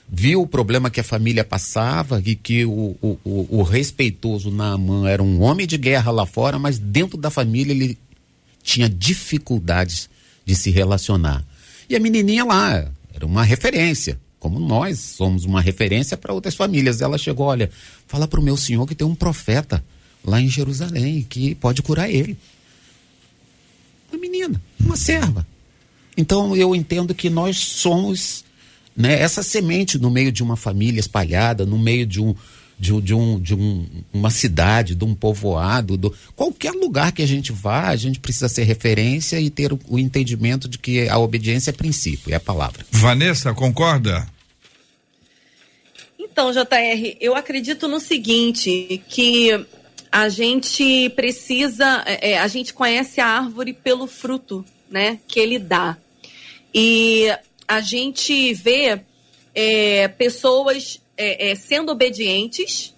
viu 0.07 0.43
o 0.43 0.47
problema 0.47 0.89
que 0.89 1.01
a 1.01 1.03
família 1.03 1.43
passava 1.43 2.21
e 2.25 2.37
que 2.37 2.63
o, 2.63 2.95
o, 3.01 3.19
o, 3.25 3.59
o 3.59 3.63
respeitoso 3.63 4.49
Naamã 4.49 5.09
era 5.09 5.21
um 5.21 5.41
homem 5.41 5.67
de 5.67 5.77
guerra 5.77 6.09
lá 6.09 6.25
fora, 6.25 6.57
mas 6.57 6.79
dentro 6.79 7.17
da 7.17 7.29
família 7.29 7.73
ele 7.73 7.97
tinha 8.63 8.87
dificuldades 8.87 10.09
de 10.45 10.55
se 10.55 10.71
relacionar. 10.71 11.43
E 11.89 11.95
a 11.95 11.99
menininha 11.99 12.43
lá 12.43 12.91
era 13.13 13.25
uma 13.25 13.43
referência, 13.43 14.19
como 14.39 14.59
nós 14.59 14.99
somos 14.99 15.45
uma 15.45 15.61
referência 15.61 16.17
para 16.17 16.33
outras 16.33 16.55
famílias. 16.55 17.01
Ela 17.01 17.17
chegou, 17.17 17.45
olha, 17.47 17.69
fala 18.07 18.27
para 18.27 18.39
o 18.39 18.43
meu 18.43 18.57
senhor 18.57 18.85
que 18.85 18.95
tem 18.95 19.07
um 19.07 19.15
profeta 19.15 19.83
lá 20.23 20.41
em 20.41 20.47
Jerusalém 20.47 21.25
que 21.29 21.55
pode 21.55 21.81
curar 21.81 22.09
ele. 22.09 22.37
Uma 24.11 24.19
menina, 24.19 24.61
uma 24.79 24.95
serva. 24.95 25.45
Então 26.17 26.55
eu 26.55 26.75
entendo 26.75 27.13
que 27.13 27.29
nós 27.29 27.57
somos 27.57 28.43
né, 28.95 29.19
essa 29.19 29.43
semente 29.43 29.99
no 29.99 30.09
meio 30.09 30.31
de 30.31 30.41
uma 30.41 30.55
família 30.55 30.99
espalhada, 30.99 31.65
no 31.65 31.77
meio 31.77 32.05
de 32.05 32.21
um, 32.21 32.33
de, 32.77 32.99
de, 33.01 33.13
um, 33.13 33.39
de 33.39 33.55
um, 33.55 33.85
uma 34.13 34.29
cidade, 34.29 34.95
de 34.95 35.03
um 35.03 35.15
povoado, 35.15 35.97
do, 35.97 36.13
qualquer 36.35 36.71
lugar 36.71 37.11
que 37.11 37.21
a 37.21 37.27
gente 37.27 37.51
vá, 37.51 37.87
a 37.87 37.95
gente 37.95 38.19
precisa 38.19 38.49
ser 38.49 38.63
referência 38.63 39.39
e 39.39 39.49
ter 39.49 39.71
o, 39.71 39.79
o 39.87 39.97
entendimento 39.97 40.67
de 40.67 40.77
que 40.77 41.07
a 41.07 41.17
obediência 41.17 41.69
é 41.69 41.73
princípio, 41.73 42.33
é 42.33 42.35
a 42.35 42.39
palavra. 42.39 42.85
Vanessa, 42.91 43.53
concorda? 43.53 44.27
Então, 46.19 46.51
JR, 46.51 47.17
eu 47.21 47.33
acredito 47.33 47.87
no 47.87 47.99
seguinte, 47.99 49.01
que 49.07 49.51
a 50.11 50.27
gente 50.27 51.09
precisa, 51.11 52.03
é, 52.05 52.31
é, 52.31 52.39
a 52.39 52.47
gente 52.47 52.73
conhece 52.73 53.21
a 53.21 53.27
árvore 53.27 53.73
pelo 53.73 54.05
fruto, 54.05 54.65
né, 54.89 55.19
que 55.27 55.39
ele 55.39 55.57
dá. 55.57 55.97
E 56.73 57.33
a 57.67 57.79
gente 57.79 58.53
vê 58.53 58.99
é, 59.53 60.07
pessoas 60.09 61.01
é, 61.17 61.51
é, 61.51 61.55
sendo 61.55 61.91
obedientes, 61.91 62.93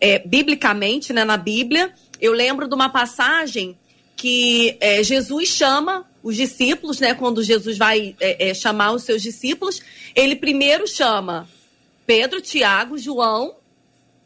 é, 0.00 0.18
biblicamente, 0.18 1.12
né, 1.12 1.24
na 1.24 1.36
Bíblia. 1.36 1.92
Eu 2.20 2.32
lembro 2.32 2.68
de 2.68 2.74
uma 2.74 2.88
passagem 2.88 3.76
que 4.16 4.76
é, 4.80 5.02
Jesus 5.02 5.48
chama 5.48 6.08
os 6.22 6.36
discípulos, 6.36 7.00
né, 7.00 7.14
quando 7.14 7.42
Jesus 7.42 7.76
vai 7.76 8.16
é, 8.18 8.48
é, 8.48 8.54
chamar 8.54 8.92
os 8.92 9.02
seus 9.02 9.22
discípulos, 9.22 9.82
ele 10.14 10.36
primeiro 10.36 10.86
chama 10.88 11.48
Pedro, 12.06 12.40
Tiago, 12.40 12.96
João, 12.96 13.54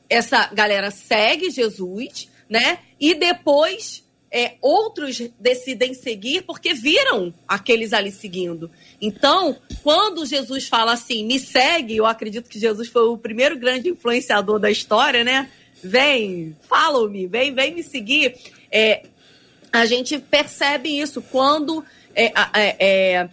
essa 0.08 0.46
galera 0.52 0.90
segue 0.90 1.50
Jesus, 1.50 2.28
né, 2.48 2.78
e 3.00 3.14
depois 3.14 4.04
é, 4.30 4.54
outros 4.60 5.20
decidem 5.38 5.94
seguir 5.94 6.42
porque 6.42 6.74
viram 6.74 7.32
aqueles 7.46 7.92
ali 7.92 8.12
seguindo. 8.12 8.70
Então, 9.00 9.56
quando 9.82 10.26
Jesus 10.26 10.68
fala 10.68 10.92
assim, 10.92 11.24
me 11.24 11.38
segue, 11.38 11.96
eu 11.96 12.06
acredito 12.06 12.48
que 12.48 12.58
Jesus 12.58 12.88
foi 12.88 13.04
o 13.04 13.16
primeiro 13.16 13.58
grande 13.58 13.88
influenciador 13.88 14.58
da 14.58 14.70
história, 14.70 15.24
né? 15.24 15.50
Vem, 15.82 16.56
follow-me, 16.68 17.26
vem, 17.26 17.54
vem 17.54 17.74
me 17.74 17.82
seguir. 17.82 18.34
É, 18.70 19.02
a 19.72 19.86
gente 19.86 20.18
percebe 20.18 20.88
isso 20.88 21.22
quando 21.22 21.84
é, 22.14 22.26
é, 22.26 22.76
é, 22.78 23.28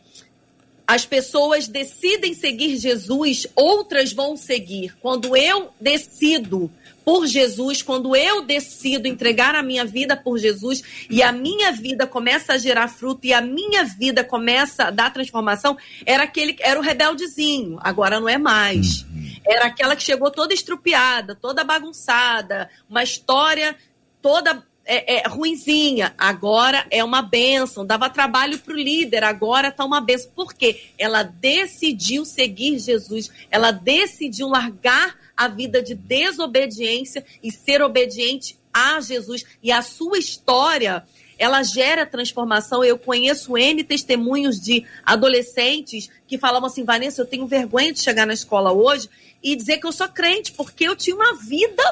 as 0.87 1.05
pessoas 1.05 1.67
decidem 1.67 2.33
seguir 2.33 2.77
Jesus, 2.77 3.47
outras 3.55 4.13
vão 4.13 4.37
seguir. 4.37 4.95
Quando 5.01 5.35
eu 5.35 5.71
decido 5.79 6.71
por 7.05 7.27
Jesus, 7.27 7.83
quando 7.83 8.15
eu 8.15 8.41
decido 8.41 9.07
entregar 9.07 9.53
a 9.53 9.61
minha 9.61 9.85
vida 9.85 10.17
por 10.17 10.39
Jesus 10.39 10.81
e 11.07 11.21
a 11.21 11.31
minha 11.31 11.71
vida 11.71 12.07
começa 12.07 12.53
a 12.53 12.57
gerar 12.57 12.87
fruto 12.87 13.27
e 13.27 13.33
a 13.33 13.39
minha 13.39 13.83
vida 13.83 14.23
começa 14.23 14.85
a 14.85 14.91
dar 14.91 15.13
transformação, 15.13 15.77
era 16.03 16.23
aquele 16.23 16.55
era 16.59 16.79
o 16.79 16.83
rebeldezinho, 16.83 17.77
agora 17.81 18.19
não 18.19 18.27
é 18.27 18.39
mais. 18.39 19.03
Uhum. 19.03 19.35
Era 19.45 19.65
aquela 19.67 19.95
que 19.95 20.01
chegou 20.01 20.31
toda 20.31 20.53
estrupiada, 20.53 21.35
toda 21.35 21.63
bagunçada, 21.63 22.69
uma 22.89 23.03
história 23.03 23.75
toda 24.19 24.65
é, 24.83 25.17
é, 25.17 25.27
ruinzinha, 25.27 26.13
agora 26.17 26.87
é 26.89 27.03
uma 27.03 27.21
benção, 27.21 27.85
dava 27.85 28.09
trabalho 28.09 28.57
para 28.57 28.73
o 28.73 28.77
líder, 28.77 29.23
agora 29.23 29.67
está 29.67 29.85
uma 29.85 30.01
benção. 30.01 30.31
Por 30.35 30.53
quê? 30.53 30.89
Ela 30.97 31.21
decidiu 31.21 32.25
seguir 32.25 32.79
Jesus, 32.79 33.29
ela 33.51 33.69
decidiu 33.69 34.47
largar 34.47 35.15
a 35.35 35.47
vida 35.47 35.81
de 35.81 35.95
desobediência 35.95 37.25
e 37.43 37.51
ser 37.51 37.81
obediente 37.81 38.57
a 38.73 38.99
Jesus. 38.99 39.45
E 39.63 39.71
a 39.71 39.81
sua 39.81 40.17
história, 40.17 41.03
ela 41.37 41.63
gera 41.63 42.05
transformação. 42.05 42.83
Eu 42.83 42.97
conheço 42.97 43.57
N 43.57 43.83
testemunhos 43.83 44.59
de 44.59 44.85
adolescentes 45.05 46.09
que 46.27 46.37
falavam 46.37 46.67
assim: 46.67 46.83
Vanessa, 46.83 47.21
eu 47.21 47.25
tenho 47.25 47.47
vergonha 47.47 47.93
de 47.93 48.01
chegar 48.01 48.25
na 48.25 48.33
escola 48.33 48.71
hoje 48.71 49.09
e 49.43 49.55
dizer 49.55 49.77
que 49.77 49.85
eu 49.85 49.91
sou 49.91 50.09
crente, 50.09 50.51
porque 50.51 50.87
eu 50.87 50.95
tinha 50.95 51.15
uma 51.15 51.35
vida 51.35 51.83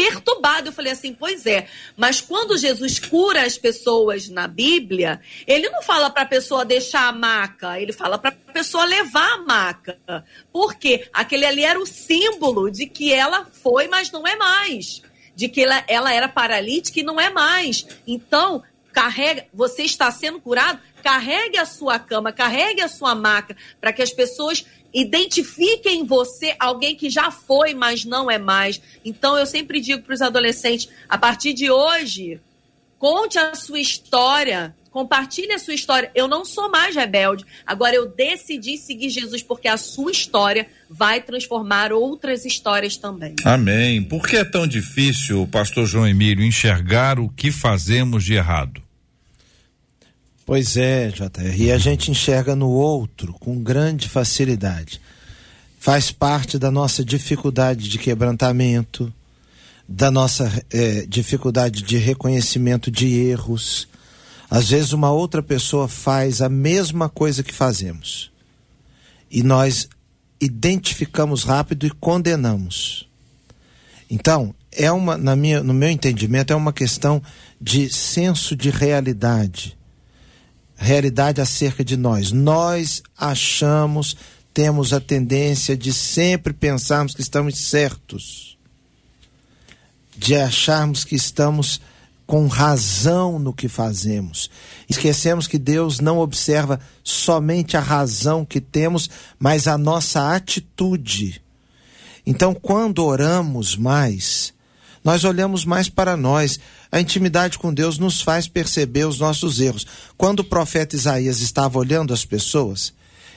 perturbada. 0.00 0.68
Eu 0.68 0.72
falei 0.72 0.92
assim: 0.92 1.12
pois 1.12 1.44
é, 1.44 1.66
mas 1.94 2.22
quando 2.22 2.56
Jesus 2.56 2.98
cura 2.98 3.44
as 3.44 3.58
pessoas 3.58 4.28
na 4.30 4.48
Bíblia, 4.48 5.20
ele 5.46 5.68
não 5.68 5.82
fala 5.82 6.08
para 6.08 6.22
a 6.22 6.26
pessoa 6.26 6.64
deixar 6.64 7.06
a 7.06 7.12
maca, 7.12 7.78
ele 7.78 7.92
fala 7.92 8.16
para 8.16 8.30
a 8.30 8.52
pessoa 8.52 8.84
levar 8.84 9.34
a 9.34 9.38
maca. 9.38 10.24
Por 10.50 10.74
quê? 10.74 11.08
Aquele 11.12 11.44
ali 11.44 11.62
era 11.62 11.78
o 11.78 11.86
símbolo 11.86 12.70
de 12.70 12.86
que 12.86 13.12
ela 13.12 13.46
foi, 13.62 13.88
mas 13.88 14.10
não 14.10 14.26
é 14.26 14.36
mais. 14.36 15.02
De 15.36 15.48
que 15.48 15.62
ela, 15.62 15.84
ela 15.86 16.12
era 16.12 16.28
paralítica 16.28 17.00
e 17.00 17.02
não 17.02 17.20
é 17.20 17.28
mais. 17.28 17.86
Então, 18.06 18.62
carrega, 18.92 19.46
você 19.52 19.82
está 19.82 20.10
sendo 20.10 20.40
curado, 20.40 20.80
carregue 21.02 21.58
a 21.58 21.64
sua 21.64 21.98
cama, 21.98 22.32
carregue 22.32 22.80
a 22.80 22.88
sua 22.88 23.14
maca, 23.14 23.56
para 23.80 23.92
que 23.92 24.02
as 24.02 24.12
pessoas 24.12 24.64
identifiquem 24.92 26.00
em 26.00 26.04
você 26.04 26.54
alguém 26.58 26.94
que 26.94 27.08
já 27.08 27.30
foi, 27.30 27.74
mas 27.74 28.04
não 28.04 28.30
é 28.30 28.38
mais. 28.38 28.80
Então 29.04 29.38
eu 29.38 29.46
sempre 29.46 29.80
digo 29.80 30.02
para 30.02 30.14
os 30.14 30.22
adolescentes, 30.22 30.88
a 31.08 31.16
partir 31.16 31.52
de 31.52 31.70
hoje, 31.70 32.40
conte 32.98 33.38
a 33.38 33.54
sua 33.54 33.80
história, 33.80 34.74
compartilhe 34.90 35.52
a 35.52 35.58
sua 35.58 35.74
história. 35.74 36.10
Eu 36.14 36.26
não 36.26 36.44
sou 36.44 36.70
mais 36.70 36.94
rebelde, 36.94 37.44
agora 37.66 37.94
eu 37.94 38.08
decidi 38.08 38.76
seguir 38.76 39.10
Jesus 39.10 39.42
porque 39.42 39.68
a 39.68 39.76
sua 39.76 40.10
história 40.10 40.66
vai 40.88 41.20
transformar 41.20 41.92
outras 41.92 42.44
histórias 42.44 42.96
também. 42.96 43.34
Amém. 43.44 44.02
Por 44.02 44.26
que 44.26 44.36
é 44.36 44.44
tão 44.44 44.66
difícil, 44.66 45.46
pastor 45.46 45.86
João 45.86 46.06
Emílio, 46.06 46.44
enxergar 46.44 47.18
o 47.18 47.28
que 47.28 47.50
fazemos 47.50 48.24
de 48.24 48.34
errado? 48.34 48.82
Pois 50.50 50.76
é, 50.76 51.10
JR. 51.10 51.56
E 51.56 51.70
a 51.70 51.78
gente 51.78 52.10
enxerga 52.10 52.56
no 52.56 52.70
outro 52.70 53.32
com 53.34 53.62
grande 53.62 54.08
facilidade. 54.08 55.00
Faz 55.78 56.10
parte 56.10 56.58
da 56.58 56.72
nossa 56.72 57.04
dificuldade 57.04 57.88
de 57.88 57.96
quebrantamento, 58.00 59.14
da 59.88 60.10
nossa 60.10 60.50
é, 60.72 61.06
dificuldade 61.06 61.84
de 61.84 61.98
reconhecimento 61.98 62.90
de 62.90 63.14
erros. 63.14 63.86
Às 64.50 64.70
vezes, 64.70 64.92
uma 64.92 65.12
outra 65.12 65.40
pessoa 65.40 65.86
faz 65.86 66.42
a 66.42 66.48
mesma 66.48 67.08
coisa 67.08 67.44
que 67.44 67.54
fazemos. 67.54 68.32
E 69.30 69.44
nós 69.44 69.88
identificamos 70.40 71.44
rápido 71.44 71.86
e 71.86 71.90
condenamos. 71.90 73.08
Então, 74.10 74.52
é 74.72 74.90
uma, 74.90 75.16
na 75.16 75.36
minha, 75.36 75.62
no 75.62 75.72
meu 75.72 75.90
entendimento, 75.90 76.52
é 76.52 76.56
uma 76.56 76.72
questão 76.72 77.22
de 77.60 77.88
senso 77.88 78.56
de 78.56 78.68
realidade 78.68 79.78
realidade 80.80 81.40
acerca 81.40 81.84
de 81.84 81.96
nós. 81.96 82.32
Nós 82.32 83.02
achamos, 83.16 84.16
temos 84.52 84.92
a 84.92 85.00
tendência 85.00 85.76
de 85.76 85.92
sempre 85.92 86.52
pensarmos 86.52 87.14
que 87.14 87.20
estamos 87.20 87.58
certos, 87.58 88.56
de 90.16 90.34
acharmos 90.34 91.04
que 91.04 91.14
estamos 91.14 91.80
com 92.26 92.46
razão 92.46 93.38
no 93.38 93.52
que 93.52 93.68
fazemos. 93.68 94.50
Esquecemos 94.88 95.46
que 95.46 95.58
Deus 95.58 96.00
não 96.00 96.18
observa 96.18 96.80
somente 97.04 97.76
a 97.76 97.80
razão 97.80 98.44
que 98.44 98.60
temos, 98.60 99.10
mas 99.38 99.66
a 99.66 99.76
nossa 99.76 100.34
atitude. 100.34 101.42
Então, 102.24 102.54
quando 102.54 103.04
oramos 103.04 103.76
mais, 103.76 104.54
nós 105.02 105.24
olhamos 105.24 105.64
mais 105.64 105.88
para 105.88 106.16
nós. 106.16 106.60
A 106.92 107.00
intimidade 107.00 107.58
com 107.58 107.72
Deus 107.72 107.98
nos 107.98 108.20
faz 108.20 108.46
perceber 108.46 109.06
os 109.06 109.18
nossos 109.18 109.60
erros. 109.60 109.86
Quando 110.16 110.40
o 110.40 110.44
profeta 110.44 110.96
Isaías 110.96 111.40
estava 111.40 111.78
olhando 111.78 112.12
as 112.12 112.24
pessoas, 112.24 112.92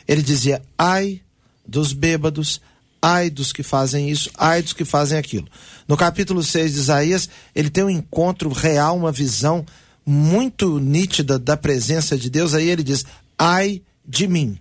ele 0.08 0.22
dizia: 0.22 0.62
ai 0.78 1.22
dos 1.66 1.94
bêbados, 1.94 2.62
ai 3.02 3.30
dos 3.30 3.54
que 3.54 3.64
fazem 3.64 4.10
isso, 4.10 4.30
ai 4.38 4.62
dos 4.62 4.74
que 4.74 4.86
fazem 4.86 5.18
aquilo. 5.18 5.48
No 5.88 5.96
capítulo 5.96 6.44
6 6.44 6.74
de 6.74 6.80
Isaías, 6.80 7.30
ele 7.56 7.70
tem 7.70 7.84
um 7.84 7.90
encontro 7.90 8.50
real, 8.50 8.98
uma 8.98 9.12
visão 9.12 9.66
muito 10.06 10.80
nítida 10.80 11.40
da 11.40 11.56
presença 11.56 12.18
de 12.18 12.30
Deus. 12.30 12.54
Aí 12.54 12.70
ele 12.70 12.84
diz: 12.84 13.06
ai 13.38 13.82
de 14.06 14.28
mim. 14.28 14.60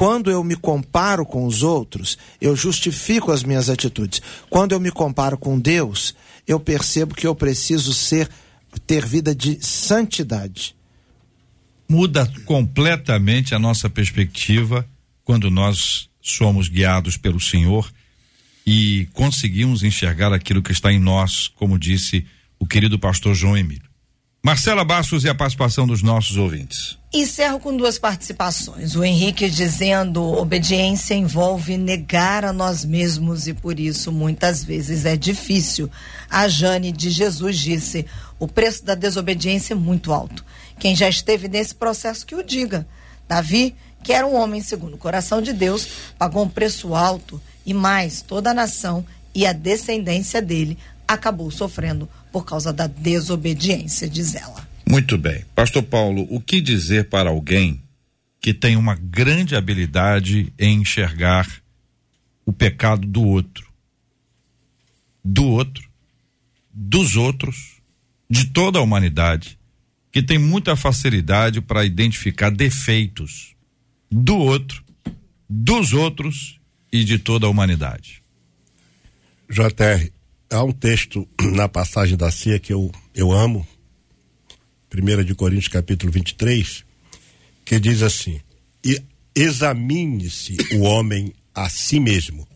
Quando 0.00 0.30
eu 0.30 0.42
me 0.42 0.56
comparo 0.56 1.26
com 1.26 1.44
os 1.44 1.62
outros, 1.62 2.16
eu 2.40 2.56
justifico 2.56 3.30
as 3.30 3.42
minhas 3.42 3.68
atitudes. 3.68 4.22
Quando 4.48 4.72
eu 4.72 4.80
me 4.80 4.90
comparo 4.90 5.36
com 5.36 5.60
Deus, 5.60 6.14
eu 6.48 6.58
percebo 6.58 7.14
que 7.14 7.26
eu 7.26 7.34
preciso 7.34 7.92
ser 7.92 8.26
ter 8.86 9.04
vida 9.04 9.34
de 9.34 9.62
santidade. 9.62 10.74
Muda 11.86 12.26
completamente 12.46 13.54
a 13.54 13.58
nossa 13.58 13.90
perspectiva 13.90 14.88
quando 15.22 15.50
nós 15.50 16.08
somos 16.22 16.66
guiados 16.66 17.18
pelo 17.18 17.38
Senhor 17.38 17.92
e 18.66 19.06
conseguimos 19.12 19.82
enxergar 19.82 20.32
aquilo 20.32 20.62
que 20.62 20.72
está 20.72 20.90
em 20.90 20.98
nós, 20.98 21.46
como 21.46 21.78
disse 21.78 22.24
o 22.58 22.66
querido 22.66 22.98
pastor 22.98 23.34
João 23.34 23.54
Emílio. 23.54 23.89
Marcela 24.42 24.86
Bastos 24.86 25.24
e 25.24 25.28
a 25.28 25.34
participação 25.34 25.86
dos 25.86 26.02
nossos 26.02 26.38
ouvintes. 26.38 26.98
Encerro 27.12 27.60
com 27.60 27.76
duas 27.76 27.98
participações. 27.98 28.96
O 28.96 29.04
Henrique 29.04 29.50
dizendo: 29.50 30.22
obediência 30.22 31.14
envolve 31.14 31.76
negar 31.76 32.46
a 32.46 32.52
nós 32.52 32.82
mesmos 32.82 33.46
e 33.46 33.52
por 33.52 33.78
isso 33.78 34.10
muitas 34.10 34.64
vezes 34.64 35.04
é 35.04 35.14
difícil. 35.14 35.90
A 36.30 36.48
Jane 36.48 36.90
de 36.90 37.10
Jesus 37.10 37.58
disse: 37.58 38.06
o 38.38 38.48
preço 38.48 38.82
da 38.82 38.94
desobediência 38.94 39.74
é 39.74 39.76
muito 39.76 40.10
alto. 40.10 40.42
Quem 40.78 40.96
já 40.96 41.08
esteve 41.08 41.46
nesse 41.46 41.74
processo 41.74 42.24
que 42.24 42.34
o 42.34 42.42
diga. 42.42 42.86
Davi, 43.28 43.76
que 44.02 44.14
era 44.14 44.26
um 44.26 44.34
homem 44.34 44.62
segundo 44.62 44.94
o 44.94 44.98
coração 44.98 45.42
de 45.42 45.52
Deus, 45.52 45.86
pagou 46.18 46.44
um 46.44 46.48
preço 46.48 46.94
alto 46.94 47.40
e 47.66 47.74
mais, 47.74 48.22
toda 48.22 48.50
a 48.50 48.54
nação 48.54 49.04
e 49.34 49.46
a 49.46 49.52
descendência 49.52 50.40
dele 50.40 50.78
acabou 51.06 51.50
sofrendo 51.50 52.08
por 52.32 52.44
causa 52.44 52.72
da 52.72 52.86
desobediência, 52.86 54.08
diz 54.08 54.34
ela. 54.34 54.68
Muito 54.88 55.16
bem. 55.16 55.44
Pastor 55.54 55.82
Paulo, 55.82 56.26
o 56.30 56.40
que 56.40 56.60
dizer 56.60 57.08
para 57.08 57.30
alguém 57.30 57.80
que 58.40 58.54
tem 58.54 58.76
uma 58.76 58.94
grande 58.94 59.54
habilidade 59.54 60.52
em 60.58 60.80
enxergar 60.80 61.46
o 62.44 62.52
pecado 62.52 63.06
do 63.06 63.22
outro? 63.22 63.68
Do 65.22 65.44
outro, 65.44 65.88
dos 66.72 67.14
outros, 67.14 67.80
de 68.28 68.46
toda 68.46 68.78
a 68.78 68.82
humanidade, 68.82 69.58
que 70.10 70.22
tem 70.22 70.38
muita 70.38 70.74
facilidade 70.74 71.60
para 71.60 71.84
identificar 71.84 72.50
defeitos 72.50 73.54
do 74.10 74.36
outro, 74.36 74.82
dos 75.48 75.92
outros 75.92 76.58
e 76.92 77.04
de 77.04 77.18
toda 77.18 77.46
a 77.46 77.50
humanidade. 77.50 78.22
JR, 79.48 80.10
há 80.50 80.62
um 80.64 80.72
texto 80.72 81.26
na 81.54 81.68
passagem 81.68 82.16
da 82.16 82.30
Cia 82.30 82.58
que 82.58 82.72
eu, 82.72 82.90
eu 83.14 83.32
amo, 83.32 83.66
1 84.92 85.24
de 85.24 85.34
Coríntios 85.34 85.68
capítulo 85.68 86.10
23, 86.10 86.84
que 87.64 87.78
diz 87.78 88.02
assim: 88.02 88.40
examine-se 89.34 90.56
o 90.74 90.80
homem 90.80 91.32
a 91.54 91.68
si 91.68 92.00
mesmo, 92.00 92.46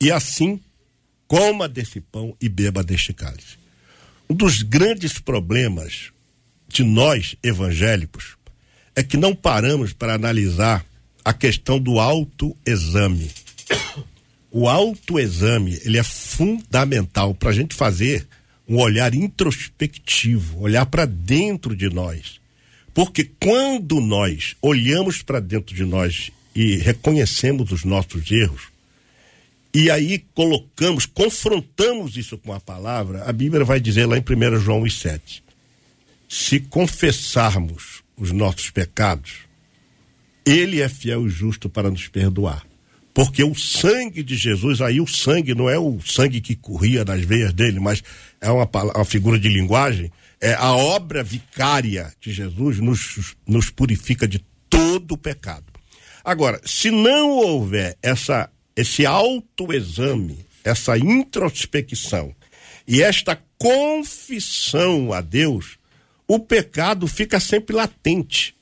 e 0.00 0.12
assim 0.12 0.60
coma 1.26 1.68
desse 1.68 2.00
pão 2.00 2.36
e 2.40 2.48
beba 2.48 2.84
deste 2.84 3.12
cálice. 3.12 3.58
Um 4.30 4.34
dos 4.34 4.62
grandes 4.62 5.18
problemas 5.18 6.12
de 6.68 6.84
nós 6.84 7.36
evangélicos 7.42 8.36
é 8.94 9.02
que 9.02 9.16
não 9.16 9.34
paramos 9.34 9.92
para 9.92 10.14
analisar 10.14 10.84
a 11.24 11.32
questão 11.32 11.80
do 11.80 11.98
autoexame 11.98 13.30
o 14.58 14.70
autoexame 14.70 15.78
ele 15.84 15.98
é 15.98 16.02
fundamental 16.02 17.34
para 17.34 17.50
a 17.50 17.52
gente 17.52 17.74
fazer 17.74 18.26
um 18.66 18.78
olhar 18.78 19.14
introspectivo, 19.14 20.62
olhar 20.62 20.86
para 20.86 21.04
dentro 21.04 21.76
de 21.76 21.90
nós. 21.90 22.40
Porque 22.94 23.30
quando 23.38 24.00
nós 24.00 24.56
olhamos 24.62 25.20
para 25.20 25.40
dentro 25.40 25.76
de 25.76 25.84
nós 25.84 26.30
e 26.54 26.76
reconhecemos 26.76 27.70
os 27.70 27.84
nossos 27.84 28.30
erros, 28.30 28.68
e 29.74 29.90
aí 29.90 30.24
colocamos, 30.32 31.04
confrontamos 31.04 32.16
isso 32.16 32.38
com 32.38 32.50
a 32.54 32.58
palavra, 32.58 33.24
a 33.24 33.32
Bíblia 33.34 33.62
vai 33.62 33.78
dizer 33.78 34.06
lá 34.06 34.16
em 34.16 34.22
1 34.22 34.58
João 34.58 34.88
7. 34.88 35.44
Se 36.30 36.60
confessarmos 36.60 38.02
os 38.16 38.32
nossos 38.32 38.70
pecados, 38.70 39.40
ele 40.46 40.80
é 40.80 40.88
fiel 40.88 41.26
e 41.26 41.28
justo 41.28 41.68
para 41.68 41.90
nos 41.90 42.08
perdoar 42.08 42.65
porque 43.16 43.42
o 43.42 43.54
sangue 43.54 44.22
de 44.22 44.36
Jesus, 44.36 44.82
aí 44.82 45.00
o 45.00 45.06
sangue 45.06 45.54
não 45.54 45.70
é 45.70 45.78
o 45.78 45.98
sangue 46.04 46.38
que 46.38 46.54
corria 46.54 47.02
nas 47.02 47.22
veias 47.22 47.50
dele, 47.50 47.80
mas 47.80 48.02
é 48.42 48.50
uma, 48.50 48.68
uma 48.94 49.06
figura 49.06 49.38
de 49.38 49.48
linguagem, 49.48 50.12
é 50.38 50.52
a 50.52 50.76
obra 50.76 51.24
vicária 51.24 52.12
de 52.20 52.30
Jesus 52.30 52.78
nos, 52.78 53.34
nos 53.46 53.70
purifica 53.70 54.28
de 54.28 54.44
todo 54.68 55.12
o 55.12 55.16
pecado. 55.16 55.64
Agora, 56.22 56.60
se 56.62 56.90
não 56.90 57.30
houver 57.30 57.96
essa, 58.02 58.50
esse 58.76 59.06
autoexame, 59.06 60.44
essa 60.62 60.98
introspecção 60.98 62.36
e 62.86 63.02
esta 63.02 63.42
confissão 63.56 65.14
a 65.14 65.22
Deus, 65.22 65.78
o 66.28 66.38
pecado 66.38 67.08
fica 67.08 67.40
sempre 67.40 67.74
latente. 67.74 68.54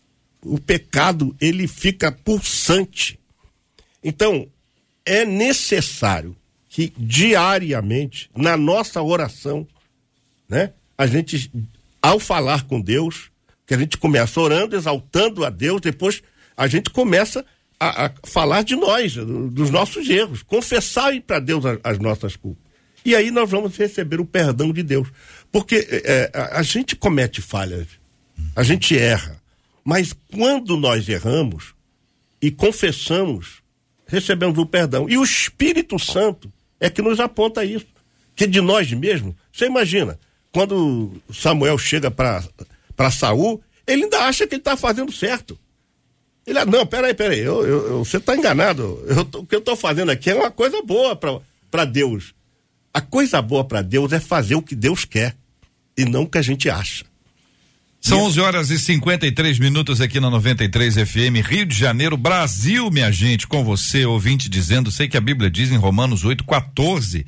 O 0.44 0.60
pecado, 0.60 1.34
ele 1.40 1.66
fica 1.66 2.12
pulsante 2.12 3.18
então, 4.04 4.46
é 5.06 5.24
necessário 5.24 6.36
que 6.68 6.92
diariamente, 6.98 8.30
na 8.36 8.56
nossa 8.56 9.00
oração, 9.02 9.66
né? 10.48 10.72
A 10.98 11.06
gente, 11.06 11.50
ao 12.02 12.20
falar 12.20 12.64
com 12.64 12.80
Deus, 12.80 13.30
que 13.66 13.74
a 13.74 13.78
gente 13.78 13.96
começa 13.96 14.40
orando, 14.40 14.76
exaltando 14.76 15.44
a 15.44 15.50
Deus, 15.50 15.80
depois 15.80 16.22
a 16.56 16.66
gente 16.66 16.90
começa 16.90 17.44
a, 17.80 18.06
a 18.06 18.12
falar 18.24 18.62
de 18.62 18.76
nós, 18.76 19.14
dos 19.14 19.70
nossos 19.70 20.08
erros, 20.08 20.42
confessar 20.42 21.18
para 21.22 21.40
Deus 21.40 21.64
as, 21.64 21.78
as, 21.82 21.98
nossas 21.98 22.36
culpas. 22.36 22.62
E 23.04 23.14
aí 23.14 23.30
nós 23.30 23.50
vamos 23.50 23.76
receber 23.76 24.20
o 24.20 24.26
perdão 24.26 24.72
de 24.72 24.82
Deus. 24.82 25.08
Porque 25.50 25.86
é, 25.90 26.30
a, 26.34 26.58
a 26.58 26.62
gente 26.62 26.94
comete 26.94 27.40
falhas, 27.40 27.86
a 28.54 28.62
gente 28.62 28.96
erra. 28.96 29.40
Mas 29.84 30.12
quando 30.32 30.76
nós 30.76 31.08
erramos 31.08 31.74
e 32.40 32.50
confessamos, 32.50 33.63
recebemos 34.14 34.58
o 34.58 34.66
perdão. 34.66 35.08
E 35.08 35.18
o 35.18 35.22
Espírito 35.22 35.98
Santo 35.98 36.52
é 36.80 36.88
que 36.88 37.02
nos 37.02 37.20
aponta 37.20 37.64
isso. 37.64 37.86
Que 38.34 38.46
de 38.46 38.60
nós 38.60 38.90
mesmos, 38.92 39.34
você 39.52 39.66
imagina, 39.66 40.18
quando 40.52 41.20
Samuel 41.32 41.78
chega 41.78 42.10
para 42.10 43.10
Saul, 43.10 43.62
ele 43.86 44.04
ainda 44.04 44.20
acha 44.20 44.46
que 44.46 44.54
ele 44.54 44.60
está 44.60 44.76
fazendo 44.76 45.12
certo. 45.12 45.58
Ele, 46.46 46.58
ah, 46.58 46.66
não, 46.66 46.86
peraí, 46.86 47.14
peraí, 47.14 47.40
eu, 47.40 47.66
eu, 47.66 47.86
eu 47.88 48.04
você 48.04 48.18
está 48.18 48.36
enganado. 48.36 49.02
Eu, 49.06 49.40
o 49.40 49.46
que 49.46 49.54
eu 49.54 49.60
estou 49.60 49.76
fazendo 49.76 50.10
aqui 50.10 50.30
é 50.30 50.34
uma 50.34 50.50
coisa 50.50 50.82
boa 50.82 51.16
para 51.16 51.84
Deus. 51.84 52.34
A 52.92 53.00
coisa 53.00 53.40
boa 53.40 53.64
para 53.64 53.82
Deus 53.82 54.12
é 54.12 54.20
fazer 54.20 54.54
o 54.54 54.62
que 54.62 54.74
Deus 54.74 55.04
quer 55.04 55.36
e 55.96 56.04
não 56.04 56.22
o 56.22 56.28
que 56.28 56.38
a 56.38 56.42
gente 56.42 56.68
acha. 56.68 57.04
São 58.06 58.20
11 58.24 58.38
horas 58.38 58.70
e 58.70 58.78
53 58.78 59.58
minutos 59.58 59.98
aqui 59.98 60.20
na 60.20 60.28
93 60.28 60.96
FM, 61.08 61.40
Rio 61.42 61.64
de 61.64 61.74
Janeiro, 61.74 62.18
Brasil, 62.18 62.90
minha 62.90 63.10
gente, 63.10 63.46
com 63.46 63.64
você, 63.64 64.04
ouvinte, 64.04 64.46
dizendo, 64.46 64.90
sei 64.90 65.08
que 65.08 65.16
a 65.16 65.22
Bíblia 65.22 65.50
diz 65.50 65.72
em 65.72 65.78
Romanos 65.78 66.22
8, 66.22 66.44
14, 66.44 67.24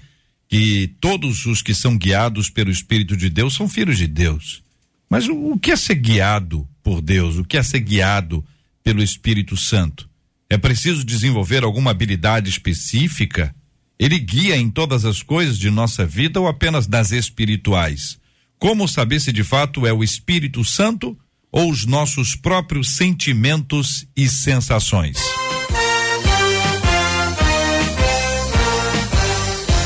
que 0.46 0.94
todos 1.00 1.46
os 1.46 1.62
que 1.62 1.72
são 1.72 1.96
guiados 1.96 2.50
pelo 2.50 2.70
Espírito 2.70 3.16
de 3.16 3.30
Deus 3.30 3.54
são 3.54 3.66
filhos 3.66 3.96
de 3.96 4.06
Deus. 4.06 4.62
Mas 5.08 5.26
o, 5.26 5.52
o 5.52 5.58
que 5.58 5.70
é 5.70 5.76
ser 5.76 5.94
guiado 5.94 6.68
por 6.82 7.00
Deus? 7.00 7.38
O 7.38 7.44
que 7.44 7.56
é 7.56 7.62
ser 7.62 7.80
guiado 7.80 8.44
pelo 8.84 9.02
Espírito 9.02 9.56
Santo? 9.56 10.06
É 10.50 10.58
preciso 10.58 11.06
desenvolver 11.06 11.64
alguma 11.64 11.90
habilidade 11.90 12.50
específica? 12.50 13.54
Ele 13.98 14.18
guia 14.18 14.58
em 14.58 14.68
todas 14.68 15.06
as 15.06 15.22
coisas 15.22 15.58
de 15.58 15.70
nossa 15.70 16.04
vida 16.04 16.38
ou 16.38 16.46
apenas 16.46 16.86
das 16.86 17.12
espirituais? 17.12 18.18
Como 18.58 18.88
saber 18.88 19.20
se 19.20 19.32
de 19.32 19.44
fato 19.44 19.86
é 19.86 19.92
o 19.92 20.02
Espírito 20.02 20.64
Santo 20.64 21.16
ou 21.52 21.70
os 21.70 21.84
nossos 21.84 22.34
próprios 22.34 22.96
sentimentos 22.96 24.06
e 24.16 24.28
sensações? 24.28 25.18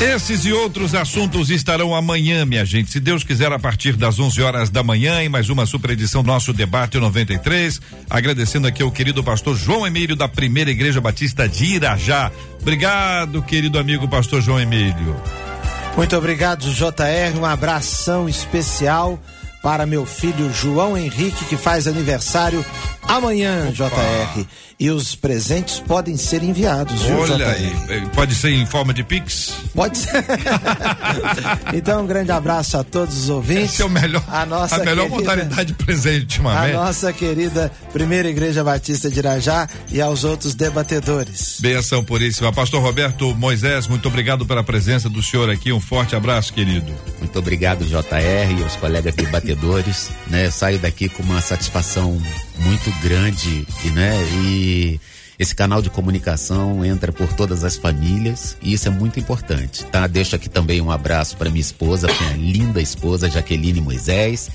Esses 0.01 0.45
e 0.45 0.51
outros 0.51 0.95
assuntos 0.95 1.51
estarão 1.51 1.93
amanhã, 1.93 2.43
minha 2.43 2.65
gente. 2.65 2.91
Se 2.91 2.99
Deus 2.99 3.23
quiser, 3.23 3.51
a 3.51 3.59
partir 3.59 3.95
das 3.95 4.19
11 4.19 4.41
horas 4.41 4.69
da 4.71 4.81
manhã, 4.81 5.21
em 5.21 5.29
mais 5.29 5.47
uma 5.47 5.67
super 5.67 5.91
edição 5.91 6.23
nosso 6.23 6.51
Debate 6.51 6.97
93. 6.97 7.79
Agradecendo 8.09 8.67
aqui 8.67 8.81
ao 8.81 8.91
querido 8.91 9.23
pastor 9.23 9.55
João 9.55 9.85
Emílio, 9.85 10.15
da 10.15 10.27
Primeira 10.27 10.71
Igreja 10.71 10.99
Batista 10.99 11.47
de 11.47 11.75
Irajá. 11.75 12.31
Obrigado, 12.59 13.43
querido 13.43 13.77
amigo 13.77 14.07
pastor 14.07 14.41
João 14.41 14.59
Emílio. 14.59 15.15
Muito 15.95 16.15
obrigado, 16.17 16.61
JR. 16.71 17.37
Um 17.39 17.45
abração 17.45 18.27
especial 18.27 19.19
para 19.61 19.85
meu 19.85 20.05
filho 20.05 20.51
João 20.51 20.97
Henrique, 20.97 21.45
que 21.45 21.57
faz 21.57 21.87
aniversário 21.87 22.65
amanhã, 23.07 23.67
Opa. 23.67 23.89
JR. 23.89 24.45
E 24.81 24.89
os 24.89 25.13
presentes 25.13 25.79
podem 25.79 26.17
ser 26.17 26.41
enviados, 26.41 27.03
viu, 27.03 27.19
Olha 27.19 27.49
aí, 27.49 27.71
pode 28.15 28.33
ser 28.33 28.49
em 28.49 28.65
forma 28.65 28.91
de 28.91 29.03
Pix? 29.03 29.53
Pode 29.75 29.95
ser. 29.95 30.25
então, 31.71 32.01
um 32.01 32.07
grande 32.07 32.31
abraço 32.31 32.79
a 32.79 32.83
todos 32.83 33.15
os 33.15 33.29
ouvintes. 33.29 33.73
Esse 33.73 33.83
é 33.83 33.85
o 33.85 33.89
melhor, 33.91 34.23
a, 34.27 34.43
nossa 34.43 34.77
a 34.77 34.79
melhor 34.79 35.07
querida, 35.07 35.15
modalidade 35.15 35.65
de 35.65 35.73
presente 35.75 36.21
ultimamente. 36.21 36.73
A 36.73 36.79
nossa 36.79 37.13
querida 37.13 37.71
Primeira 37.93 38.27
Igreja 38.27 38.63
Batista 38.63 39.07
de 39.07 39.19
Irajá 39.19 39.69
e 39.91 40.01
aos 40.01 40.23
outros 40.23 40.55
debatedores. 40.55 41.59
Benção 41.61 42.03
puríssima. 42.03 42.51
Pastor 42.51 42.81
Roberto 42.81 43.35
Moisés, 43.35 43.85
muito 43.85 44.07
obrigado 44.07 44.47
pela 44.47 44.63
presença 44.63 45.07
do 45.07 45.21
senhor 45.21 45.47
aqui. 45.51 45.71
Um 45.71 45.79
forte 45.79 46.15
abraço, 46.15 46.51
querido. 46.53 46.91
Muito 47.19 47.37
obrigado, 47.37 47.85
JR, 47.85 48.59
e 48.59 48.63
aos 48.63 48.75
colegas 48.77 49.13
debatedores. 49.13 50.09
Né? 50.25 50.49
Saio 50.49 50.79
daqui 50.79 51.07
com 51.07 51.21
uma 51.21 51.39
satisfação 51.39 52.19
muito 52.57 52.91
grande, 53.01 53.67
né? 53.93 54.15
E 54.43 54.70
esse 55.39 55.55
canal 55.55 55.81
de 55.81 55.89
comunicação 55.89 56.85
entra 56.85 57.11
por 57.11 57.33
todas 57.33 57.63
as 57.63 57.75
famílias 57.75 58.55
e 58.61 58.73
isso 58.73 58.87
é 58.87 58.91
muito 58.91 59.19
importante, 59.19 59.83
tá? 59.85 60.05
Deixo 60.05 60.35
aqui 60.35 60.47
também 60.49 60.79
um 60.81 60.91
abraço 60.91 61.35
para 61.35 61.49
minha 61.49 61.61
esposa, 61.61 62.07
minha 62.19 62.37
linda 62.37 62.81
esposa 62.81 63.29
Jaqueline 63.29 63.81
Moisés, 63.81 64.51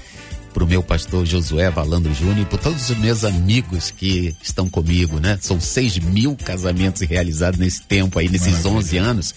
para 0.55 0.63
o 0.65 0.67
meu 0.67 0.83
pastor 0.83 1.27
Josué 1.27 1.71
Valandro 1.71 2.15
Júnior 2.15 2.39
e 2.39 2.45
por 2.45 2.59
todos 2.59 2.89
os 2.89 2.97
meus 2.99 3.25
amigos 3.25 3.91
que 3.91 4.35
estão 4.43 4.71
comigo, 4.71 5.19
né? 5.19 5.39
São 5.43 5.61
seis 5.61 5.99
mil 5.99 6.37
casamentos 6.37 7.03
realizados 7.03 7.59
nesse 7.59 7.83
tempo 7.83 8.19
aí, 8.19 8.29
nesses 8.29 8.63
Maravilha. 8.65 8.77
11 8.79 8.97
anos. 8.99 9.35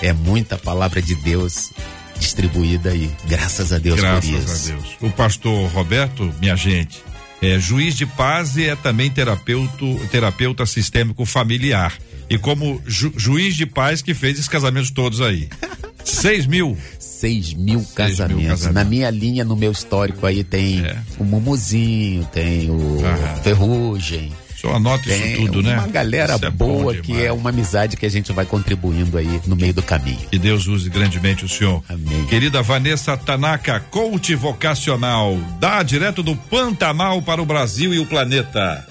É 0.00 0.12
muita 0.12 0.56
palavra 0.56 1.02
de 1.02 1.14
Deus 1.16 1.70
distribuída 2.18 2.90
aí. 2.90 3.10
Graças 3.26 3.72
a 3.72 3.78
Deus 3.78 4.00
Graças 4.00 4.30
por 4.30 4.38
isso. 4.38 4.72
A 4.72 4.74
Deus. 4.74 4.84
O 5.02 5.10
pastor 5.10 5.68
Roberto, 5.70 6.32
minha 6.40 6.56
gente, 6.56 7.02
é 7.42 7.58
juiz 7.58 7.94
de 7.94 8.06
paz 8.06 8.56
e 8.56 8.64
é 8.64 8.76
também 8.76 9.10
terapeuta, 9.10 9.84
terapeuta 10.10 10.66
sistêmico 10.66 11.24
familiar. 11.24 11.92
E 12.28 12.38
como 12.38 12.80
ju, 12.86 13.12
juiz 13.16 13.54
de 13.54 13.66
paz 13.66 14.00
que 14.00 14.14
fez 14.14 14.34
esses 14.34 14.48
casamentos 14.48 14.90
todos 14.90 15.20
aí. 15.20 15.48
Seis 16.04 16.46
mil. 16.46 16.76
Seis 16.98 17.54
mil, 17.54 17.80
Seis 17.80 17.94
casamentos. 17.94 18.36
mil 18.36 18.48
casamentos. 18.48 18.74
Na 18.74 18.84
minha 18.84 19.10
linha, 19.10 19.44
no 19.44 19.56
meu 19.56 19.72
histórico 19.72 20.26
aí 20.26 20.44
tem 20.44 20.84
é. 20.84 20.98
o 21.18 21.24
Mumuzinho, 21.24 22.24
tem 22.32 22.70
o 22.70 22.98
Ferrugem 23.42 24.32
só 24.64 24.74
anota 24.74 25.14
isso 25.14 25.36
tudo, 25.36 25.62
né? 25.62 25.74
Uma 25.76 25.88
galera 25.88 26.38
é 26.40 26.50
boa 26.50 26.94
que 26.94 27.22
é 27.22 27.30
uma 27.30 27.50
amizade 27.50 27.98
que 27.98 28.06
a 28.06 28.08
gente 28.08 28.32
vai 28.32 28.46
contribuindo 28.46 29.18
aí 29.18 29.40
no 29.46 29.54
meio 29.54 29.74
do 29.74 29.82
caminho. 29.82 30.26
Que 30.30 30.38
Deus 30.38 30.66
use 30.66 30.88
grandemente 30.88 31.44
o 31.44 31.48
senhor. 31.48 31.84
Amém. 31.86 32.24
Querida 32.26 32.62
Vanessa 32.62 33.14
Tanaka, 33.14 33.78
coach 33.78 34.34
vocacional, 34.34 35.36
dá 35.60 35.82
direto 35.82 36.22
do 36.22 36.34
Pantanal 36.34 37.20
para 37.20 37.42
o 37.42 37.46
Brasil 37.46 37.92
e 37.92 37.98
o 37.98 38.06
planeta. 38.06 38.86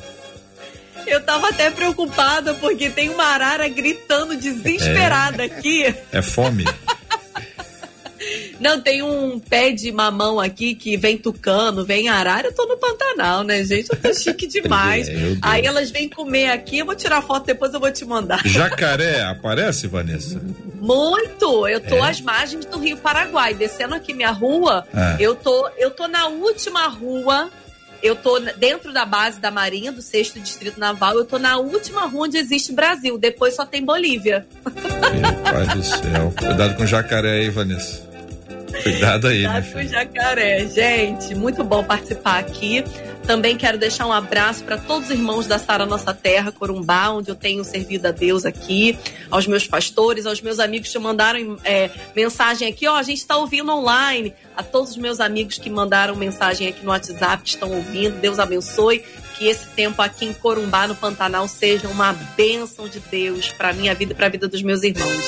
Eu 1.07 1.21
tava 1.21 1.49
até 1.49 1.71
preocupada 1.71 2.53
porque 2.53 2.89
tem 2.89 3.09
uma 3.09 3.26
arara 3.26 3.67
gritando 3.67 4.38
desesperada 4.38 5.43
é. 5.43 5.45
aqui. 5.47 5.93
É 6.11 6.21
fome. 6.21 6.65
Não, 8.59 8.80
tem 8.80 9.01
um 9.01 9.39
pé 9.39 9.71
de 9.71 9.91
mamão 9.91 10.39
aqui 10.39 10.76
que 10.76 10.95
vem 10.97 11.17
tucano, 11.17 11.86
vem 11.86 12.07
arara. 12.07 12.47
Eu 12.47 12.53
tô 12.53 12.65
no 12.65 12.78
Pantanal, 12.78 13.43
né, 13.43 13.63
gente? 13.63 13.89
Eu 13.89 13.97
tô 13.97 14.13
chique 14.17 14.47
demais. 14.47 15.09
é, 15.09 15.36
Aí 15.41 15.65
elas 15.65 15.91
vêm 15.91 16.07
comer 16.07 16.51
aqui, 16.51 16.80
eu 16.80 16.86
vou 16.86 16.95
tirar 16.95 17.21
foto 17.21 17.45
depois, 17.45 17.74
eu 17.74 17.80
vou 17.80 17.91
te 17.91 18.05
mandar. 18.05 18.41
Jacaré 18.45 19.24
aparece, 19.24 19.88
Vanessa? 19.88 20.41
Muito! 20.76 21.67
Eu 21.67 21.80
tô 21.80 21.95
é? 21.97 22.09
às 22.09 22.21
margens 22.21 22.65
do 22.65 22.80
Rio 22.80 22.97
Paraguai, 22.97 23.53
descendo 23.53 23.95
aqui 23.95 24.13
minha 24.13 24.32
rua. 24.32 24.86
É. 24.93 25.17
Eu, 25.19 25.36
tô, 25.36 25.69
eu 25.78 25.91
tô 25.91 26.07
na 26.07 26.28
última 26.28 26.88
rua 26.88 27.49
eu 28.03 28.17
tô 28.17 28.38
dentro 28.57 28.91
da 28.91 29.05
base 29.05 29.39
da 29.39 29.49
Marinha, 29.49 29.89
do 29.89 30.01
6 30.01 30.34
Distrito 30.34 30.78
Naval, 30.78 31.15
eu 31.15 31.24
tô 31.24 31.39
na 31.39 31.57
última 31.57 32.01
rua 32.05 32.26
onde 32.26 32.38
existe 32.38 32.74
Brasil, 32.74 33.17
depois 33.17 33.55
só 33.55 33.65
tem 33.65 33.84
Bolívia. 33.84 34.45
Meu 34.65 35.34
pai 35.41 35.65
do 35.67 35.82
céu. 35.82 36.34
Cuidado 36.38 36.76
com 36.76 36.84
o 36.84 36.88
jacaré 36.88 37.39
aí, 37.39 37.49
Vanessa. 37.49 38.12
Cuidado 38.84 39.27
aí, 39.27 39.43
Cuidado 39.43 39.71
com 39.71 39.79
o 39.79 39.88
jacaré. 39.88 40.67
Gente, 40.67 41.34
muito 41.36 41.63
bom 41.63 41.84
participar 41.84 42.39
aqui. 42.39 42.84
Também 43.25 43.55
quero 43.55 43.77
deixar 43.77 44.05
um 44.05 44.11
abraço 44.11 44.65
para 44.65 44.77
todos 44.77 45.09
os 45.09 45.15
irmãos 45.15 45.47
da 45.47 45.57
Sara 45.57 45.86
Nossa 45.86 46.13
Terra, 46.13 46.51
Corumbá, 46.51 47.09
onde 47.09 47.31
eu 47.31 47.36
tenho 47.36 47.63
servido 47.63 48.09
a 48.09 48.11
Deus 48.11 48.45
aqui, 48.45 48.99
aos 49.31 49.47
meus 49.47 49.65
pastores, 49.65 50.25
aos 50.25 50.41
meus 50.41 50.59
amigos 50.59 50.91
que 50.91 50.99
mandaram 50.99 51.57
é, 51.63 51.89
mensagem 52.13 52.67
aqui, 52.67 52.86
ó, 52.86 52.97
a 52.97 53.03
gente 53.03 53.19
está 53.19 53.38
ouvindo 53.38 53.71
online, 53.71 54.34
a 54.57 54.61
todos 54.61 54.91
os 54.91 54.97
meus 54.97 55.21
amigos 55.21 55.57
que 55.57 55.69
mandaram 55.69 56.15
mensagem 56.17 56.67
aqui 56.67 56.84
no 56.84 56.91
WhatsApp, 56.91 57.43
que 57.43 57.49
estão 57.49 57.71
ouvindo, 57.71 58.19
Deus 58.19 58.39
abençoe 58.39 59.03
que 59.38 59.47
esse 59.47 59.65
tempo 59.67 60.01
aqui 60.01 60.25
em 60.25 60.34
Corumbá, 60.34 60.88
no 60.88 60.95
Pantanal, 60.95 61.47
seja 61.47 61.88
uma 61.88 62.13
bênção 62.36 62.88
de 62.88 62.99
Deus 62.99 63.49
para 63.49 63.73
minha 63.73 63.93
vida 63.93 64.13
e 64.13 64.15
para 64.15 64.27
a 64.27 64.29
vida 64.29 64.47
dos 64.47 64.61
meus 64.61 64.84
irmãos. 64.84 65.23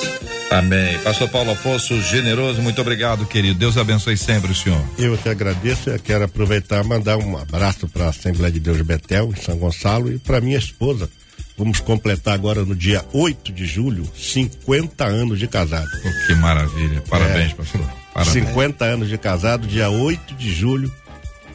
Amém. 0.52 0.98
Pastor 1.00 1.28
Paulo 1.30 1.52
Afonso, 1.52 2.00
generoso, 2.02 2.62
muito 2.62 2.80
obrigado, 2.80 3.26
querido. 3.26 3.58
Deus 3.58 3.78
abençoe 3.78 4.16
sempre 4.18 4.52
o 4.52 4.56
senhor. 4.56 4.82
Eu 4.98 5.18
que 5.18 5.28
agradeço. 5.28 5.90
Eu 5.90 6.00
quero 6.00 6.24
aproveitar 6.24 6.84
e 6.84 6.88
mandar 6.88 7.18
um 7.18 7.38
abraço 7.38 7.88
para 7.88 8.06
a 8.06 8.10
Assembleia 8.10 8.52
de 8.52 8.60
Deus 8.60 8.82
Betel, 8.82 9.34
em 9.36 9.42
São 9.42 9.58
Gonçalo, 9.58 10.12
e 10.12 10.20
para 10.20 10.40
minha 10.40 10.58
esposa. 10.58 11.10
Vamos 11.58 11.80
completar 11.80 12.34
agora 12.34 12.66
no 12.66 12.76
dia 12.76 13.04
8 13.14 13.54
de 13.54 13.66
julho 13.66 14.08
50 14.16 15.06
anos 15.06 15.40
de 15.40 15.48
casado. 15.48 15.88
Oh, 16.06 16.28
que 16.28 16.36
maravilha. 16.36 17.02
Parabéns, 17.10 17.52
é, 17.52 17.56
pastor. 17.56 17.82
Parabéns. 18.14 18.48
50 18.48 18.86
anos 18.86 19.10
de 19.10 19.18
casado, 19.18 19.66
dia 19.66 19.90
8 19.90 20.36
de 20.36 20.54
julho. 20.54 20.94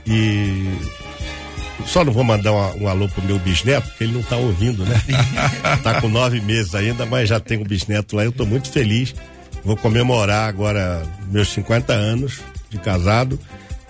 E 0.07 0.69
Só 1.87 2.05
não 2.05 2.13
vou 2.13 2.25
mandar 2.25 2.53
um, 2.53 2.85
um 2.85 2.89
alô 2.89 3.09
pro 3.09 3.23
meu 3.23 3.39
bisneto, 3.39 3.89
porque 3.89 4.05
ele 4.05 4.13
não 4.15 4.23
tá 4.23 4.37
ouvindo, 4.37 4.85
né? 4.85 5.01
tá 5.83 6.01
com 6.01 6.09
nove 6.09 6.41
meses 6.41 6.75
ainda, 6.75 7.05
mas 7.07 7.29
já 7.29 7.41
tem 7.41 7.59
um 7.59 7.65
bisneto 7.65 8.17
lá. 8.17 8.25
Eu 8.25 8.33
tô 8.33 8.45
muito 8.47 8.71
feliz. 8.71 9.15
Vou 9.65 9.77
comemorar 9.77 10.49
agora 10.49 11.03
meus 11.31 11.49
50 11.49 11.93
anos 11.93 12.41
de 12.71 12.79
casado 12.79 13.39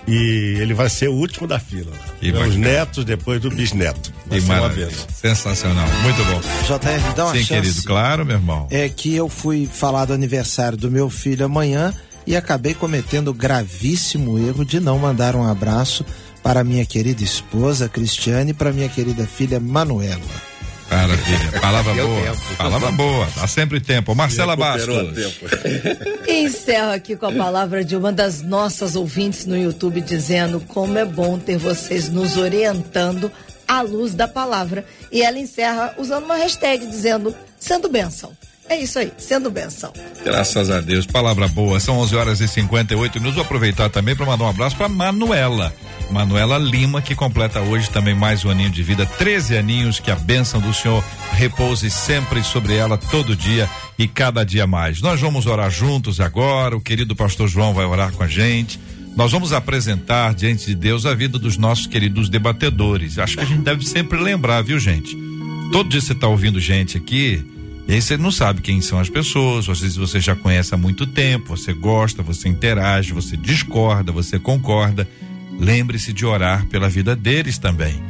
e 0.09 0.57
ele 0.59 0.75
vai 0.75 0.89
ser 0.89 1.09
o 1.09 1.13
último 1.15 1.47
da 1.47 1.61
fila. 1.61 1.93
E 2.21 2.33
Os 2.33 2.39
bacana. 2.39 2.57
netos 2.57 3.05
depois 3.05 3.41
do 3.41 3.51
bisneto. 3.51 4.13
Vai. 4.27 4.89
Sensacional. 5.15 5.87
Muito 6.03 6.25
bom. 6.25 6.41
JR, 6.67 7.15
dá 7.15 7.27
uma 7.27 7.33
Sim, 7.35 7.45
chance. 7.45 7.61
querido, 7.63 7.83
claro, 7.85 8.25
meu 8.27 8.37
irmão. 8.37 8.67
É 8.71 8.89
que 8.89 9.15
eu 9.15 9.29
fui 9.29 9.69
falar 9.73 10.07
do 10.07 10.13
aniversário 10.13 10.77
do 10.77 10.91
meu 10.91 11.09
filho 11.09 11.45
amanhã 11.45 11.95
e 12.27 12.35
acabei 12.37 12.75
cometendo 12.75 13.29
o 13.29 13.35
gravíssimo 13.35 14.39
erro 14.39 14.65
de 14.65 14.81
não 14.81 14.99
mandar 14.99 15.37
um 15.37 15.47
abraço 15.47 16.05
para 16.43 16.65
minha 16.65 16.85
querida 16.85 17.23
esposa 17.23 17.89
Cristiane 17.89 18.51
e 18.51 18.55
para 18.55 18.73
minha 18.73 18.89
querida 18.89 19.27
filha 19.27 19.61
Manuela. 19.61 20.51
Maravilha. 20.91 21.53
Palavra 21.63 21.95
boa. 21.95 22.23
tempo. 22.23 22.57
Palavra 22.57 22.91
boa. 22.93 23.29
Há 23.37 23.47
sempre 23.47 23.81
tempo. 23.81 24.15
Marcela 24.15 24.57
Bastos. 24.57 25.15
tempo. 25.15 25.47
Encerro 26.29 26.93
aqui 26.93 27.17
com 27.17 27.27
a 27.27 27.33
palavra 27.33 27.85
de 27.85 27.95
uma 27.95 28.13
das 28.13 28.43
nossas 28.43 28.97
ouvintes 28.97 29.47
no 29.47 29.57
YouTube 29.57 30.01
dizendo 30.01 30.61
como 30.61 30.99
é 30.99 31.05
bom 31.05 31.39
ter 31.39 31.57
vocês 31.57 32.09
nos 32.09 32.37
orientando 32.37 33.31
à 33.69 33.81
luz 33.83 34.15
da 34.15 34.27
palavra. 34.27 34.85
E 35.13 35.23
ela 35.23 35.39
encerra 35.39 35.95
usando 35.97 36.25
uma 36.25 36.37
hashtag 36.37 36.85
dizendo 36.87 37.35
sendo 37.59 37.89
bênção. 37.89 38.33
É 38.71 38.77
isso 38.77 39.01
aí, 39.01 39.13
sendo 39.19 39.51
bênção. 39.51 39.93
Graças 40.25 40.71
a 40.71 40.81
Deus, 40.81 41.05
palavra 41.05 41.49
boa. 41.49 41.81
São 41.81 41.99
11 41.99 42.15
horas 42.15 42.41
e 42.41 42.47
58 42.47 43.15
minutos. 43.15 43.35
Vou 43.35 43.45
aproveitar 43.45 43.91
também 43.91 44.15
para 44.15 44.25
mandar 44.25 44.45
um 44.45 44.49
abraço 44.49 44.77
para 44.77 44.89
Manuela. 44.89 45.75
Manuela 46.09 46.57
Lima, 46.57 47.03
que 47.03 47.17
completa 47.17 47.61
hoje 47.61 47.91
também 47.91 48.15
mais 48.15 48.45
um 48.45 48.51
aninho 48.51 48.71
de 48.71 48.85
vida, 48.85 49.05
13 49.05 49.57
aninhos. 49.57 49.99
Que 49.99 50.13
a 50.13 50.15
bênção 50.15 50.61
do 50.61 50.73
Senhor 50.73 51.03
repouse 51.33 51.91
sempre 51.91 52.45
sobre 52.45 52.77
ela, 52.77 52.97
todo 52.97 53.35
dia 53.35 53.69
e 53.99 54.07
cada 54.07 54.45
dia 54.45 54.69
mais. 54.69 55.01
Nós 55.01 55.21
vamos 55.21 55.47
orar 55.47 55.69
juntos 55.69 56.21
agora. 56.21 56.77
O 56.77 56.81
querido 56.81 57.17
pastor 57.17 57.49
João 57.49 57.75
vai 57.75 57.85
orar 57.85 58.13
com 58.13 58.23
a 58.23 58.29
gente. 58.29 58.79
Nós 59.17 59.33
vamos 59.33 59.53
apresentar 59.53 60.33
diante 60.33 60.67
de 60.67 60.77
Deus 60.77 61.07
a 61.07 61.13
vida 61.13 61.41
dos 61.41 61.57
nossos 61.57 61.89
queridos 61.89 62.29
debatedores. 62.29 63.19
Acho 63.19 63.37
que 63.37 63.43
a 63.43 63.47
gente 63.47 63.63
deve 63.63 63.85
sempre 63.85 64.17
lembrar, 64.21 64.63
viu, 64.63 64.79
gente? 64.79 65.17
Todo 65.73 65.89
dia 65.89 66.01
você 66.01 66.13
está 66.13 66.29
ouvindo 66.29 66.61
gente 66.61 66.97
aqui, 66.97 67.45
e 67.87 67.95
aí 67.95 68.03
você 68.03 68.17
não 68.17 68.31
sabe 68.31 68.61
quem 68.61 68.81
são 68.81 68.99
as 68.99 69.09
pessoas, 69.09 69.69
às 69.69 69.81
vezes 69.81 69.97
você 69.97 70.21
já 70.21 70.37
conhece 70.37 70.75
há 70.75 70.79
muito 70.79 71.07
tempo, 71.07 71.57
você 71.57 71.73
gosta, 71.73 72.23
você 72.23 72.49
interage, 72.49 73.13
você 73.13 73.37
discorda, 73.37 74.13
você 74.13 74.39
concorda. 74.39 75.09
Lembre-se 75.59 76.13
de 76.13 76.25
orar 76.25 76.67
pela 76.67 76.89
vida 76.89 77.17
deles 77.17 77.59
também. 77.59 78.01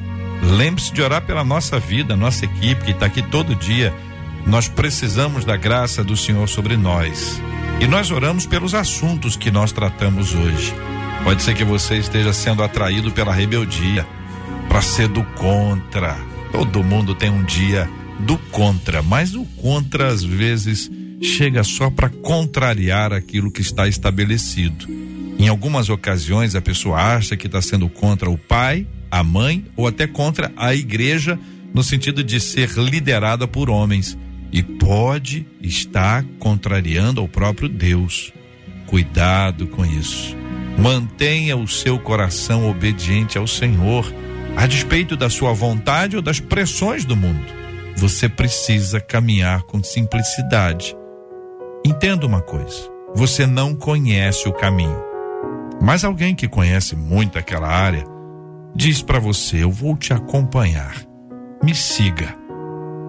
Lembre-se 0.43 0.93
de 0.93 1.03
orar 1.03 1.23
pela 1.23 1.45
nossa 1.45 1.79
vida, 1.79 2.15
nossa 2.15 2.45
equipe 2.45 2.85
que 2.85 2.91
está 2.91 3.07
aqui 3.07 3.23
todo 3.23 3.55
dia. 3.55 3.95
Nós 4.47 4.69
precisamos 4.69 5.45
da 5.45 5.57
graça 5.57 6.05
do 6.05 6.17
Senhor 6.17 6.49
sobre 6.49 6.77
nós. 6.77 7.41
E 7.81 7.87
nós 7.87 8.11
oramos 8.11 8.47
pelos 8.47 8.75
assuntos 8.75 9.37
que 9.37 9.51
nós 9.51 9.73
tratamos 9.73 10.35
hoje. 10.35 10.75
Pode 11.25 11.43
ser 11.43 11.55
que 11.55 11.65
você 11.65 11.97
esteja 11.97 12.33
sendo 12.33 12.63
atraído 12.63 13.11
pela 13.11 13.33
rebeldia, 13.33 14.07
para 14.69 14.83
ser 14.83 15.09
do 15.09 15.23
contra. 15.25 16.17
Todo 16.53 16.85
mundo 16.85 17.15
tem 17.15 17.31
um 17.31 17.43
dia 17.43 17.89
do 18.27 18.39
contra, 18.51 19.03
mas 19.03 19.35
o 19.35 19.45
contra 19.57 20.09
às 20.09 20.23
vezes 20.23 20.91
chega 21.23 21.63
só 21.63 21.91
para 21.91 22.09
contrariar 22.09 23.13
aquilo 23.13 23.51
que 23.51 23.61
está 23.61 23.87
estabelecido. 23.87 24.87
Em 25.39 25.49
algumas 25.49 25.89
ocasiões 25.89 26.55
a 26.55 26.61
pessoa 26.61 26.99
acha 26.99 27.37
que 27.37 27.47
está 27.47 27.61
sendo 27.61 27.89
contra 27.89 28.31
o 28.31 28.39
pai, 28.39 28.87
a 29.11 29.23
mãe 29.23 29.65
ou 29.77 29.87
até 29.87 30.07
contra 30.07 30.53
a 30.57 30.75
igreja, 30.75 31.39
no 31.75 31.83
sentido 31.83 32.23
de 32.23 32.41
ser 32.41 32.71
liderada 32.77 33.47
por 33.47 33.71
homens 33.71 34.19
e 34.53 34.63
pode 34.63 35.47
estar 35.63 36.25
contrariando 36.39 37.21
ao 37.21 37.29
próprio 37.29 37.69
Deus. 37.69 38.33
Cuidado 38.87 39.67
com 39.69 39.85
isso. 39.87 40.37
Mantenha 40.79 41.57
o 41.57 41.69
seu 41.69 41.99
coração 41.99 42.69
obediente 42.69 43.39
ao 43.39 43.47
Senhor, 43.47 44.13
a 44.57 44.67
despeito 44.67 45.17
da 45.17 45.31
sua 45.31 45.53
vontade 45.53 46.17
ou 46.17 46.23
das 46.23 46.41
pressões 46.41 47.05
do 47.05 47.17
mundo. 47.17 47.60
Você 48.01 48.31
precisa 48.31 48.99
caminhar 48.99 49.65
com 49.65 49.83
simplicidade. 49.83 50.97
Entenda 51.85 52.25
uma 52.25 52.41
coisa: 52.41 52.91
você 53.15 53.47
não 53.47 53.75
conhece 53.75 54.49
o 54.49 54.55
caminho, 54.55 54.97
mas 55.83 56.03
alguém 56.03 56.35
que 56.35 56.49
conhece 56.49 56.97
muito 56.97 57.39
aquela 57.39 57.69
área 57.69 58.03
diz 58.75 59.03
para 59.03 59.19
você: 59.19 59.63
Eu 59.63 59.71
vou 59.71 59.99
te 59.99 60.15
acompanhar, 60.15 60.97
me 61.63 61.75
siga. 61.75 62.35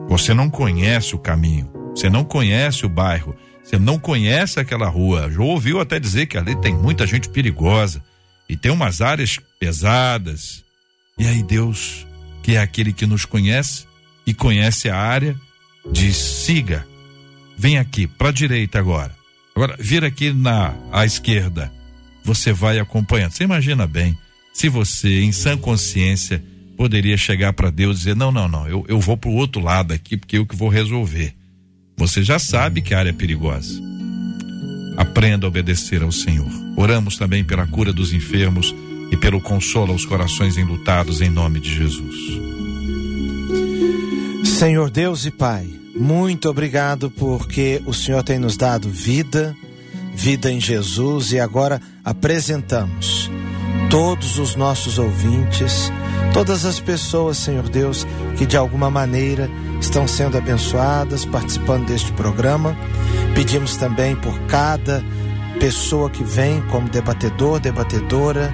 Você 0.09 0.33
não 0.33 0.49
conhece 0.49 1.15
o 1.15 1.19
caminho, 1.19 1.71
você 1.95 2.09
não 2.09 2.25
conhece 2.25 2.85
o 2.85 2.89
bairro, 2.89 3.33
você 3.63 3.79
não 3.79 3.97
conhece 3.97 4.59
aquela 4.59 4.89
rua. 4.89 5.31
Já 5.31 5.41
ouviu 5.41 5.79
até 5.79 6.01
dizer 6.01 6.25
que 6.25 6.37
ali 6.37 6.53
tem 6.59 6.75
muita 6.75 7.07
gente 7.07 7.29
perigosa 7.29 8.03
e 8.49 8.57
tem 8.57 8.69
umas 8.69 8.99
áreas 8.99 9.39
pesadas. 9.57 10.65
E 11.17 11.25
aí 11.25 11.41
Deus, 11.41 12.05
que 12.43 12.57
é 12.57 12.59
aquele 12.59 12.91
que 12.91 13.05
nos 13.05 13.23
conhece 13.23 13.89
e 14.31 14.33
conhece 14.33 14.89
a 14.89 14.97
área, 14.97 15.35
diz: 15.91 16.15
siga, 16.15 16.87
vem 17.57 17.77
aqui 17.77 18.07
para 18.07 18.29
a 18.29 18.31
direita 18.31 18.79
agora. 18.79 19.13
Agora 19.53 19.75
vira 19.77 20.07
aqui 20.07 20.33
na 20.33 20.73
à 20.91 21.05
esquerda. 21.05 21.71
Você 22.23 22.53
vai 22.53 22.79
acompanhando. 22.79 23.31
Você 23.31 23.43
imagina 23.43 23.85
bem 23.85 24.17
se 24.53 24.69
você, 24.69 25.21
em 25.21 25.31
sã 25.31 25.57
consciência, 25.57 26.43
poderia 26.77 27.17
chegar 27.17 27.51
para 27.51 27.69
Deus 27.69 27.97
e 27.97 27.99
dizer: 27.99 28.15
não, 28.15 28.31
não, 28.31 28.47
não, 28.47 28.67
eu, 28.67 28.85
eu 28.87 28.99
vou 28.99 29.17
para 29.17 29.29
o 29.29 29.35
outro 29.35 29.61
lado 29.61 29.93
aqui 29.93 30.15
porque 30.15 30.37
eu 30.37 30.45
que 30.45 30.55
vou 30.55 30.69
resolver. 30.69 31.33
Você 31.97 32.23
já 32.23 32.39
sabe 32.39 32.81
que 32.81 32.93
a 32.93 32.99
área 32.99 33.09
é 33.09 33.13
perigosa. 33.13 33.81
Aprenda 34.95 35.45
a 35.45 35.49
obedecer 35.49 36.01
ao 36.01 36.11
Senhor. 36.11 36.49
Oramos 36.77 37.17
também 37.17 37.43
pela 37.43 37.67
cura 37.67 37.91
dos 37.91 38.13
enfermos 38.13 38.73
e 39.11 39.17
pelo 39.17 39.41
consolo 39.41 39.91
aos 39.91 40.05
corações 40.05 40.57
enlutados 40.57 41.21
em 41.21 41.29
nome 41.29 41.59
de 41.59 41.75
Jesus. 41.75 42.60
Senhor 44.61 44.91
Deus 44.91 45.25
e 45.25 45.31
Pai, 45.31 45.67
muito 45.95 46.47
obrigado 46.47 47.09
porque 47.09 47.81
o 47.83 47.95
Senhor 47.95 48.21
tem 48.21 48.37
nos 48.37 48.55
dado 48.55 48.87
vida, 48.91 49.57
vida 50.13 50.51
em 50.51 50.61
Jesus 50.61 51.31
e 51.31 51.39
agora 51.39 51.81
apresentamos 52.05 53.27
todos 53.89 54.37
os 54.37 54.55
nossos 54.55 54.99
ouvintes, 54.99 55.91
todas 56.31 56.63
as 56.63 56.79
pessoas, 56.79 57.37
Senhor 57.37 57.67
Deus, 57.69 58.05
que 58.37 58.45
de 58.45 58.55
alguma 58.55 58.91
maneira 58.91 59.49
estão 59.79 60.07
sendo 60.07 60.37
abençoadas 60.37 61.25
participando 61.25 61.87
deste 61.87 62.11
programa. 62.11 62.77
Pedimos 63.33 63.77
também 63.77 64.15
por 64.15 64.39
cada 64.41 65.03
pessoa 65.59 66.07
que 66.07 66.23
vem 66.23 66.61
como 66.67 66.87
debatedor, 66.87 67.59
debatedora, 67.59 68.53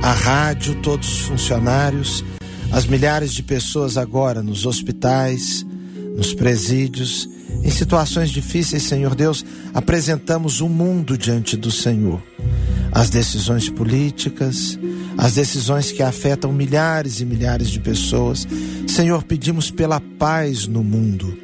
a 0.00 0.12
rádio, 0.12 0.76
todos 0.76 1.12
os 1.12 1.20
funcionários, 1.22 2.24
as 2.72 2.86
milhares 2.86 3.32
de 3.32 3.42
pessoas 3.42 3.96
agora 3.96 4.42
nos 4.42 4.66
hospitais, 4.66 5.66
nos 6.16 6.32
presídios, 6.32 7.28
em 7.62 7.70
situações 7.70 8.30
difíceis, 8.30 8.84
Senhor 8.84 9.14
Deus, 9.14 9.44
apresentamos 9.74 10.60
o 10.60 10.68
mundo 10.68 11.18
diante 11.18 11.56
do 11.56 11.70
Senhor. 11.70 12.22
As 12.92 13.10
decisões 13.10 13.68
políticas, 13.68 14.78
as 15.18 15.34
decisões 15.34 15.92
que 15.92 16.02
afetam 16.02 16.52
milhares 16.52 17.20
e 17.20 17.24
milhares 17.24 17.68
de 17.68 17.78
pessoas. 17.78 18.46
Senhor, 18.86 19.22
pedimos 19.24 19.70
pela 19.70 20.00
paz 20.00 20.66
no 20.66 20.82
mundo, 20.82 21.36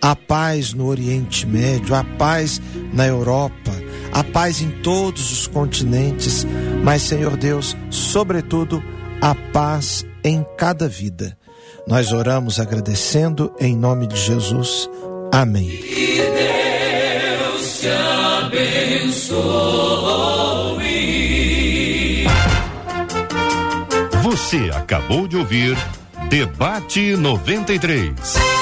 a 0.00 0.14
paz 0.14 0.72
no 0.72 0.86
Oriente 0.86 1.46
Médio, 1.46 1.94
a 1.94 2.04
paz 2.04 2.60
na 2.92 3.06
Europa, 3.06 3.72
a 4.12 4.22
paz 4.22 4.60
em 4.60 4.70
todos 4.82 5.32
os 5.32 5.46
continentes, 5.46 6.46
mas, 6.84 7.02
Senhor 7.02 7.36
Deus, 7.36 7.76
sobretudo, 7.90 8.82
a 9.20 9.34
paz 9.34 10.04
em 10.24 10.44
cada 10.56 10.88
vida. 10.88 11.36
Nós 11.86 12.12
oramos 12.12 12.60
agradecendo 12.60 13.52
em 13.58 13.76
nome 13.76 14.06
de 14.06 14.16
Jesus. 14.16 14.88
Amém. 15.32 15.80
Você 24.22 24.70
acabou 24.74 25.26
de 25.26 25.36
ouvir 25.36 25.76
Debate 26.28 27.16
93. 27.16 28.61